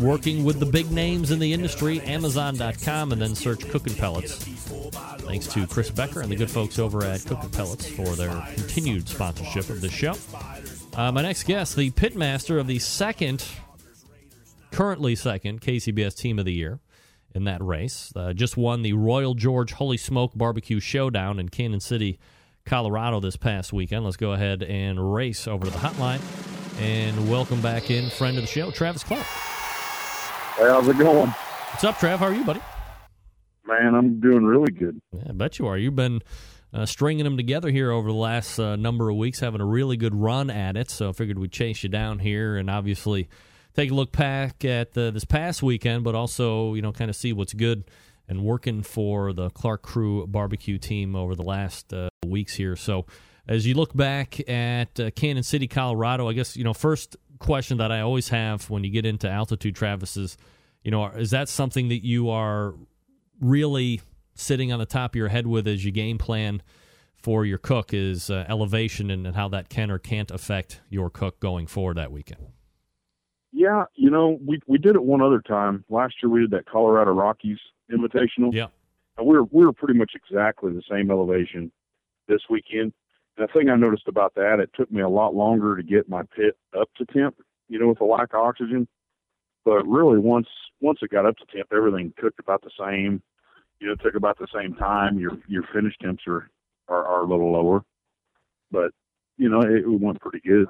[0.02, 4.36] working with the big names in the industry, Amazon.com, and then search cooking pellets.
[5.30, 9.08] Thanks to Chris Becker and the good folks over at Cooking Pellets for their continued
[9.08, 10.16] sponsorship of this show.
[10.96, 13.46] Uh, my next guest, the pitmaster of the second,
[14.72, 16.80] currently second, KCBS Team of the Year
[17.36, 18.12] in that race.
[18.16, 22.20] Uh, just won the Royal George Holy Smoke Barbecue Showdown in Cannon City,
[22.66, 24.06] Colorado this past weekend.
[24.06, 28.44] Let's go ahead and race over to the hotline and welcome back in friend of
[28.44, 29.26] the show, Travis Clark.
[30.56, 31.30] Hey, how's it going?
[31.30, 32.18] What's up, Trav?
[32.18, 32.62] How are you, buddy?
[33.66, 35.02] Man, I'm doing really good.
[35.12, 35.78] Yeah, I bet you are.
[35.78, 36.22] You've been
[36.74, 39.98] uh, stringing them together here over the last uh, number of weeks, having a really
[39.98, 40.90] good run at it.
[40.90, 43.28] So I figured we'd chase you down here and obviously
[43.76, 47.16] take a look back at the, this past weekend, but also you know kind of
[47.16, 47.84] see what's good
[48.28, 52.76] and working for the Clark Crew barbecue team over the last uh, weeks here.
[52.76, 53.06] So
[53.50, 57.78] as you look back at uh, Cannon City, Colorado, I guess you know first question
[57.80, 60.38] that I always have when you get into altitude, Travis, is
[60.84, 62.76] you know is that something that you are
[63.42, 64.02] really
[64.36, 66.62] sitting on the top of your head with as you game plan
[67.18, 71.10] for your cook is uh, elevation and, and how that can or can't affect your
[71.10, 72.40] cook going forward that weekend.
[73.52, 75.84] Yeah, you know, we we did it one other time.
[75.90, 77.58] Last year we did that Colorado Rockies
[77.92, 78.54] Invitational.
[78.54, 78.68] Yeah.
[79.18, 81.72] And we were we were pretty much exactly the same elevation
[82.28, 82.94] this weekend.
[83.40, 86.24] The thing I noticed about that, it took me a lot longer to get my
[86.36, 87.38] pit up to temp,
[87.70, 88.86] you know, with the lack of oxygen.
[89.64, 90.48] But really once
[90.82, 93.22] once it got up to temp, everything cooked about the same.
[93.80, 95.18] You know, it took about the same time.
[95.18, 96.50] Your your finish temps are
[96.90, 97.84] are, are a little lower.
[98.72, 98.92] But,
[99.38, 100.68] you know, it, it went pretty good.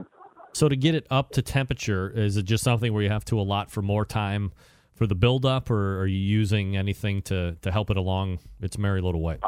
[0.54, 3.40] So to get it up to temperature, is it just something where you have to
[3.40, 4.52] allot for more time
[4.94, 9.02] for the buildup, or are you using anything to to help it along its merry
[9.02, 9.40] little way?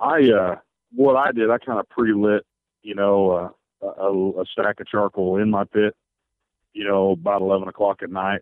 [0.00, 0.56] I uh
[0.96, 2.44] what I did, I kind of pre-lit,
[2.82, 3.52] you know,
[3.82, 5.94] uh, a, a stack of charcoal in my pit,
[6.72, 8.40] you know, about eleven o'clock at night,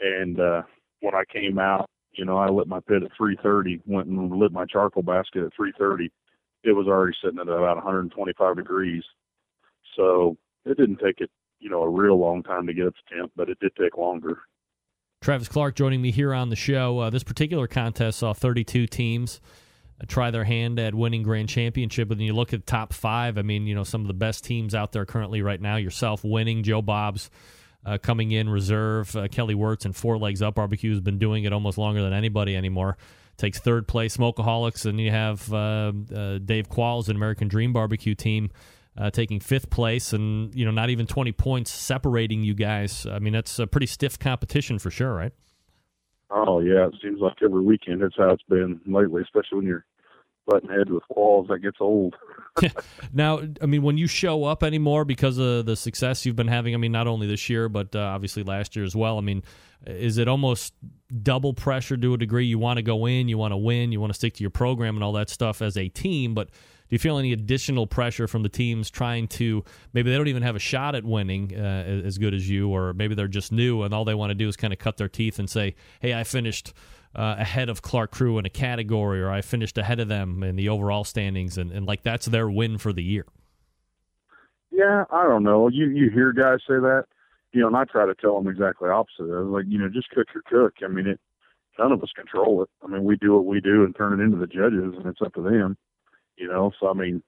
[0.00, 0.62] and uh
[1.00, 3.80] when I came out, you know, I lit my pit at three thirty.
[3.86, 6.10] Went and lit my charcoal basket at three thirty.
[6.64, 9.02] It was already sitting at about 125 degrees,
[9.96, 11.28] so it didn't take it,
[11.58, 13.96] you know, a real long time to get up to temp, but it did take
[13.96, 14.38] longer.
[15.20, 17.00] Travis Clark joining me here on the show.
[17.00, 19.40] Uh, this particular contest saw 32 teams
[20.06, 22.10] try their hand at winning grand championship.
[22.10, 24.44] And you look at the top five, I mean, you know, some of the best
[24.44, 27.30] teams out there currently right now, yourself winning, Joe Bob's
[27.84, 31.44] uh, coming in reserve, uh, Kelly Wertz and Four Legs Up Barbecue has been doing
[31.44, 32.96] it almost longer than anybody anymore.
[33.36, 38.14] Takes third place, Smokeaholics, and you have uh, uh, Dave Qualls, an American Dream Barbecue
[38.14, 38.50] team,
[38.96, 43.06] uh, taking fifth place, and you know not even twenty points separating you guys.
[43.06, 45.32] I mean that's a pretty stiff competition for sure, right?
[46.30, 49.86] Oh yeah, it seems like every weekend that's how it's been lately, especially when you're
[50.46, 51.48] butting heads with Qualls.
[51.48, 52.14] That gets old.
[53.12, 56.74] now, I mean, when you show up anymore because of the success you've been having,
[56.74, 59.18] I mean, not only this year but uh, obviously last year as well.
[59.18, 59.42] I mean,
[59.86, 60.74] is it almost
[61.22, 62.46] double pressure to a degree?
[62.46, 64.50] You want to go in, you want to win, you want to stick to your
[64.50, 68.28] program and all that stuff as a team, but do you feel any additional pressure
[68.28, 69.64] from the teams trying to
[69.94, 72.92] maybe they don't even have a shot at winning uh, as good as you, or
[72.92, 75.08] maybe they're just new and all they want to do is kind of cut their
[75.08, 76.74] teeth and say, "Hey, I finished."
[77.14, 80.56] Uh, ahead of Clark Crew in a category, or I finished ahead of them in
[80.56, 83.26] the overall standings, and, and like that's their win for the year.
[84.70, 85.68] Yeah, I don't know.
[85.68, 87.04] You you hear guys say that,
[87.52, 89.30] you know, and I try to tell them exactly opposite.
[89.30, 90.76] I like, you know, just cook your cook.
[90.82, 91.20] I mean, it.
[91.78, 92.70] None of us control it.
[92.82, 95.20] I mean, we do what we do and turn it into the judges, and it's
[95.22, 95.76] up to them.
[96.36, 97.22] You know, so I mean,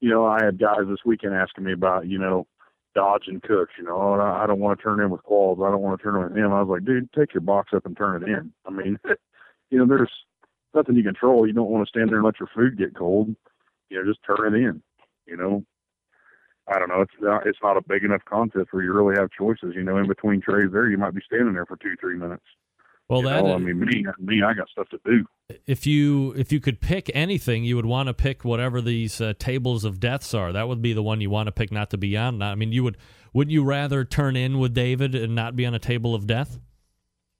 [0.00, 2.48] you know, I had guys this weekend asking me about, you know,
[2.94, 3.72] Dodge and Cooks.
[3.78, 5.66] You know, oh, I don't want to turn in with Qualls.
[5.66, 6.52] I don't want to turn in with him.
[6.52, 8.52] I was like, dude, take your box up and turn it in.
[8.66, 8.98] I mean,
[9.70, 10.12] you know, there's
[10.74, 11.46] nothing you control.
[11.46, 13.34] You don't want to stand there and let your food get cold.
[13.90, 14.82] You know, just turn it in.
[15.26, 15.64] You know,
[16.68, 17.00] I don't know.
[17.00, 19.74] It's not it's not a big enough contest where you really have choices.
[19.74, 22.44] You know, in between trays there, you might be standing there for two three minutes.
[23.08, 25.24] Well, you that know, I mean, me me, I got stuff to do.
[25.66, 29.34] If you if you could pick anything, you would want to pick whatever these uh,
[29.38, 30.52] tables of deaths are.
[30.52, 32.40] That would be the one you want to pick, not to be on.
[32.40, 32.96] I mean, you would
[33.32, 36.58] wouldn't you rather turn in with David and not be on a table of death?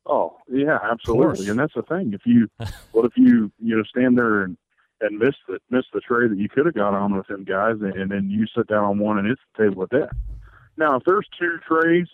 [0.05, 1.49] Oh yeah, absolutely.
[1.49, 2.13] And that's the thing.
[2.13, 2.49] If you
[2.93, 4.57] what if you you know stand there and
[5.01, 7.77] and miss the miss the tray that you could have got on with them guys,
[7.81, 10.17] and, and then you sit down on one and it's the table of death.
[10.77, 12.07] Now, if there's two trays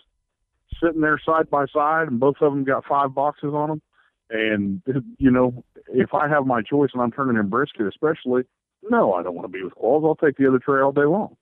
[0.83, 3.81] sitting there side by side and both of them got five boxes on them,
[4.29, 4.81] and
[5.17, 8.43] you know, if I have my choice and I'm turning in brisket, especially,
[8.89, 10.05] no, I don't want to be with Qualls.
[10.05, 11.35] I'll take the other tray all day long.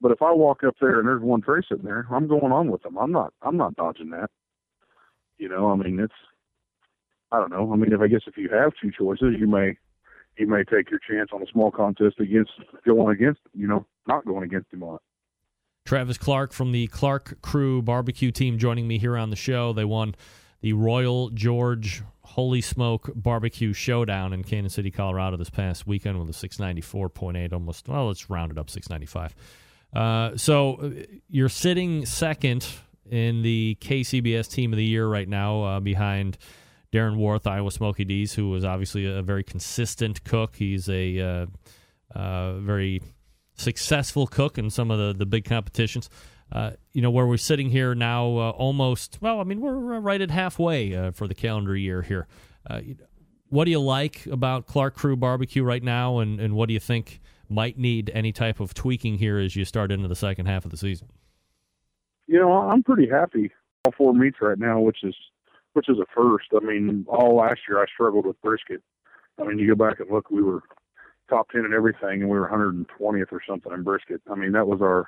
[0.00, 2.70] But if I walk up there and there's one tray sitting there, I'm going on
[2.70, 2.98] with them.
[2.98, 3.32] I'm not.
[3.42, 4.30] I'm not dodging that.
[5.38, 6.12] You know, I mean, it's.
[7.30, 7.72] I don't know.
[7.72, 9.76] I mean, if I guess if you have two choices, you may
[10.36, 12.52] you may take your chance on a small contest against
[12.84, 15.00] going against, you know, not going against him on it.
[15.84, 19.72] Travis Clark from the Clark Crew barbecue team joining me here on the show.
[19.72, 20.14] They won
[20.60, 26.30] the Royal George Holy Smoke Barbecue Showdown in Kansas City, Colorado this past weekend with
[26.30, 29.34] a 694.8, almost, well, let's round it up 695.
[29.92, 30.90] Uh, so uh,
[31.28, 32.66] you're sitting second
[33.10, 36.38] in the KCBS Team of the Year right now uh, behind
[36.92, 40.56] Darren Warth, Iowa Smokey D's, who was obviously a very consistent cook.
[40.56, 41.46] He's a uh,
[42.14, 43.02] uh, very
[43.62, 46.10] successful cook in some of the, the big competitions.
[46.50, 50.20] Uh, you know, where we're sitting here now, uh, almost, well, I mean, we're right
[50.20, 52.26] at halfway uh, for the calendar year here.
[52.68, 52.80] Uh,
[53.48, 56.80] what do you like about Clark Crew Barbecue right now, and, and what do you
[56.80, 60.66] think might need any type of tweaking here as you start into the second half
[60.66, 61.08] of the season?
[62.26, 63.50] You know, I'm pretty happy
[63.84, 65.14] all four meats right now, which is
[65.72, 66.48] which is a first.
[66.54, 68.82] I mean, all last year I struggled with brisket.
[69.40, 70.62] I mean, you go back and look, we were
[71.28, 74.20] top 10 and everything, and we were 120th or something in brisket.
[74.30, 75.06] I mean, that was our,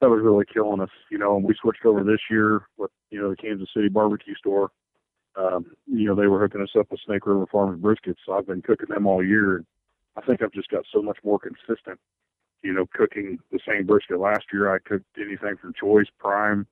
[0.00, 3.20] that was really killing us, you know, and we switched over this year with, you
[3.20, 4.70] know, the Kansas City barbecue store.
[5.36, 8.18] Um, you know, they were hooking us up with Snake River Farms briskets.
[8.24, 9.64] So I've been cooking them all year.
[10.16, 11.98] I think I've just got so much more consistent,
[12.62, 14.18] you know, cooking the same brisket.
[14.20, 16.66] Last year I cooked anything from choice, prime,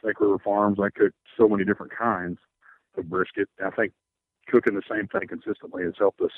[0.00, 0.78] Snake River Farms.
[0.80, 2.38] I cooked so many different kinds
[2.96, 3.48] of brisket.
[3.64, 3.92] I think
[4.48, 6.32] cooking the same thing consistently has helped us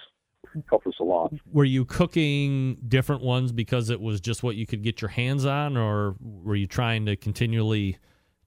[0.68, 1.32] helped us a lot.
[1.50, 5.44] Were you cooking different ones because it was just what you could get your hands
[5.44, 7.98] on, or were you trying to continually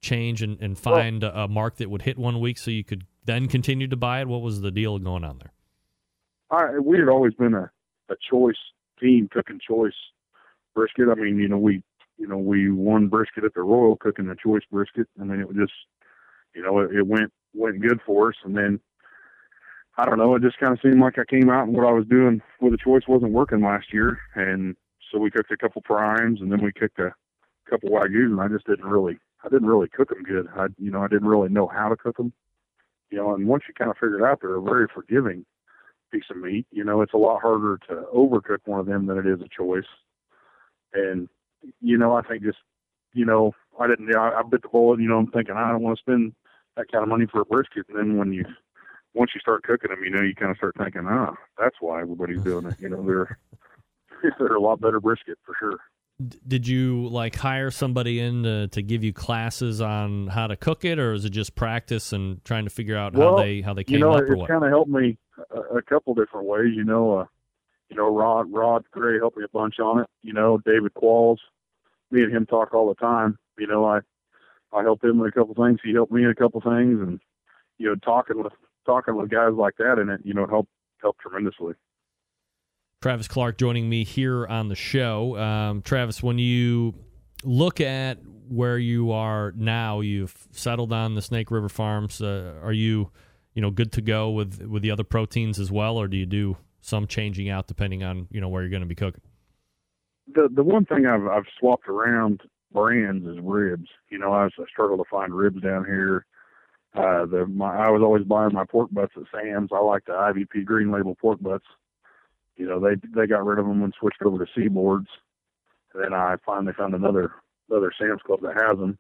[0.01, 3.05] change and, and find well, a mark that would hit one week so you could
[3.25, 4.27] then continue to buy it?
[4.27, 5.51] What was the deal going on there?
[6.49, 7.69] I, we had always been a,
[8.09, 8.57] a choice
[8.99, 9.93] team cooking choice
[10.73, 11.09] brisket.
[11.09, 11.83] I mean, you know, we
[12.17, 15.07] you know we won brisket at the Royal cooking the choice brisket.
[15.19, 15.73] I mean, it was just
[16.55, 18.79] you know it, it went went good for us, and then
[19.97, 20.35] I don't know.
[20.35, 22.71] It just kind of seemed like I came out and what I was doing with
[22.71, 24.75] the choice wasn't working last year, and
[25.11, 27.13] so we cooked a couple primes and then we cooked a
[27.69, 30.47] couple wagyus, and I just didn't really, I didn't really cook them good.
[30.55, 32.31] I, you know, I didn't really know how to cook them.
[33.09, 35.45] You know, and once you kind of figure it out, they're a very forgiving
[36.11, 36.67] piece of meat.
[36.71, 39.47] You know, it's a lot harder to overcook one of them than it is a
[39.49, 39.87] choice.
[40.93, 41.27] And
[41.81, 42.59] you know, I think just,
[43.13, 44.15] you know, I didn't.
[44.15, 44.99] I, I bit the bullet.
[44.99, 46.33] You know, I'm thinking I don't want to spend
[46.75, 47.85] that kind of money for a brisket.
[47.89, 48.45] And then when you
[49.17, 52.01] once you start cooking them, you know, you kind of start thinking, ah, that's why
[52.01, 52.75] everybody's doing it.
[52.79, 53.37] You know, they're
[54.39, 55.79] they're a lot better brisket for sure.
[56.47, 60.83] Did you like hire somebody in to, to give you classes on how to cook
[60.83, 63.73] it, or is it just practice and trying to figure out well, how they how
[63.73, 65.17] they came you know, up or it's kind of helped me
[65.51, 66.73] a, a couple different ways.
[66.75, 67.25] You know, uh,
[67.89, 70.07] you know, Rod Rod Gray helped me a bunch on it.
[70.23, 71.37] You know, David Qualls,
[72.09, 73.37] me and him talk all the time.
[73.59, 73.99] You know, I
[74.73, 75.79] I helped him with a couple things.
[75.83, 77.19] He helped me in a couple things, and
[77.77, 78.53] you know, talking with
[78.87, 80.69] talking with guys like that and it, you know, helped
[81.01, 81.73] helped tremendously.
[83.01, 85.37] Travis Clark joining me here on the show.
[85.37, 86.95] Um, Travis, when you
[87.43, 88.17] look at
[88.49, 92.21] where you are now, you've settled on the Snake River Farms.
[92.21, 93.11] Uh, are you,
[93.53, 96.25] you know, good to go with with the other proteins as well, or do you
[96.25, 99.21] do some changing out depending on you know where you're going to be cooking?
[100.33, 102.41] the the one thing I've I've swapped around
[102.71, 103.89] brands is ribs.
[104.09, 106.25] You know, I, I struggle to find ribs down here.
[106.97, 109.69] Uh, the my I was always buying my pork butts at Sam's.
[109.71, 111.65] I like the IBP green label pork butts.
[112.55, 115.07] You know, they they got rid of them and switched over to seaboards.
[115.93, 117.31] And then I finally found another
[117.69, 118.97] another Sam's Club that has them.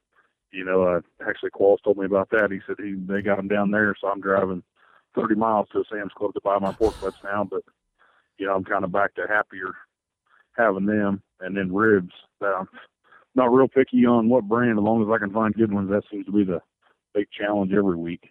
[0.51, 2.51] You know, uh, actually Qualls told me about that.
[2.51, 4.63] He said he they got them down there, so I'm driving
[5.15, 7.43] 30 miles to a Sam's Club to buy my pork butts now.
[7.49, 7.63] But
[8.37, 9.73] you know, I'm kind of back to happier
[10.55, 12.13] having them, and then ribs.
[12.41, 12.67] Um,
[13.35, 15.89] not real picky on what brand, as long as I can find good ones.
[15.89, 16.61] That seems to be the
[17.17, 18.29] big challenge every week.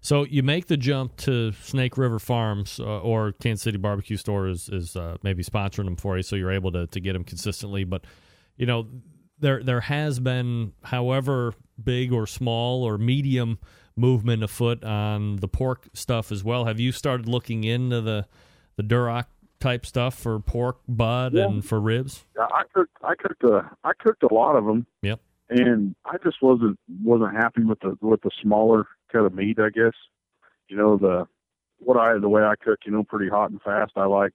[0.00, 4.46] So you make the jump to Snake River Farms uh, or Kansas City Barbecue Store
[4.46, 7.24] is is uh, maybe sponsoring them for you, so you're able to to get them
[7.24, 7.82] consistently.
[7.84, 8.04] But
[8.56, 8.86] you know
[9.38, 13.58] there there has been, however big or small or medium
[13.96, 16.66] movement afoot on the pork stuff as well.
[16.66, 18.26] Have you started looking into the
[18.76, 19.24] the Duroc
[19.58, 21.46] type stuff for pork butt Yeah.
[21.46, 22.24] and for ribs?
[22.38, 22.96] I cooked.
[23.02, 23.68] I cooked a.
[23.82, 24.86] I cooked a lot of them.
[25.02, 25.20] Yep.
[25.48, 29.58] And I just wasn't wasn't happy with the with the smaller cut of meat.
[29.58, 29.92] I guess.
[30.68, 31.26] You know the
[31.78, 32.80] what I the way I cook.
[32.84, 33.92] You know, pretty hot and fast.
[33.96, 34.32] I like.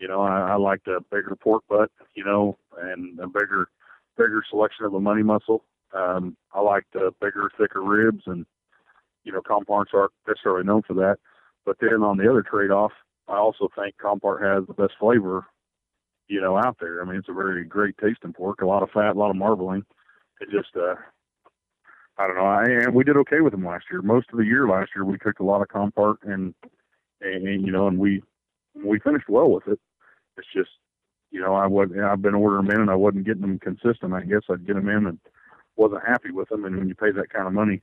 [0.00, 1.90] You know, I, I like the bigger pork butt.
[2.14, 3.68] You know, and a bigger
[4.16, 5.64] bigger selection of a money muscle.
[5.94, 8.44] Um, I like the bigger, thicker ribs, and
[9.24, 11.18] you know, comparts aren't necessarily known for that.
[11.64, 12.92] But then on the other trade off,
[13.28, 15.46] I also think compart has the best flavor
[16.28, 17.00] you know, out there.
[17.00, 19.36] I mean, it's a very great tasting pork, a lot of fat, a lot of
[19.36, 19.84] marbling.
[20.40, 20.94] It just, uh,
[22.16, 22.46] I don't know.
[22.46, 24.02] I, and we did okay with them last year.
[24.02, 26.54] Most of the year last year, we cooked a lot of compart and,
[27.20, 28.22] and, and you know, and we,
[28.74, 29.78] we finished well with it.
[30.36, 30.70] It's just,
[31.30, 34.14] you know, I would, I've been ordering them in and I wasn't getting them consistent.
[34.14, 35.18] I guess I'd get them in and
[35.76, 36.64] wasn't happy with them.
[36.64, 37.82] And when you pay that kind of money,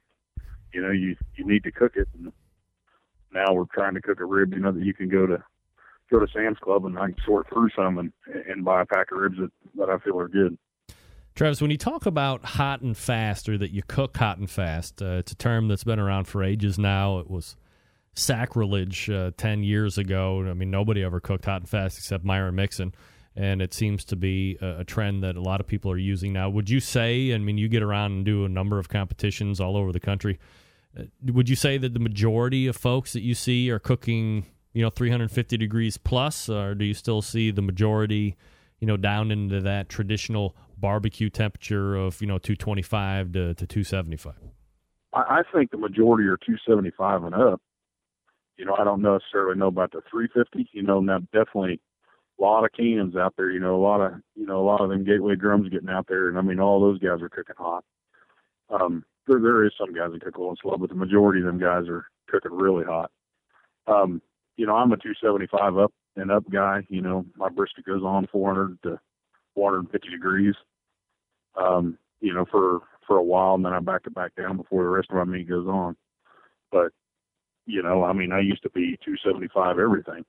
[0.74, 2.08] you know, you, you need to cook it.
[2.14, 2.32] And
[3.34, 5.44] now we're trying to cook a rib, you know, that you can go to,
[6.12, 8.12] go to Sam's Club and I can sort through some and,
[8.48, 10.58] and buy a pack of ribs that, that I feel are good.
[11.36, 15.02] Travis, when you talk about hot and fast, or that you cook hot and fast,
[15.02, 17.20] uh, it's a term that's been around for ages now.
[17.20, 17.58] It was
[18.14, 20.48] sacrilege uh, 10 years ago.
[20.50, 22.96] I mean, nobody ever cooked hot and fast except Myron Mixon.
[23.36, 26.32] And it seems to be a, a trend that a lot of people are using
[26.32, 26.50] now.
[26.50, 29.76] Would you say, I mean, you get around and do a number of competitions all
[29.76, 30.40] over the country.
[30.98, 31.04] Uh,
[31.34, 34.90] would you say that the majority of folks that you see are cooking, you know,
[34.90, 38.38] 350 degrees plus, or do you still see the majority,
[38.80, 44.34] you know, down into that traditional barbecue temperature of, you know, 225 to, to 275?
[45.14, 47.62] I, I think the majority are 275 and up.
[48.58, 50.70] You know, I don't necessarily know about the 350.
[50.72, 51.82] You know, now definitely
[52.40, 53.52] a lot of cans out there.
[53.52, 56.08] You know, a lot of you know a lot of them gateway drums getting out
[56.08, 57.84] there, and I mean all those guys are cooking hot.
[58.70, 61.48] Um, there there is some guys that cook a little slow, but the majority of
[61.48, 63.12] them guys are cooking really hot.
[63.88, 64.22] Um,
[64.58, 66.86] you know, I'm a 275 up and up guy.
[66.90, 69.00] You know, my brisket goes on 400 to
[69.56, 70.56] 450 degrees.
[71.56, 74.84] Um, you know, for for a while, and then I back it back down before
[74.84, 75.96] the rest of my meat goes on.
[76.72, 76.92] But
[77.66, 80.26] you know, I mean, I used to be 275 everything,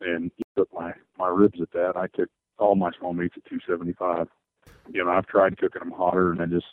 [0.00, 1.96] and put my my ribs at that.
[1.96, 4.28] I cooked all my small meats at 275.
[4.92, 6.66] You know, I've tried cooking them hotter, and it just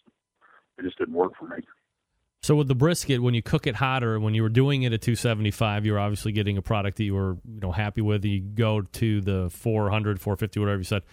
[0.77, 1.63] it just didn't work for me.
[2.41, 5.01] So with the brisket, when you cook it hotter, when you were doing it at
[5.01, 8.23] 275, you were obviously getting a product that you were you know happy with.
[8.23, 11.03] You go to the 400, 450, whatever you said,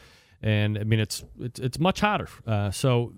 [0.40, 2.28] and I mean it's it's, it's much hotter.
[2.46, 3.12] Uh, so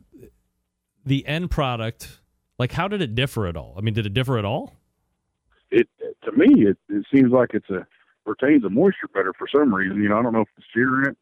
[1.05, 2.21] the end product,
[2.59, 3.75] like how did it differ at all?
[3.77, 4.75] I mean, did it differ at all?
[5.71, 5.87] It
[6.25, 7.87] to me, it, it seems like it's a
[8.25, 10.03] retains the moisture better for some reason.
[10.03, 11.17] You know, I don't know if it's searing it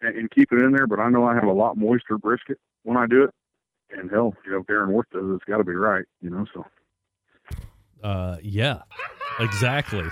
[0.00, 2.58] and, and keep it in there, but I know I have a lot moister brisket
[2.82, 3.34] when I do it.
[3.92, 6.04] And hell, you know, Darren Warth does it, it's got to be right.
[6.20, 6.64] You know, so.
[8.02, 8.82] Uh, yeah,
[9.38, 10.06] exactly.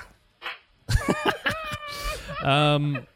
[2.43, 3.07] um,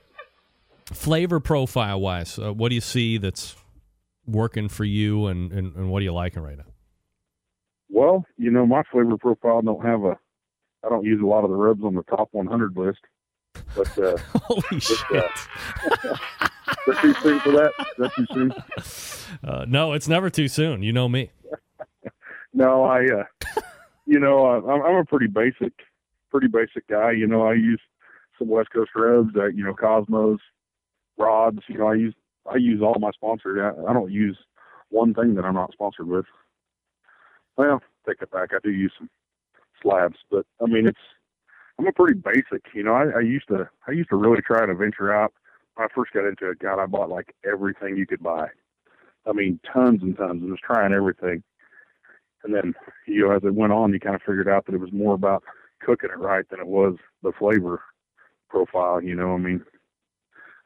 [0.87, 3.57] flavor profile wise, uh, what do you see that's
[4.27, 6.65] working for you, and, and, and what are you liking right now?
[7.91, 10.19] Well, you know, my flavor profile don't have a.
[10.85, 12.99] I don't use a lot of the rubs on the top 100 list,
[13.77, 15.25] but uh, holy but, shit!
[16.05, 16.17] Uh,
[16.87, 17.73] that too soon for that?
[17.79, 18.55] Is that too soon?
[19.43, 20.83] Uh, no, it's never too soon.
[20.83, 21.31] You know me.
[22.55, 23.63] No, I, uh,
[24.05, 25.73] you know, uh, I'm, I'm a pretty basic,
[26.31, 27.13] pretty basic guy.
[27.13, 27.81] You know, I use
[28.39, 30.39] some West Coast rubs, uh, you know, Cosmos,
[31.17, 31.61] rods.
[31.67, 32.15] You know, I use
[32.53, 33.59] I use all my sponsors.
[33.59, 34.37] I, I don't use
[34.91, 36.27] one thing that I'm not sponsored with.
[37.57, 38.51] Well, take it back.
[38.53, 39.09] I do use some
[39.83, 40.99] slabs, but I mean, it's
[41.79, 42.67] I'm a pretty basic.
[42.75, 45.33] You know, I, I used to I used to really try to venture out.
[45.75, 48.49] When I first got into it, God, I bought like everything you could buy.
[49.27, 51.43] I mean, tons and tons, and was trying everything.
[52.45, 52.75] And then,
[53.07, 55.15] you know, as it went on, you kind of figured out that it was more
[55.15, 55.45] about
[55.81, 57.83] cooking it right than it was the flavor
[58.49, 59.03] profile.
[59.03, 59.63] You know, I mean,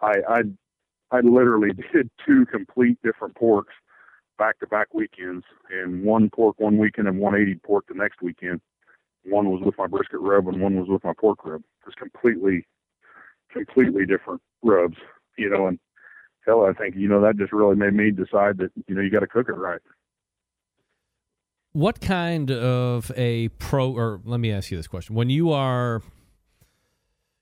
[0.00, 0.40] I I
[1.10, 3.74] I literally did two complete different porks
[4.38, 8.60] back to back weekends, and one pork one weekend and 180 pork the next weekend.
[9.24, 11.62] One was with my brisket rub, and one was with my pork rub.
[11.84, 12.66] Just completely,
[13.52, 14.96] completely different rubs.
[15.38, 15.78] You know, and
[16.46, 19.10] hell, I think you know that just really made me decide that you know you
[19.10, 19.80] got to cook it right.
[21.72, 26.02] What kind of a pro, or let me ask you this question: When you are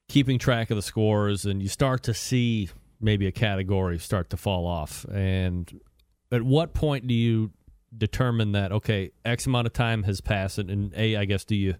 [0.08, 2.68] keeping track of the scores and you start to see
[3.00, 5.80] maybe a category start to fall off, and
[6.32, 7.52] at what point do you
[7.96, 11.54] determine that okay, X amount of time has passed, and, and a, I guess, do
[11.54, 11.76] you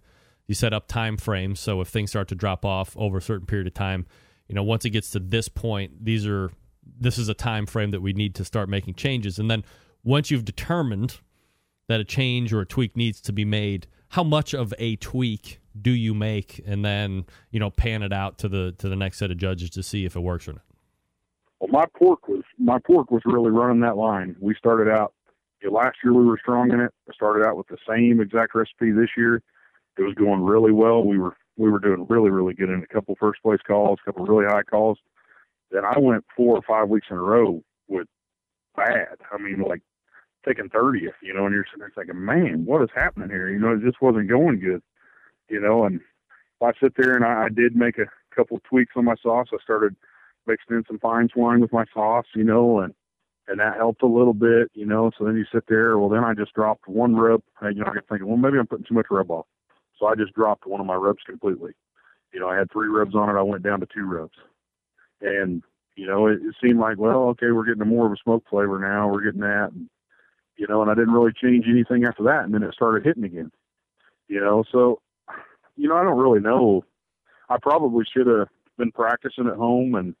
[0.47, 3.47] you set up time frames so if things start to drop off over a certain
[3.47, 4.05] period of time,
[4.47, 6.51] you know, once it gets to this point, these are
[6.99, 9.63] this is a time frame that we need to start making changes, and then
[10.03, 11.19] once you've determined
[11.87, 15.59] that a change or a tweak needs to be made, how much of a tweak
[15.79, 19.17] do you make, and then you know pan it out to the to the next
[19.17, 20.61] set of judges to see if it works or not?
[21.59, 24.35] Well, my pork was my pork was really running that line.
[24.39, 25.13] We started out
[25.61, 26.93] you know, last year we were strong in it.
[27.09, 29.41] I started out with the same exact recipe this year.
[29.97, 31.03] It was going really well.
[31.03, 34.05] We were we were doing really really good in a couple first place calls, a
[34.05, 34.97] couple really high calls.
[35.71, 38.07] Then I went four or five weeks in a row with
[38.75, 39.17] bad.
[39.31, 39.81] I mean, like
[40.45, 43.49] taking thirtieth, you know, and you're sitting there thinking, man, what is happening here?
[43.49, 44.81] You know, it just wasn't going good,
[45.49, 45.85] you know.
[45.85, 46.01] And
[46.61, 48.05] I sit there and I, I did make a
[48.35, 49.47] couple tweaks on my sauce.
[49.53, 49.95] I started
[50.47, 52.93] mixing in some fine swine with my sauce, you know, and
[53.47, 55.11] and that helped a little bit, you know.
[55.17, 55.97] So then you sit there.
[55.97, 57.41] Well, then I just dropped one rub.
[57.61, 59.45] And, you know, I got thinking, well, maybe I'm putting too much rub off.
[59.97, 61.73] So I just dropped one of my rubs completely.
[62.33, 63.39] You know, I had three rubs on it.
[63.39, 64.35] I went down to two rubs,
[65.21, 65.63] and
[65.95, 68.79] you know, it, it seemed like, well, okay, we're getting more of a smoke flavor
[68.79, 69.07] now.
[69.07, 69.89] We're getting that, and,
[70.57, 72.43] you know, and I didn't really change anything after that.
[72.43, 73.51] And then it started hitting again,
[74.27, 74.63] you know.
[74.71, 74.99] So,
[75.77, 76.83] you know, I don't really know.
[77.49, 80.15] I probably should have been practicing at home and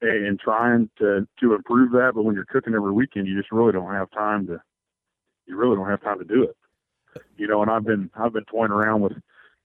[0.00, 2.12] and trying to to improve that.
[2.14, 4.60] But when you're cooking every weekend, you just really don't have time to.
[5.46, 6.56] You really don't have time to do it,
[7.36, 7.62] you know.
[7.62, 9.12] And I've been I've been toying around with,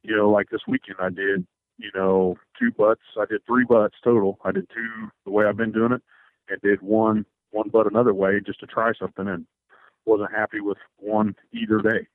[0.03, 1.45] you know, like this weekend I did,
[1.77, 3.01] you know, two butts.
[3.19, 4.39] I did three butts total.
[4.43, 6.01] I did two the way I've been doing it,
[6.49, 9.45] and did one one butt another way just to try something, and
[10.05, 12.07] wasn't happy with one either day.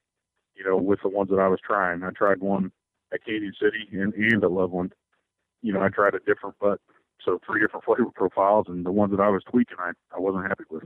[0.54, 2.72] You know, with the ones that I was trying, I tried one
[3.12, 4.92] at Cañon City and, and at Loveland.
[5.62, 6.80] You know, I tried a different butt
[7.24, 10.46] so three different flavor profiles, and the ones that I was tweaking, I, I wasn't
[10.46, 10.84] happy with.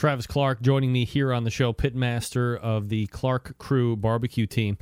[0.00, 4.78] Travis Clark joining me here on the show, pitmaster of the Clark Crew barbecue team.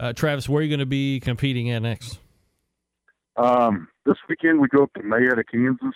[0.00, 2.18] Uh, Travis, where are you going to be competing at next?
[3.36, 5.94] Um, this weekend we go up to Mayetta, Kansas.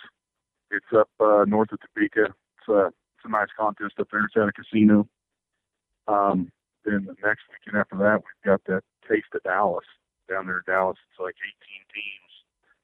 [0.71, 2.27] It's up uh, north of Topeka.
[2.27, 4.23] It's a, it's a nice contest up there.
[4.23, 5.09] It's at a casino.
[6.07, 6.49] Um,
[6.85, 9.83] then the next weekend after that, we've got that Taste of Dallas
[10.29, 10.97] down there in Dallas.
[11.11, 11.35] It's like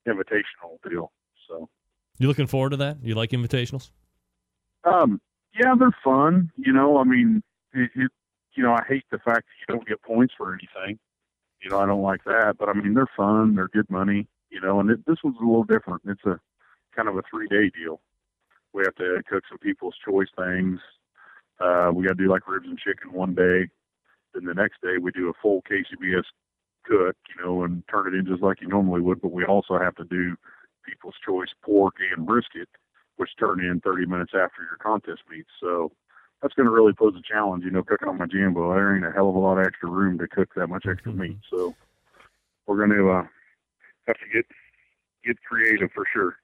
[0.06, 1.14] 18 teams invitational deal.
[1.48, 1.70] So
[2.18, 2.98] You looking forward to that?
[3.02, 3.92] You like invitationals?
[4.84, 5.22] Um,
[5.54, 6.52] yeah, they're fun.
[6.58, 7.44] You know, I mean,
[7.74, 8.12] it, it,
[8.56, 11.00] you know, I hate the fact that you don't get points for anything.
[11.62, 12.56] You know, I don't like that.
[12.58, 13.56] But I mean, they're fun.
[13.56, 14.28] They're good money.
[14.50, 16.02] You know, and it, this one's a little different.
[16.06, 16.40] It's a
[16.96, 18.02] kind of a three day deal.
[18.74, 20.80] We have to cook some people's choice things.
[21.60, 23.70] Uh, we got to do like ribs and chicken one day.
[24.34, 26.24] Then the next day we do a full KCBS
[26.86, 29.22] cook, you know, and turn it in just like you normally would.
[29.22, 30.36] But we also have to do
[30.86, 32.70] people's choice pork and brisket,
[33.20, 35.50] which turn in 30 minutes after your contest meets.
[35.60, 35.92] So
[36.42, 38.74] that's going to really pose a challenge, you know, cooking on my Jambo.
[38.74, 41.12] There ain't a hell of a lot of extra room to cook that much extra
[41.12, 41.38] meat.
[41.52, 41.76] So
[42.66, 43.24] we're going to uh,
[44.08, 44.46] have to get
[45.26, 46.38] get creative for sure.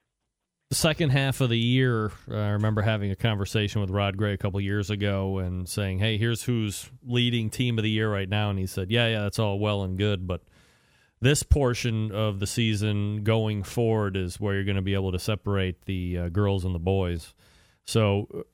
[0.68, 4.36] The second half of the year, I remember having a conversation with Rod Gray a
[4.36, 8.50] couple years ago and saying, "Hey, here's who's leading team of the year right now,"
[8.50, 10.42] and he said, "Yeah, yeah, that's all well and good, but."
[11.20, 15.18] This portion of the season going forward is where you're going to be able to
[15.18, 17.34] separate the uh, girls and the boys.
[17.84, 18.44] So,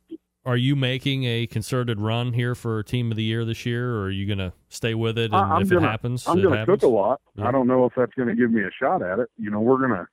[0.45, 4.05] are you making a concerted run here for team of the year this year, or
[4.05, 5.33] are you going to stay with it?
[5.33, 6.81] And I'm if gonna, it happens, I'm gonna happens?
[6.81, 7.21] cook a lot.
[7.37, 7.49] Yeah.
[7.49, 9.29] I don't know if that's gonna give me a shot at it.
[9.37, 10.09] You know, we're gonna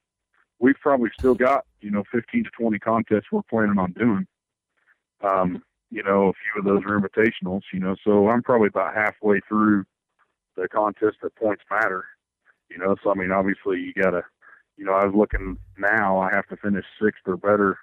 [0.60, 4.28] we've probably still got, you know, fifteen to twenty contests we're planning on doing.
[5.22, 8.94] Um, you know, a few of those are invitationals, you know, so I'm probably about
[8.94, 9.86] halfway through
[10.56, 12.06] the contest that points matter.
[12.70, 14.24] You know, so I mean obviously you gotta
[14.78, 17.78] you know, I was looking now I have to finish sixth or better.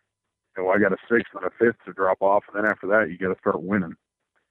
[0.57, 3.11] And I got a sixth and a fifth to drop off and then after that
[3.11, 3.95] you gotta start winning.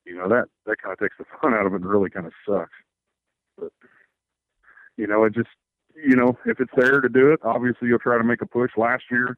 [0.05, 2.71] You know, that that kinda takes the fun out of it and really kinda sucks.
[3.57, 3.71] But
[4.97, 5.49] you know, it just
[5.95, 8.71] you know, if it's there to do it, obviously you'll try to make a push.
[8.77, 9.37] Last year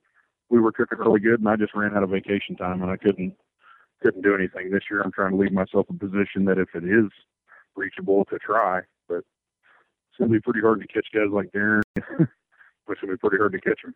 [0.50, 2.98] we were cooking really good and I just ran out of vacation time and I
[2.98, 3.36] couldn't
[4.02, 4.70] couldn't do anything.
[4.70, 7.10] This year I'm trying to leave myself a position that if it is
[7.76, 8.82] reachable to try,
[10.18, 11.82] it's gonna be pretty hard to catch guys like Darren.
[11.96, 13.94] it's gonna be pretty hard to catch them.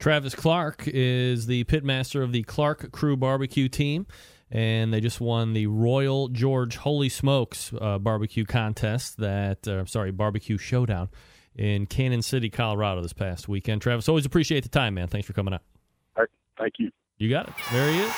[0.00, 4.06] Travis Clark is the pitmaster of the Clark Crew Barbecue team,
[4.50, 9.18] and they just won the Royal Gorge Holy Smokes uh, barbecue contest.
[9.18, 11.08] That uh, sorry, barbecue showdown
[11.54, 13.80] in Cañon City, Colorado, this past weekend.
[13.80, 15.06] Travis, always appreciate the time, man.
[15.06, 15.62] Thanks for coming out.
[16.16, 16.90] All right, thank you.
[17.18, 17.54] You got it.
[17.72, 18.12] There he is,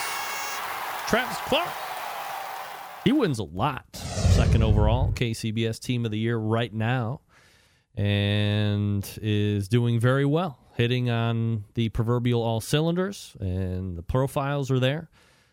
[1.06, 1.68] Travis Clark.
[3.05, 3.97] He wins a lot.
[3.97, 7.22] Second overall, KCBS Team of the Year right now,
[7.97, 14.78] and is doing very well, hitting on the proverbial all cylinders, and the profiles are
[14.78, 15.09] there.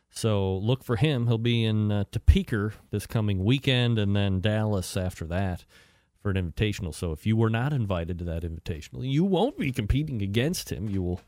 [0.10, 1.28] So look for him.
[1.28, 5.64] He'll be in uh, Topeka this coming weekend, and then Dallas after that
[6.22, 6.94] for an invitational.
[6.94, 10.90] So if you were not invited to that invitational, you won't be competing against him.
[10.90, 11.22] You will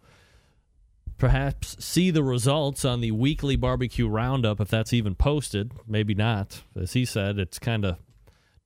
[1.19, 5.73] perhaps see the results on the weekly barbecue roundup if that's even posted.
[5.87, 6.63] Maybe not.
[6.75, 7.97] As he said, it's kind of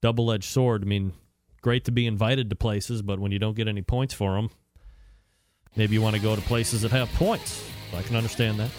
[0.02, 0.84] double edged sword.
[0.84, 1.14] I mean,
[1.62, 4.50] great to be invited to places, but when you don't get any points for them,
[5.76, 7.68] maybe you want to go to places that have points.
[7.96, 8.70] I can understand that.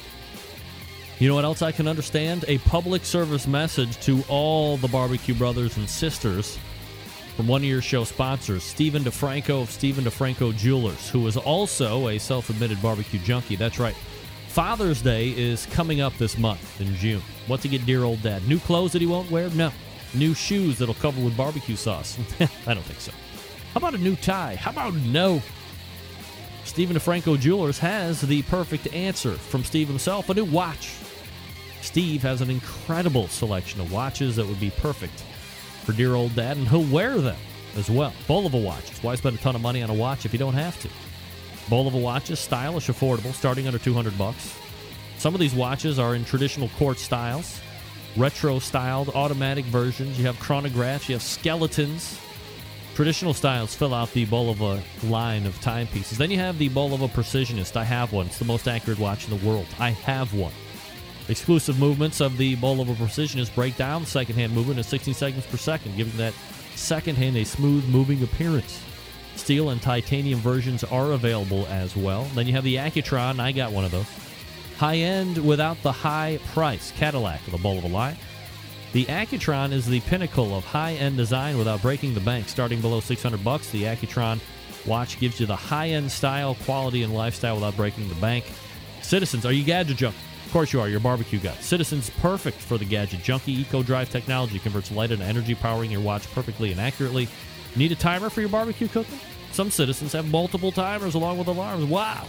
[1.19, 2.45] You know what else I can understand?
[2.49, 6.59] A public service message to all the barbecue brothers and sisters
[7.37, 12.09] from one of your show sponsors, Stephen DeFranco of Stephen DeFranco Jewelers, who is also
[12.09, 13.57] a self admitted barbecue junkie.
[13.57, 13.97] That's right.
[14.49, 17.23] Father's Day is coming up this month in June.
[17.49, 18.47] What to get dear old dad?
[18.47, 19.51] New clothes that he won't wear?
[19.51, 19.73] No.
[20.15, 22.17] New shoes that'll cover with barbecue sauce?
[22.67, 23.11] I don't think so.
[23.73, 24.55] How about a new tie?
[24.55, 25.43] How about no?
[26.65, 30.95] Stephen DeFranco Jewelers has the perfect answer from Steve himself a new watch.
[31.81, 35.25] Steve has an incredible selection of watches that would be perfect
[35.85, 37.37] for dear old dad, and he'll wear them
[37.77, 38.13] as well.
[38.27, 39.03] Bulova watches.
[39.03, 40.89] Why spend a ton of money on a watch if you don't have to?
[41.69, 44.59] Bulova watches, stylish, affordable, starting under 200 bucks.
[45.19, 47.61] Some of these watches are in traditional quartz styles,
[48.17, 50.19] retro styled automatic versions.
[50.19, 52.19] You have chronographs, you have skeletons.
[52.95, 56.17] Traditional styles fill out the Bulova line of timepieces.
[56.17, 57.77] Then you have the Bulova Precisionist.
[57.77, 58.27] I have one.
[58.27, 59.67] It's the most accurate watch in the world.
[59.81, 60.53] I have one.
[61.29, 65.57] Exclusive movements of the Bulova Precisionist break down the second-hand movement at 16 seconds per
[65.57, 66.35] second, giving that
[66.75, 68.83] second hand a smooth moving appearance.
[69.37, 72.25] Steel and titanium versions are available as well.
[72.35, 73.41] Then you have the Accutron.
[73.41, 74.07] I got one of those.
[74.77, 76.93] High end without the high price.
[76.93, 78.17] Cadillac of the Bulova line.
[78.93, 82.49] The Accutron is the pinnacle of high-end design without breaking the bank.
[82.49, 84.41] Starting below 600 bucks, the Accutron
[84.87, 88.45] watch gives you the high-end style, quality, and lifestyle without breaking the bank.
[89.03, 90.17] Citizens, are you gadget junkie?
[90.55, 90.89] Course you are.
[90.89, 91.57] You're a barbecue guy.
[91.57, 93.61] Citizens perfect for the gadget junkie.
[93.63, 97.27] Eco Drive technology converts light into energy, powering your watch perfectly and accurately.
[97.75, 99.19] Need a timer for your barbecue cooking?
[99.51, 101.87] Some citizens have multiple timers along with alarms.
[101.87, 102.29] Wow!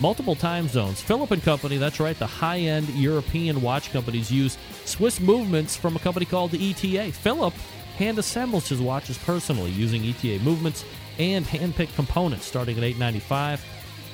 [0.00, 1.00] Multiple time zones.
[1.00, 5.94] Philip and Company, that's right, the high end European watch companies use Swiss movements from
[5.94, 7.12] a company called the ETA.
[7.12, 7.54] Philip
[7.98, 10.84] hand assembles his watches personally using ETA movements
[11.20, 13.60] and hand picked components starting at $8.95.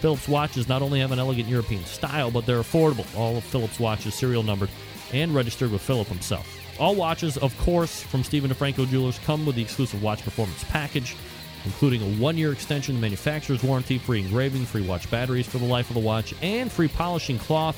[0.01, 3.07] Phillips watches not only have an elegant European style, but they're affordable.
[3.17, 4.71] All of Phillips watches serial numbered
[5.13, 6.57] and registered with Philip himself.
[6.79, 11.17] All watches, of course, from Stephen DeFranco Jewelers come with the exclusive watch performance package
[11.65, 15.91] including a one year extension manufacturer's warranty, free engraving, free watch batteries for the life
[15.91, 17.77] of the watch, and free polishing cloth.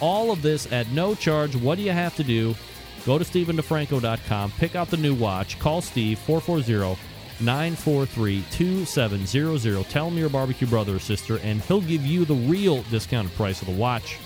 [0.00, 1.56] All of this at no charge.
[1.56, 2.54] What do you have to do?
[3.06, 6.96] Go to StephenDeFranco.com, pick out the new watch, call Steve 440
[7.44, 9.84] 943 2700.
[9.90, 13.34] Tell him you're a barbecue brother or sister, and he'll give you the real discounted
[13.34, 14.18] price of the watch.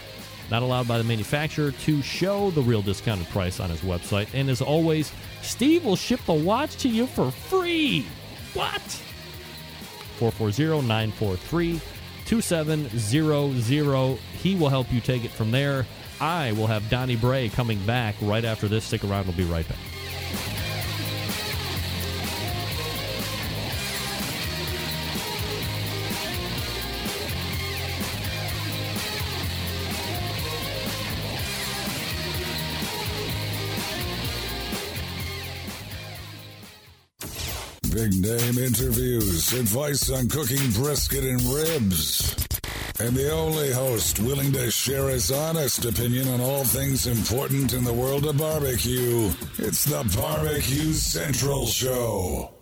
[0.51, 4.29] Not allowed by the manufacturer to show the real discounted price on his website.
[4.33, 5.13] And as always,
[5.43, 8.07] Steve will ship the watch to you for free.
[8.55, 8.81] What?
[10.19, 11.81] 440 943
[12.25, 14.19] 2700.
[14.19, 15.87] He will help you take it from there.
[16.21, 18.85] I will have Donnie Bray coming back right after this.
[18.85, 19.79] Stick around, we'll be right back.
[37.99, 42.33] Big name interviews, advice on cooking brisket and ribs.
[43.01, 47.83] And the only host willing to share his honest opinion on all things important in
[47.83, 49.33] the world of barbecue.
[49.59, 52.55] It's the Barbecue Central Show.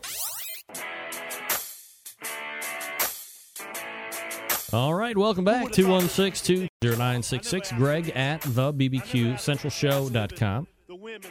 [4.72, 5.70] All right, welcome back.
[5.70, 7.72] 216 20966.
[7.72, 10.66] Greg at the BBQCentralShow.com.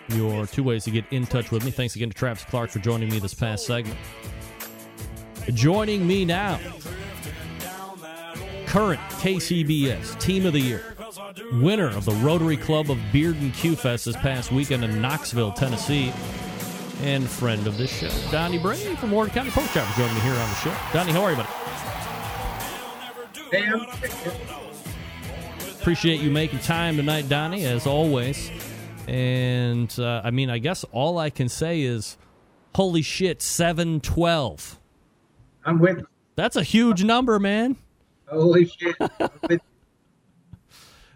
[0.10, 1.72] Your two ways to get in touch with me.
[1.72, 3.98] Thanks again to Travis Clark for joining me this past segment.
[5.54, 6.60] Joining me now,
[8.66, 10.96] current KCBS Team of the Year,
[11.54, 16.12] winner of the Rotary Club of Bearden Q Fest this past weekend in Knoxville, Tennessee,
[17.04, 20.34] and friend of this show, Donnie Bray from Warren County Pork Chop, joining me here
[20.34, 20.76] on the show.
[20.94, 21.50] Donnie, how are you, buddy?
[25.80, 28.50] Appreciate you making time tonight, Donnie, as always.
[29.07, 32.18] And uh, I mean, I guess all I can say is,
[32.76, 34.80] holy shit, seven twelve.
[35.65, 36.03] I'm with.
[36.36, 37.77] That's a huge number, man.
[38.27, 38.95] Holy shit!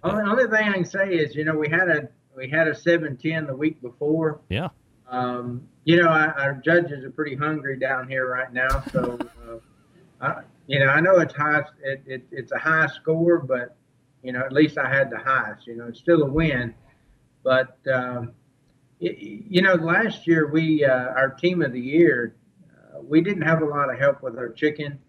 [0.04, 2.76] only, only thing I can say is, you know, we had a we had a
[2.76, 4.40] seven ten the week before.
[4.50, 4.70] Yeah.
[5.10, 9.18] Um, you know, our, our judges are pretty hungry down here right now, so
[9.50, 9.58] uh,
[10.22, 11.64] I, you know, I know it's high.
[11.84, 13.76] It, it, it's a high score, but
[14.22, 15.66] you know, at least I had the highest.
[15.66, 16.76] You know, it's still a win,
[17.44, 18.34] but um,
[19.00, 22.36] it, you know, last year we uh, our team of the year,
[22.72, 25.00] uh, we didn't have a lot of help with our chicken,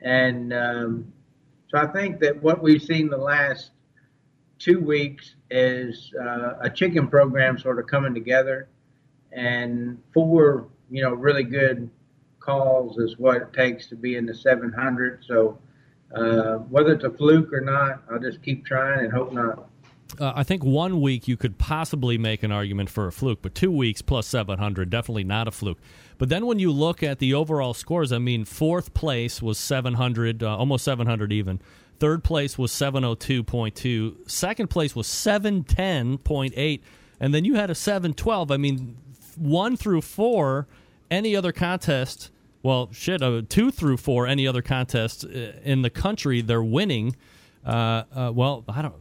[0.00, 1.12] and um,
[1.68, 3.70] so I think that what we've seen the last
[4.58, 8.68] two weeks is uh, a chicken program sort of coming together,
[9.32, 11.90] and four you know really good
[12.44, 15.24] calls is what it takes to be in the 700.
[15.26, 15.58] So
[16.14, 19.68] uh, whether it's a fluke or not, I'll just keep trying and hope not.
[20.18, 23.54] Uh, I think one week you could possibly make an argument for a fluke, but
[23.54, 25.78] two weeks plus 700, definitely not a fluke.
[26.18, 30.42] But then when you look at the overall scores, I mean, fourth place was 700,
[30.42, 31.60] uh, almost 700 even.
[31.98, 34.30] Third place was 702.2.
[34.30, 36.80] Second place was 710.8.
[37.20, 38.50] And then you had a 712.
[38.50, 38.96] I mean,
[39.36, 40.68] one through four,
[41.10, 42.30] any other contest
[42.64, 47.14] well, shit, uh, two through four, any other contest uh, in the country, they're winning.
[47.64, 48.94] Uh, uh, well, I don't.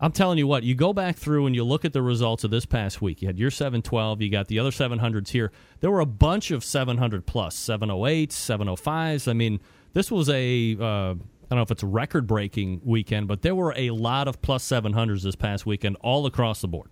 [0.00, 2.52] I'm telling you what, you go back through and you look at the results of
[2.52, 3.20] this past week.
[3.20, 5.50] You had your 712, you got the other 700s here.
[5.80, 9.28] There were a bunch of 700 plus, 708s, 705s.
[9.28, 9.60] I mean,
[9.94, 11.14] this was a, uh, I
[11.50, 14.64] don't know if it's a record breaking weekend, but there were a lot of plus
[14.68, 16.90] 700s this past weekend all across the board.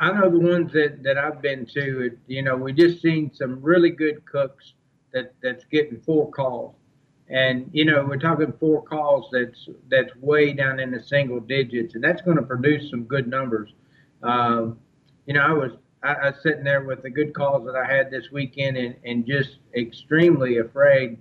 [0.00, 2.16] I know the ones that, that I've been to.
[2.26, 4.72] You know, we just seen some really good cooks
[5.12, 6.74] that that's getting four calls,
[7.30, 11.94] and you know we're talking four calls that's that's way down in the single digits,
[11.94, 13.72] and that's going to produce some good numbers.
[14.22, 14.78] Um,
[15.26, 17.84] you know, I was I, I was sitting there with the good calls that I
[17.84, 21.18] had this weekend, and and just extremely afraid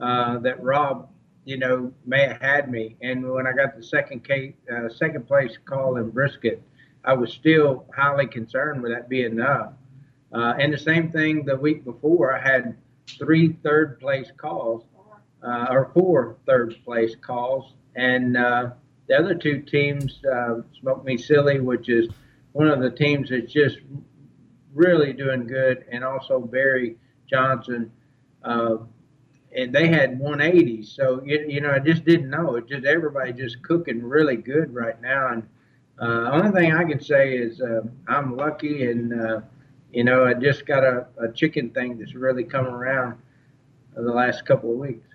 [0.00, 1.08] uh, that Rob,
[1.44, 2.96] you know, may have had me.
[3.00, 6.62] And when I got the second case, uh, second place call in brisket
[7.04, 9.72] I was still highly concerned with that being enough.
[10.32, 12.76] Uh, and the same thing the week before, I had
[13.18, 14.84] three third place calls,
[15.44, 18.70] uh, or four third place calls, and uh,
[19.08, 22.08] the other two teams, uh, Smoke Me Silly, which is
[22.52, 23.78] one of the teams that's just
[24.72, 26.96] really doing good, and also Barry
[27.28, 27.92] Johnson,
[28.42, 28.76] uh,
[29.54, 30.82] and they had 180.
[30.82, 32.56] So you, you know, I just didn't know.
[32.56, 35.42] It just everybody just cooking really good right now, and
[36.00, 39.40] uh, only thing I can say is uh, I'm lucky, and uh,
[39.92, 43.18] you know I just got a, a chicken thing that's really come around
[43.94, 45.13] the last couple of weeks.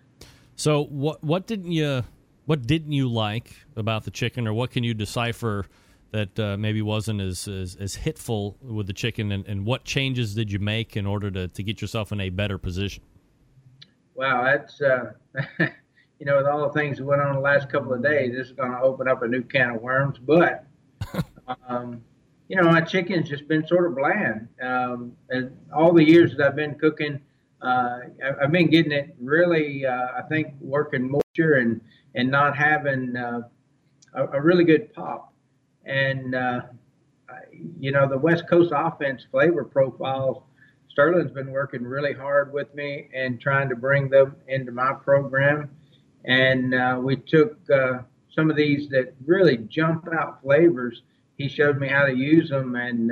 [0.59, 2.03] So what what didn't you
[2.45, 5.65] what didn't you like about the chicken, or what can you decipher
[6.11, 10.35] that uh, maybe wasn't as, as, as hitful with the chicken, and, and what changes
[10.35, 13.03] did you make in order to, to get yourself in a better position?
[14.15, 15.13] Wow, that's uh,
[16.19, 18.47] you know with all the things that went on the last couple of days, this
[18.47, 20.65] is going to open up a new can of worms, but
[21.69, 22.01] um,
[22.49, 24.49] you know, my chicken's just been sort of bland.
[24.61, 27.21] Um, and all the years that I've been cooking,
[27.61, 27.99] uh,
[28.41, 31.81] I've been getting it really, uh, I think, working moisture and,
[32.15, 33.41] and not having uh,
[34.13, 35.33] a, a, really good pop.
[35.85, 36.61] And, uh,
[37.79, 40.43] you know, the West Coast offense flavor profiles,
[40.89, 45.69] Sterling's been working really hard with me and trying to bring them into my program.
[46.25, 47.99] And uh, we took uh,
[48.33, 51.01] some of these that really jump out flavors.
[51.37, 53.11] He showed me how to use them, and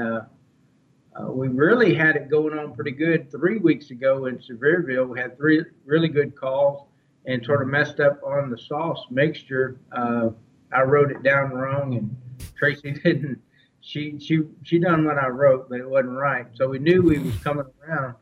[1.17, 3.31] uh, we really had it going on pretty good.
[3.31, 6.87] Three weeks ago in Sevierville, we had three really good calls
[7.25, 9.79] and sort of messed up on the sauce mixture.
[9.91, 10.29] Uh,
[10.71, 12.15] I wrote it down wrong, and
[12.57, 13.41] Tracy didn't.
[13.81, 16.45] She she she done what I wrote, but it wasn't right.
[16.55, 18.15] So we knew we was coming around.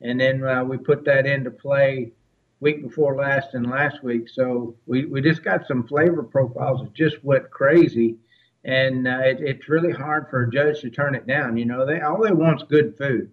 [0.00, 2.12] and then uh, we put that into play
[2.60, 4.28] week before last and last week.
[4.28, 8.16] So we, we just got some flavor profiles that just went crazy,
[8.64, 11.56] and uh, it, it's really hard for a judge to turn it down.
[11.56, 13.30] You know, they all they want's good food,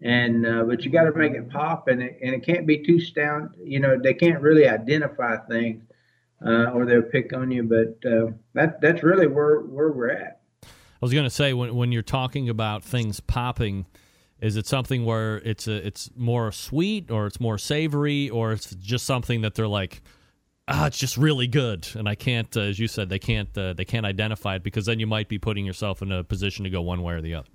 [0.00, 2.78] and uh, but you got to make it pop, and it, and it can't be
[2.78, 3.50] too stout.
[3.62, 5.84] You know, they can't really identify things,
[6.44, 7.62] uh, or they'll pick on you.
[7.62, 10.40] But uh, that that's really where where we're at.
[10.62, 10.68] I
[11.00, 13.84] was going to say when when you're talking about things popping,
[14.40, 18.74] is it something where it's a, it's more sweet or it's more savory or it's
[18.76, 20.02] just something that they're like,
[20.68, 23.72] ah, it's just really good, and I can't, uh, as you said, they can't uh,
[23.74, 26.70] they can't identify it because then you might be putting yourself in a position to
[26.70, 27.48] go one way or the other.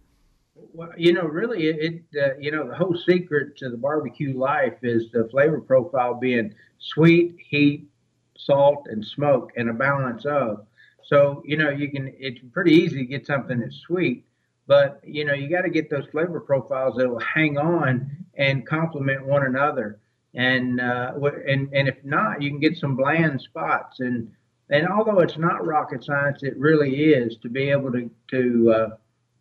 [0.74, 4.76] Well, you know, really, it, uh, you know, the whole secret to the barbecue life
[4.84, 7.88] is the flavor profile being sweet, heat,
[8.38, 10.66] salt, and smoke, and a balance of.
[11.04, 14.26] So, you know, you can, it's pretty easy to get something that's sweet,
[14.68, 18.68] but, you know, you got to get those flavor profiles that will hang on and
[18.68, 20.00] complement one another.
[20.34, 21.14] And, uh,
[21.48, 24.00] and, and if not, you can get some bland spots.
[24.00, 24.32] And,
[24.70, 28.90] and although it's not rocket science, it really is to be able to, to, uh,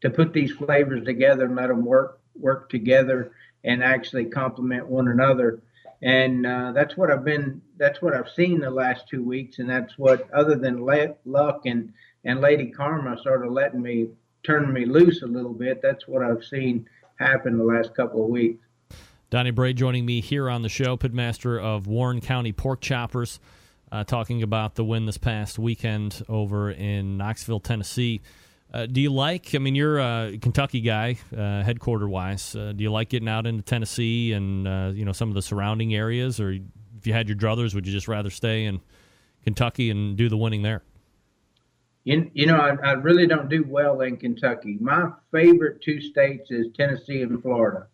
[0.01, 3.33] to put these flavors together and let them work, work together
[3.65, 5.61] and actually complement one another
[6.03, 7.61] and uh, that's what I've been.
[7.77, 10.87] That's what I've seen the last two weeks, and that's what, other than
[11.25, 11.93] luck and
[12.25, 14.09] and Lady Karma, sort of letting me
[14.45, 15.81] turn me loose a little bit.
[15.83, 16.89] That's what I've seen
[17.19, 18.65] happen the last couple of weeks.
[19.31, 23.41] Donnie Bray joining me here on the show, pitmaster of Warren County Pork Choppers,
[23.93, 28.23] uh, talking about the win this past weekend over in Knoxville, Tennessee.
[28.73, 29.55] Uh, do you like?
[29.55, 32.57] I mean, you're a Kentucky guy, uh, headquarter wise.
[32.57, 35.43] Uh, do you like getting out into Tennessee and uh, you know some of the
[35.43, 36.53] surrounding areas, or
[36.97, 38.81] if you had your druthers, would you just rather stay in
[39.45, 40.83] Kentucky and do the winning there?
[42.05, 44.79] You, you know, I, I really don't do well in Kentucky.
[44.81, 47.89] My favorite two states is Tennessee and Florida.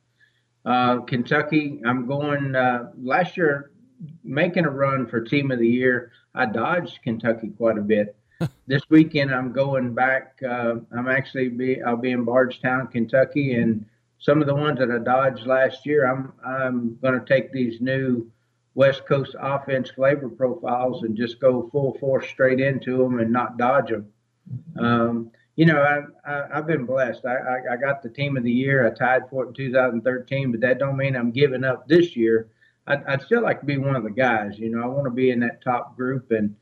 [0.65, 3.71] Uh, Kentucky, I'm going uh, last year
[4.23, 6.13] making a run for team of the year.
[6.35, 8.17] I dodged Kentucky quite a bit
[8.67, 10.39] this weekend I'm going back.
[10.47, 13.85] Uh, I'm actually be I'll be in Bardstown, Kentucky, and
[14.19, 16.11] some of the ones that I dodged last year.
[16.11, 18.31] I'm I'm going to take these new
[18.75, 23.57] West Coast offense flavor profiles and just go full force straight into them and not
[23.57, 24.09] dodge them.
[24.79, 27.25] Um, you know, I, I have been blessed.
[27.25, 28.87] I, I, I got the team of the year.
[28.87, 32.49] I tied for it in 2013, but that don't mean I'm giving up this year.
[32.87, 34.59] I'd, I'd still like to be one of the guys.
[34.59, 36.57] You know, I want to be in that top group and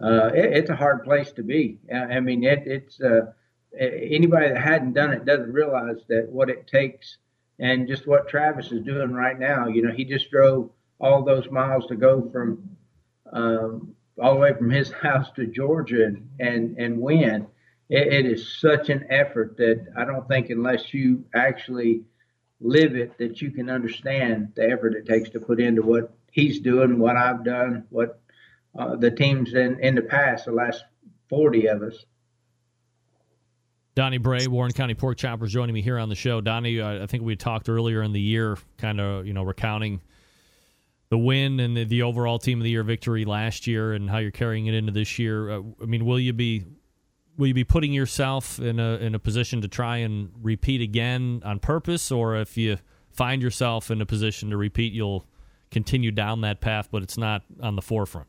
[0.00, 1.78] uh, it, it's a hard place to be.
[1.94, 3.32] I mean, it, it's uh,
[3.78, 7.18] anybody that hadn't done it doesn't realize that what it takes
[7.58, 9.66] and just what Travis is doing right now.
[9.66, 10.70] You know, he just drove
[11.00, 12.76] all those miles to go from
[13.32, 17.46] um, all the way from his house to Georgia and and, and win.
[17.88, 22.02] It, it is such an effort that I don't think unless you actually
[22.60, 26.60] live it that you can understand the effort it takes to put into what he's
[26.60, 28.20] doing, what I've done, what
[28.78, 30.84] uh, the teams in, in the past, the last
[31.28, 32.04] 40 of us.
[33.94, 36.40] Donnie Bray, Warren County Pork Choppers, joining me here on the show.
[36.40, 40.00] Donnie, I think we talked earlier in the year, kind of, you know, recounting
[41.10, 44.18] the win and the, the, overall team of the year victory last year, and how
[44.18, 45.50] you're carrying it into this year.
[45.50, 46.64] Uh, I mean, will you be
[47.38, 51.40] will you be putting yourself in a in a position to try and repeat again
[51.44, 52.78] on purpose, or if you
[53.12, 55.24] find yourself in a position to repeat, you'll
[55.70, 58.28] continue down that path, but it's not on the forefront?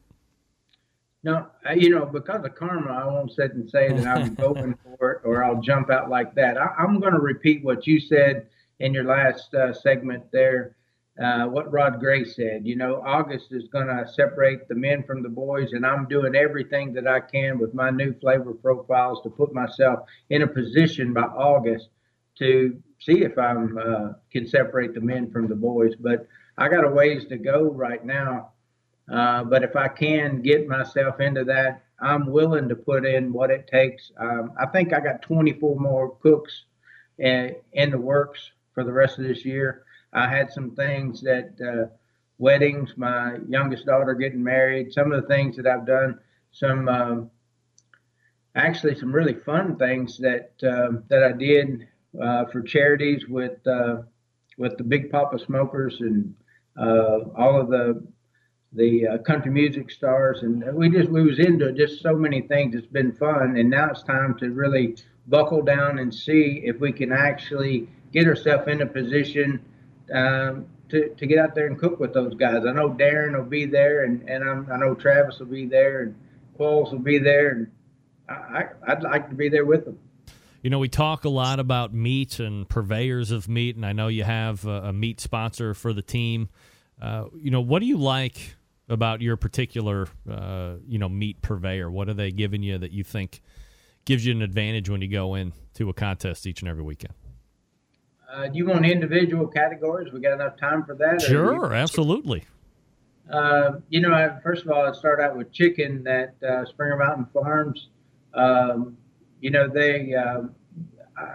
[1.21, 5.11] No, you know, because of karma, I won't sit and say that I'm going for
[5.11, 6.57] it or I'll jump out like that.
[6.57, 8.47] I, am going to repeat what you said
[8.79, 10.77] in your last uh, segment there,
[11.21, 12.65] uh, what Rod Gray said.
[12.65, 16.35] You know, August is going to separate the men from the boys, and I'm doing
[16.35, 21.13] everything that I can with my new flavor profiles to put myself in a position
[21.13, 21.89] by August
[22.37, 25.93] to see if I uh, can separate the men from the boys.
[25.99, 26.27] But
[26.57, 28.51] I got a ways to go right now
[29.11, 33.49] uh, but if I can get myself into that, I'm willing to put in what
[33.49, 34.11] it takes.
[34.17, 36.63] Um, I think I got 24 more cooks
[37.17, 39.83] in, in, the works for the rest of this year.
[40.13, 41.93] I had some things that uh,
[42.37, 46.19] weddings, my youngest daughter getting married, some of the things that I've done,
[46.51, 47.31] some um,
[48.55, 51.87] actually some really fun things that um, that I did
[52.19, 53.97] uh, for charities with uh,
[54.57, 56.33] with the Big Papa Smokers and
[56.77, 58.03] uh, all of the
[58.73, 62.75] the uh, country music stars, and we just we was into just so many things.
[62.75, 64.95] It's been fun, and now it's time to really
[65.27, 69.63] buckle down and see if we can actually get ourselves in a position
[70.13, 72.65] um, to, to get out there and cook with those guys.
[72.65, 76.01] I know Darren will be there, and, and I'm, i know Travis will be there,
[76.01, 76.15] and
[76.57, 77.71] Qualls will be there, and
[78.27, 79.99] I, I'd like to be there with them.
[80.61, 84.09] You know, we talk a lot about meat and purveyors of meat, and I know
[84.09, 86.49] you have a, a meat sponsor for the team.
[87.01, 88.55] Uh, you know, what do you like
[88.89, 91.89] about your particular, uh, you know, meat purveyor?
[91.89, 93.41] What are they giving you that you think
[94.03, 97.13] gives you an advantage when you go in to a contest each and every weekend?
[98.31, 100.11] Uh, do you want individual categories?
[100.13, 101.21] We got enough time for that?
[101.21, 102.45] Sure, you- absolutely.
[103.31, 106.97] Uh, you know, I, first of all, I'd start out with chicken that uh, Springer
[106.97, 107.89] Mountain Farms.
[108.33, 108.97] Um,
[109.39, 110.55] you know, they um,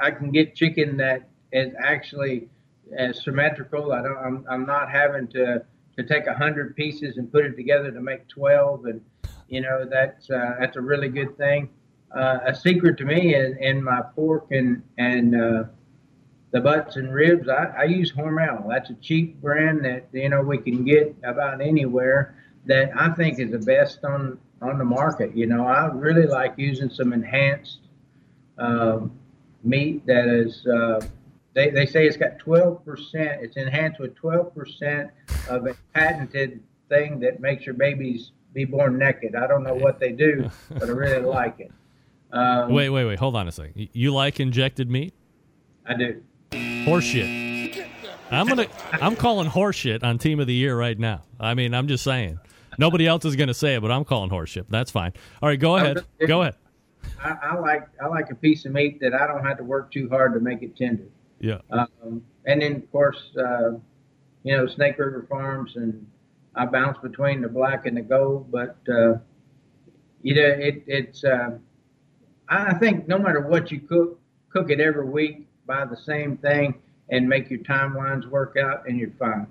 [0.03, 2.49] I can get chicken that is actually
[2.99, 3.93] uh, symmetrical.
[3.93, 4.19] I don't.
[4.19, 5.65] I'm, I'm not having to
[5.97, 9.01] to take a hundred pieces and put it together to make twelve, and
[9.49, 11.69] you know that's uh, that's a really good thing.
[12.15, 15.65] Uh, a secret to me in, in my pork and and uh,
[16.55, 18.69] the butts and ribs, I, I use Hormel.
[18.69, 22.37] That's a cheap brand that you know we can get about anywhere.
[22.67, 25.37] That I think is the best on on the market.
[25.37, 27.81] You know, I really like using some enhanced
[28.57, 29.11] um,
[29.65, 30.65] meat that is.
[30.65, 31.05] Uh,
[31.55, 32.81] they, they say it's got 12%.
[33.15, 35.09] It's enhanced with 12%
[35.49, 39.37] of a patented thing that makes your babies be born naked.
[39.37, 41.71] I don't know what they do, but I really like it.
[42.33, 43.21] Um, wait, wait, wait.
[43.21, 43.91] Hold on a second.
[43.93, 45.15] You like injected meat?
[45.87, 46.21] I do.
[46.85, 47.87] Horseshit.
[48.31, 48.67] I'm gonna.
[48.93, 51.23] I'm calling horseshit on Team of the Year right now.
[51.41, 52.39] I mean, I'm just saying.
[52.79, 54.67] Nobody else is gonna say it, but I'm calling horseshit.
[54.69, 55.13] That's fine.
[55.43, 56.05] All right, go ahead.
[56.27, 56.57] Go ahead.
[57.23, 59.93] I, I like I like a piece of meat that I don't have to work
[59.93, 61.05] too hard to make it tender.
[61.41, 61.61] Yeah.
[61.71, 63.73] Um, and then of course, uh,
[64.43, 66.07] you know, Snake River Farms, and
[66.55, 68.51] I bounce between the black and the gold.
[68.51, 69.15] But uh,
[70.23, 71.57] you know, it, it's uh,
[72.49, 74.21] I I think no matter what you cook,
[74.51, 76.75] cook it every week, buy the same thing,
[77.11, 79.47] and make your timelines work out, and you're fine.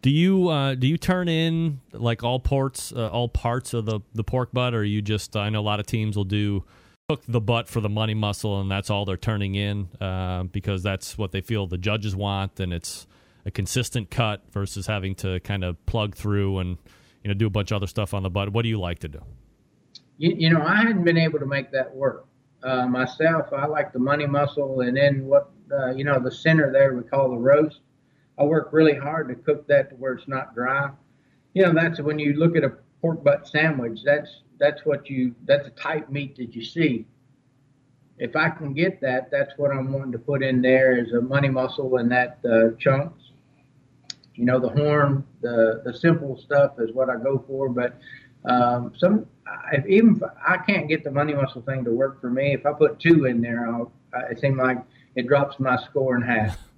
[0.00, 4.00] Do you uh, do you turn in like all parts uh, all parts of the
[4.14, 5.36] the pork butt, or you just?
[5.36, 6.64] I know a lot of teams will do
[7.08, 10.82] cook the butt for the money muscle, and that's all they're turning in uh, because
[10.82, 13.06] that's what they feel the judges want, and it's
[13.44, 16.76] a consistent cut versus having to kind of plug through and
[17.24, 18.52] you know do a bunch of other stuff on the butt.
[18.52, 19.20] What do you like to do?
[20.18, 22.27] You, you know, I hadn't been able to make that work
[22.62, 23.52] uh, myself.
[23.52, 27.02] I like the money muscle, and then what uh, you know, the center there we
[27.02, 27.80] call the roast.
[28.38, 30.90] I work really hard to cook that to where it's not dry.
[31.54, 34.00] You know, that's when you look at a pork butt sandwich.
[34.04, 37.06] That's that's what you that's a type meat that you see.
[38.18, 41.20] If I can get that, that's what I'm wanting to put in there is a
[41.20, 43.22] money muscle and that uh, chunks.
[44.34, 47.68] You know, the horn, the the simple stuff is what I go for.
[47.68, 47.98] But
[48.48, 49.26] um, some,
[49.72, 52.66] if, even if I can't get the money muscle thing to work for me, if
[52.66, 53.92] I put two in there, I'll,
[54.30, 54.78] it seems like
[55.14, 56.58] it drops my score in half.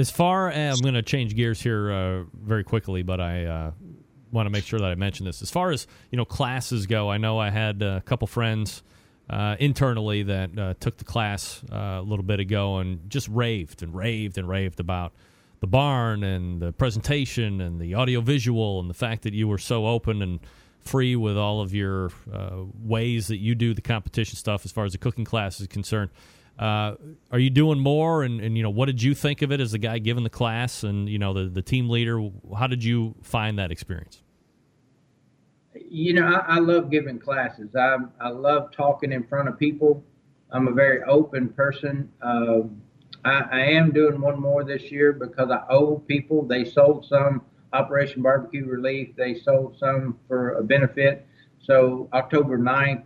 [0.00, 3.70] As far as I'm going to change gears here uh, very quickly, but I uh,
[4.32, 5.42] want to make sure that I mention this.
[5.42, 8.82] As far as you know, classes go, I know I had a couple friends
[9.28, 13.82] uh, internally that uh, took the class uh, a little bit ago and just raved
[13.82, 15.12] and raved and raved about
[15.60, 19.86] the barn and the presentation and the audiovisual and the fact that you were so
[19.86, 20.40] open and
[20.80, 24.84] free with all of your uh, ways that you do the competition stuff as far
[24.86, 26.10] as the cooking class is concerned.
[26.58, 26.94] Uh,
[27.30, 28.22] are you doing more?
[28.22, 30.30] And, and you know, what did you think of it as the guy giving the
[30.30, 32.28] class and you know the the team leader?
[32.56, 34.22] How did you find that experience?
[35.74, 37.74] You know, I, I love giving classes.
[37.74, 40.04] I I love talking in front of people.
[40.50, 42.12] I'm a very open person.
[42.20, 42.82] Um,
[43.24, 46.44] I, I am doing one more this year because I owe people.
[46.44, 47.42] They sold some
[47.72, 49.14] Operation Barbecue Relief.
[49.16, 51.26] They sold some for a benefit.
[51.60, 53.04] So October 9th,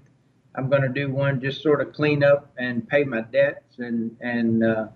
[0.55, 4.16] I'm going to do one just sort of clean up and pay my debts and
[4.20, 4.86] and uh,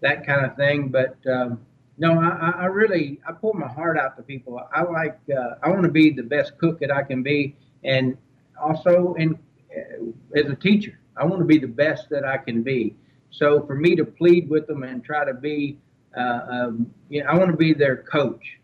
[0.00, 0.88] that kind of thing.
[0.88, 1.60] But um,
[1.98, 4.60] no, I, I- really I pour my heart out to people.
[4.72, 8.16] I like uh, I want to be the best cook that I can be, and
[8.60, 9.38] also in
[9.76, 12.96] uh, as a teacher, I want to be the best that I can be.
[13.34, 15.78] So for me to plead with them and try to be,
[16.16, 18.58] uh, um, you know, I want to be their coach.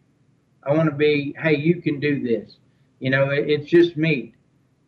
[0.62, 2.56] I want to be, hey, you can do this.
[3.00, 4.34] You know, it, it's just meat,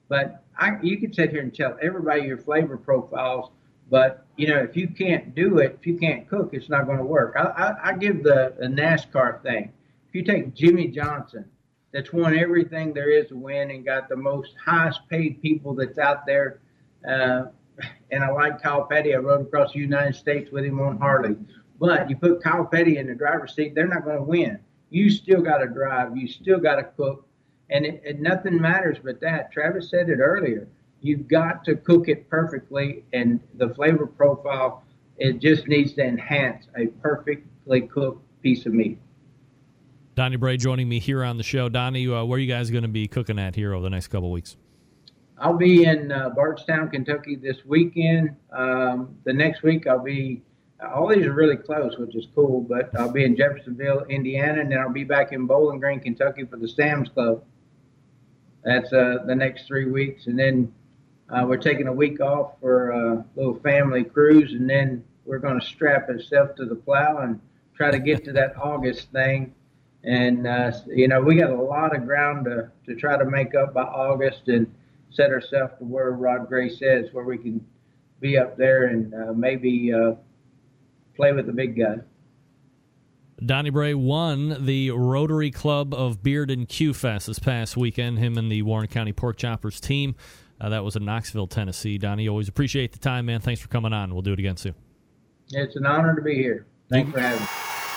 [0.09, 3.51] but I, you can sit here and tell everybody your flavor profiles.
[3.91, 6.99] But you know, if you can't do it, if you can't cook, it's not going
[6.99, 7.35] to work.
[7.37, 9.73] I, I, I give the, the NASCAR thing.
[10.09, 11.45] If you take Jimmie Johnson,
[11.93, 15.99] that's won everything there is to win and got the most highest paid people that's
[15.99, 16.61] out there.
[17.07, 17.47] Uh,
[18.11, 19.15] and I like Kyle Petty.
[19.15, 21.36] I rode across the United States with him on Harley.
[21.78, 24.59] But you put Kyle Petty in the driver's seat, they're not going to win.
[24.90, 26.16] You still got to drive.
[26.16, 27.27] You still got to cook.
[27.70, 29.51] And it, it, nothing matters but that.
[29.51, 30.69] Travis said it earlier.
[31.01, 34.85] You've got to cook it perfectly, and the flavor profile,
[35.16, 38.99] it just needs to enhance a perfectly cooked piece of meat.
[40.15, 41.69] Donnie Bray joining me here on the show.
[41.69, 44.09] Donnie, uh, where are you guys going to be cooking at here over the next
[44.09, 44.57] couple weeks?
[45.43, 48.36] I'll be in uh, Bardstown, Kentucky this weekend.
[48.52, 50.40] Um, the next week I'll be.
[50.94, 52.60] All these are really close, which is cool.
[52.60, 56.44] But I'll be in Jeffersonville, Indiana, and then I'll be back in Bowling Green, Kentucky
[56.44, 57.43] for the Sam's Club.
[58.64, 60.73] That's uh, the next three weeks, and then
[61.28, 65.59] uh, we're taking a week off for a little family cruise, and then we're going
[65.59, 67.40] to strap ourselves to the plow and
[67.74, 69.52] try to get to that August thing.
[70.05, 73.56] And uh, you know, we got a lot of ground to, to try to make
[73.56, 74.73] up by August and
[75.12, 77.64] set ourselves to where Rod Gray says, where we can
[78.20, 80.12] be up there and uh, maybe uh,
[81.16, 81.97] play with the big guy.
[83.44, 88.18] Donnie Bray won the Rotary Club of Bearden Q Fest this past weekend.
[88.18, 90.14] Him and the Warren County Pork Choppers team.
[90.60, 91.98] Uh, that was in Knoxville, Tennessee.
[91.98, 93.40] Donnie, always appreciate the time, man.
[93.40, 94.12] Thanks for coming on.
[94.12, 94.76] We'll do it again soon.
[95.51, 96.66] It's an honor to be here.
[96.89, 97.48] Thanks for having me.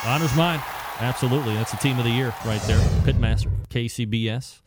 [0.03, 0.59] Honor's mine.
[0.99, 1.53] Absolutely.
[1.53, 2.79] That's the team of the year right there.
[3.03, 4.61] Pitmaster, KCBS.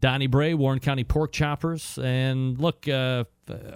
[0.00, 1.98] Donnie Bray, Warren County Pork Choppers.
[2.02, 3.24] And look, uh,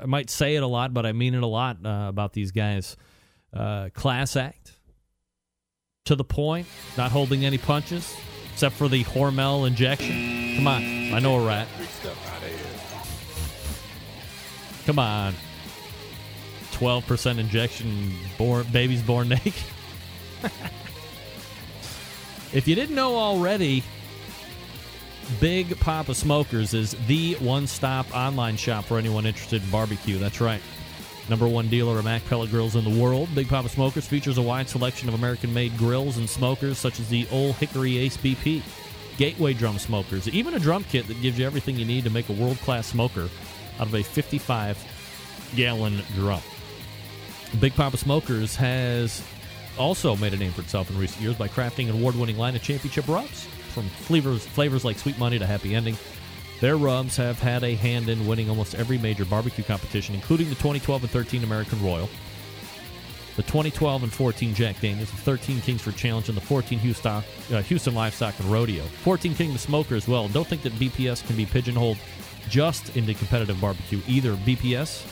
[0.00, 2.50] I might say it a lot, but I mean it a lot uh, about these
[2.50, 2.96] guys.
[3.52, 4.72] Uh, class act,
[6.06, 8.14] to the point, not holding any punches,
[8.52, 10.56] except for the Hormel injection.
[10.56, 10.82] Come on.
[10.82, 11.68] I know a rat.
[14.86, 15.34] Come on.
[16.72, 19.54] 12% injection, born, babies born naked.
[22.52, 23.84] if you didn't know already,
[25.40, 30.18] Big Papa Smokers is the one stop online shop for anyone interested in barbecue.
[30.18, 30.60] That's right.
[31.28, 34.42] Number one dealer of MAK pellet grills in the world, Big Papa Smokers features a
[34.42, 38.62] wide selection of American made grills and smokers such as the Old Hickory Ace BP,
[39.16, 42.28] Gateway drum smokers, even a drum kit that gives you everything you need to make
[42.28, 43.28] a world class smoker
[43.78, 44.76] out of a 55
[45.54, 46.42] gallon drum.
[47.60, 49.22] Big Papa Smokers has
[49.78, 52.56] also made a name for itself in recent years by crafting an award winning line
[52.56, 53.46] of championship rubs.
[53.74, 55.96] From flavors, flavors like Sweet Money to Happy Ending,
[56.60, 60.54] their rubs have had a hand in winning almost every major barbecue competition, including the
[60.54, 62.08] 2012 and 13 American Royal,
[63.34, 67.62] the 2012 and 14 Jack Daniels, the 13 Kingsford Challenge, and the 14 Houston, uh,
[67.62, 68.84] Houston Livestock and Rodeo.
[68.84, 70.28] 14 King the Smoker as well.
[70.28, 71.98] Don't think that BPS can be pigeonholed
[72.48, 74.36] just into competitive barbecue either.
[74.36, 75.04] BPS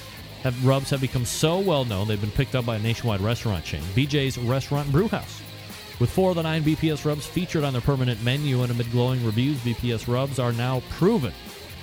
[0.44, 3.64] have rubs have become so well known they've been picked up by a nationwide restaurant
[3.64, 5.42] chain, BJ's Restaurant and Brew House.
[5.98, 9.24] With four of the nine BPS rubs featured on their permanent menu and amid glowing
[9.24, 11.32] reviews, BPS rubs are now proven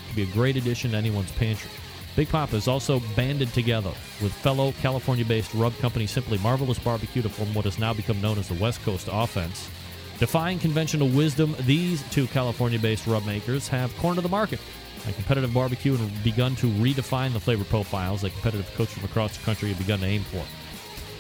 [0.10, 1.70] to be a great addition to anyone's pantry.
[2.16, 3.92] Big Papa is also banded together
[4.22, 8.20] with fellow California based rub company Simply Marvelous Barbecue to form what has now become
[8.20, 9.70] known as the West Coast Offense.
[10.18, 14.60] Defying conventional wisdom, these two California based rub makers have cornered the market
[15.06, 19.38] and competitive barbecue and begun to redefine the flavor profiles that competitive cooks from across
[19.38, 20.44] the country have begun to aim for.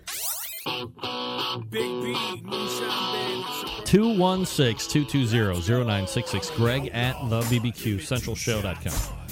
[3.86, 6.52] 216 220 0966.
[6.52, 9.27] Greg at the BBQCentralShow.com.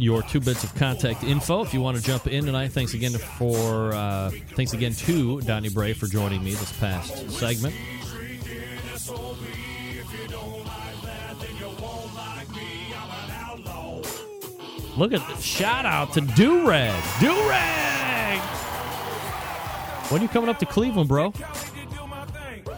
[0.00, 2.72] Your two bits of contact info if you want to jump in tonight.
[2.72, 7.74] Thanks again for uh, thanks again to Donnie Bray for joining me this past segment.
[14.96, 16.98] Look at the shout out to Durag.
[17.18, 18.40] Durag!
[20.10, 21.34] When are you coming up to Cleveland, bro?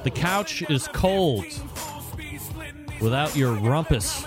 [0.02, 1.44] The couch is cold
[3.00, 4.26] without your rumpus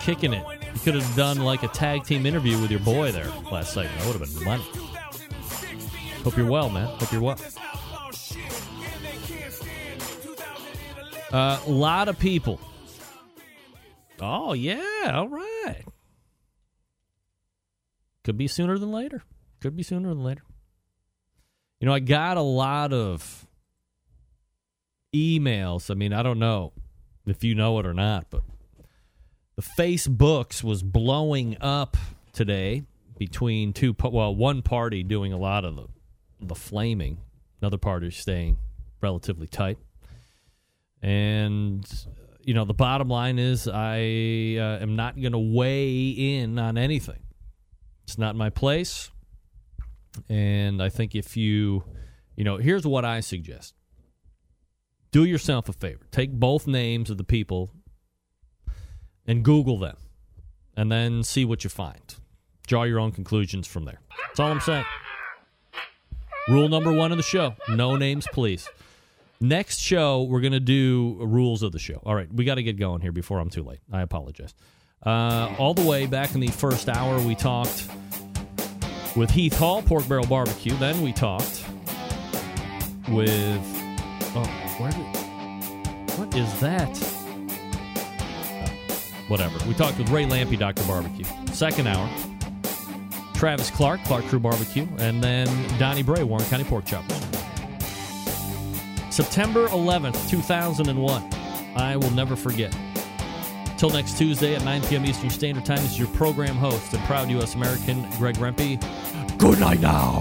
[0.00, 0.55] kicking it.
[0.76, 3.98] You could have done like a tag team interview with your boy there last segment.
[3.98, 4.62] That would have been money.
[6.22, 6.86] Hope you're well, man.
[6.98, 7.40] Hope you're well.
[11.32, 12.60] A uh, lot of people.
[14.20, 15.12] Oh, yeah.
[15.14, 15.82] All right.
[18.22, 19.22] Could be sooner than later.
[19.62, 20.42] Could be sooner than later.
[21.80, 23.46] You know, I got a lot of
[25.14, 25.90] emails.
[25.90, 26.74] I mean, I don't know
[27.24, 28.42] if you know it or not, but
[29.56, 31.96] the Facebooks was blowing up
[32.32, 32.84] today
[33.18, 35.86] between two, well, one party doing a lot of the,
[36.40, 37.18] the flaming,
[37.62, 38.58] another party staying
[39.00, 39.78] relatively tight.
[41.00, 41.86] And,
[42.42, 46.76] you know, the bottom line is I uh, am not going to weigh in on
[46.76, 47.22] anything.
[48.04, 49.10] It's not my place.
[50.28, 51.84] And I think if you,
[52.36, 53.74] you know, here's what I suggest
[55.12, 56.06] do yourself a favor.
[56.10, 57.70] Take both names of the people
[59.26, 59.96] and Google them
[60.76, 62.16] and then see what you find.
[62.66, 64.00] Draw your own conclusions from there.
[64.26, 64.84] That's all I'm saying.
[66.48, 68.68] Rule number one of the show no names, please.
[69.40, 72.00] Next show, we're going to do rules of the show.
[72.06, 73.80] All right, we got to get going here before I'm too late.
[73.92, 74.54] I apologize.
[75.04, 77.86] Uh, all the way back in the first hour, we talked
[79.14, 80.74] with Heath Hall, Pork Barrel Barbecue.
[80.76, 81.64] Then we talked
[83.08, 83.60] with.
[84.34, 84.44] Oh,
[84.78, 86.18] where did.
[86.18, 87.15] What is that?
[89.28, 89.58] Whatever.
[89.66, 90.82] We talked with Ray Lampe, Dr.
[90.84, 91.24] Barbecue.
[91.52, 92.08] Second hour,
[93.34, 95.46] Travis Clark, Clark Crew Barbecue, and then
[95.78, 97.04] Donnie Bray, Warren County Pork Chop.
[99.10, 101.30] September 11th, 2001.
[101.76, 102.76] I will never forget.
[103.78, 105.04] Till next Tuesday at 9 p.m.
[105.04, 107.54] Eastern Standard Time, this is your program host and proud U.S.
[107.54, 108.80] American, Greg Rempe.
[109.38, 110.20] Good night now.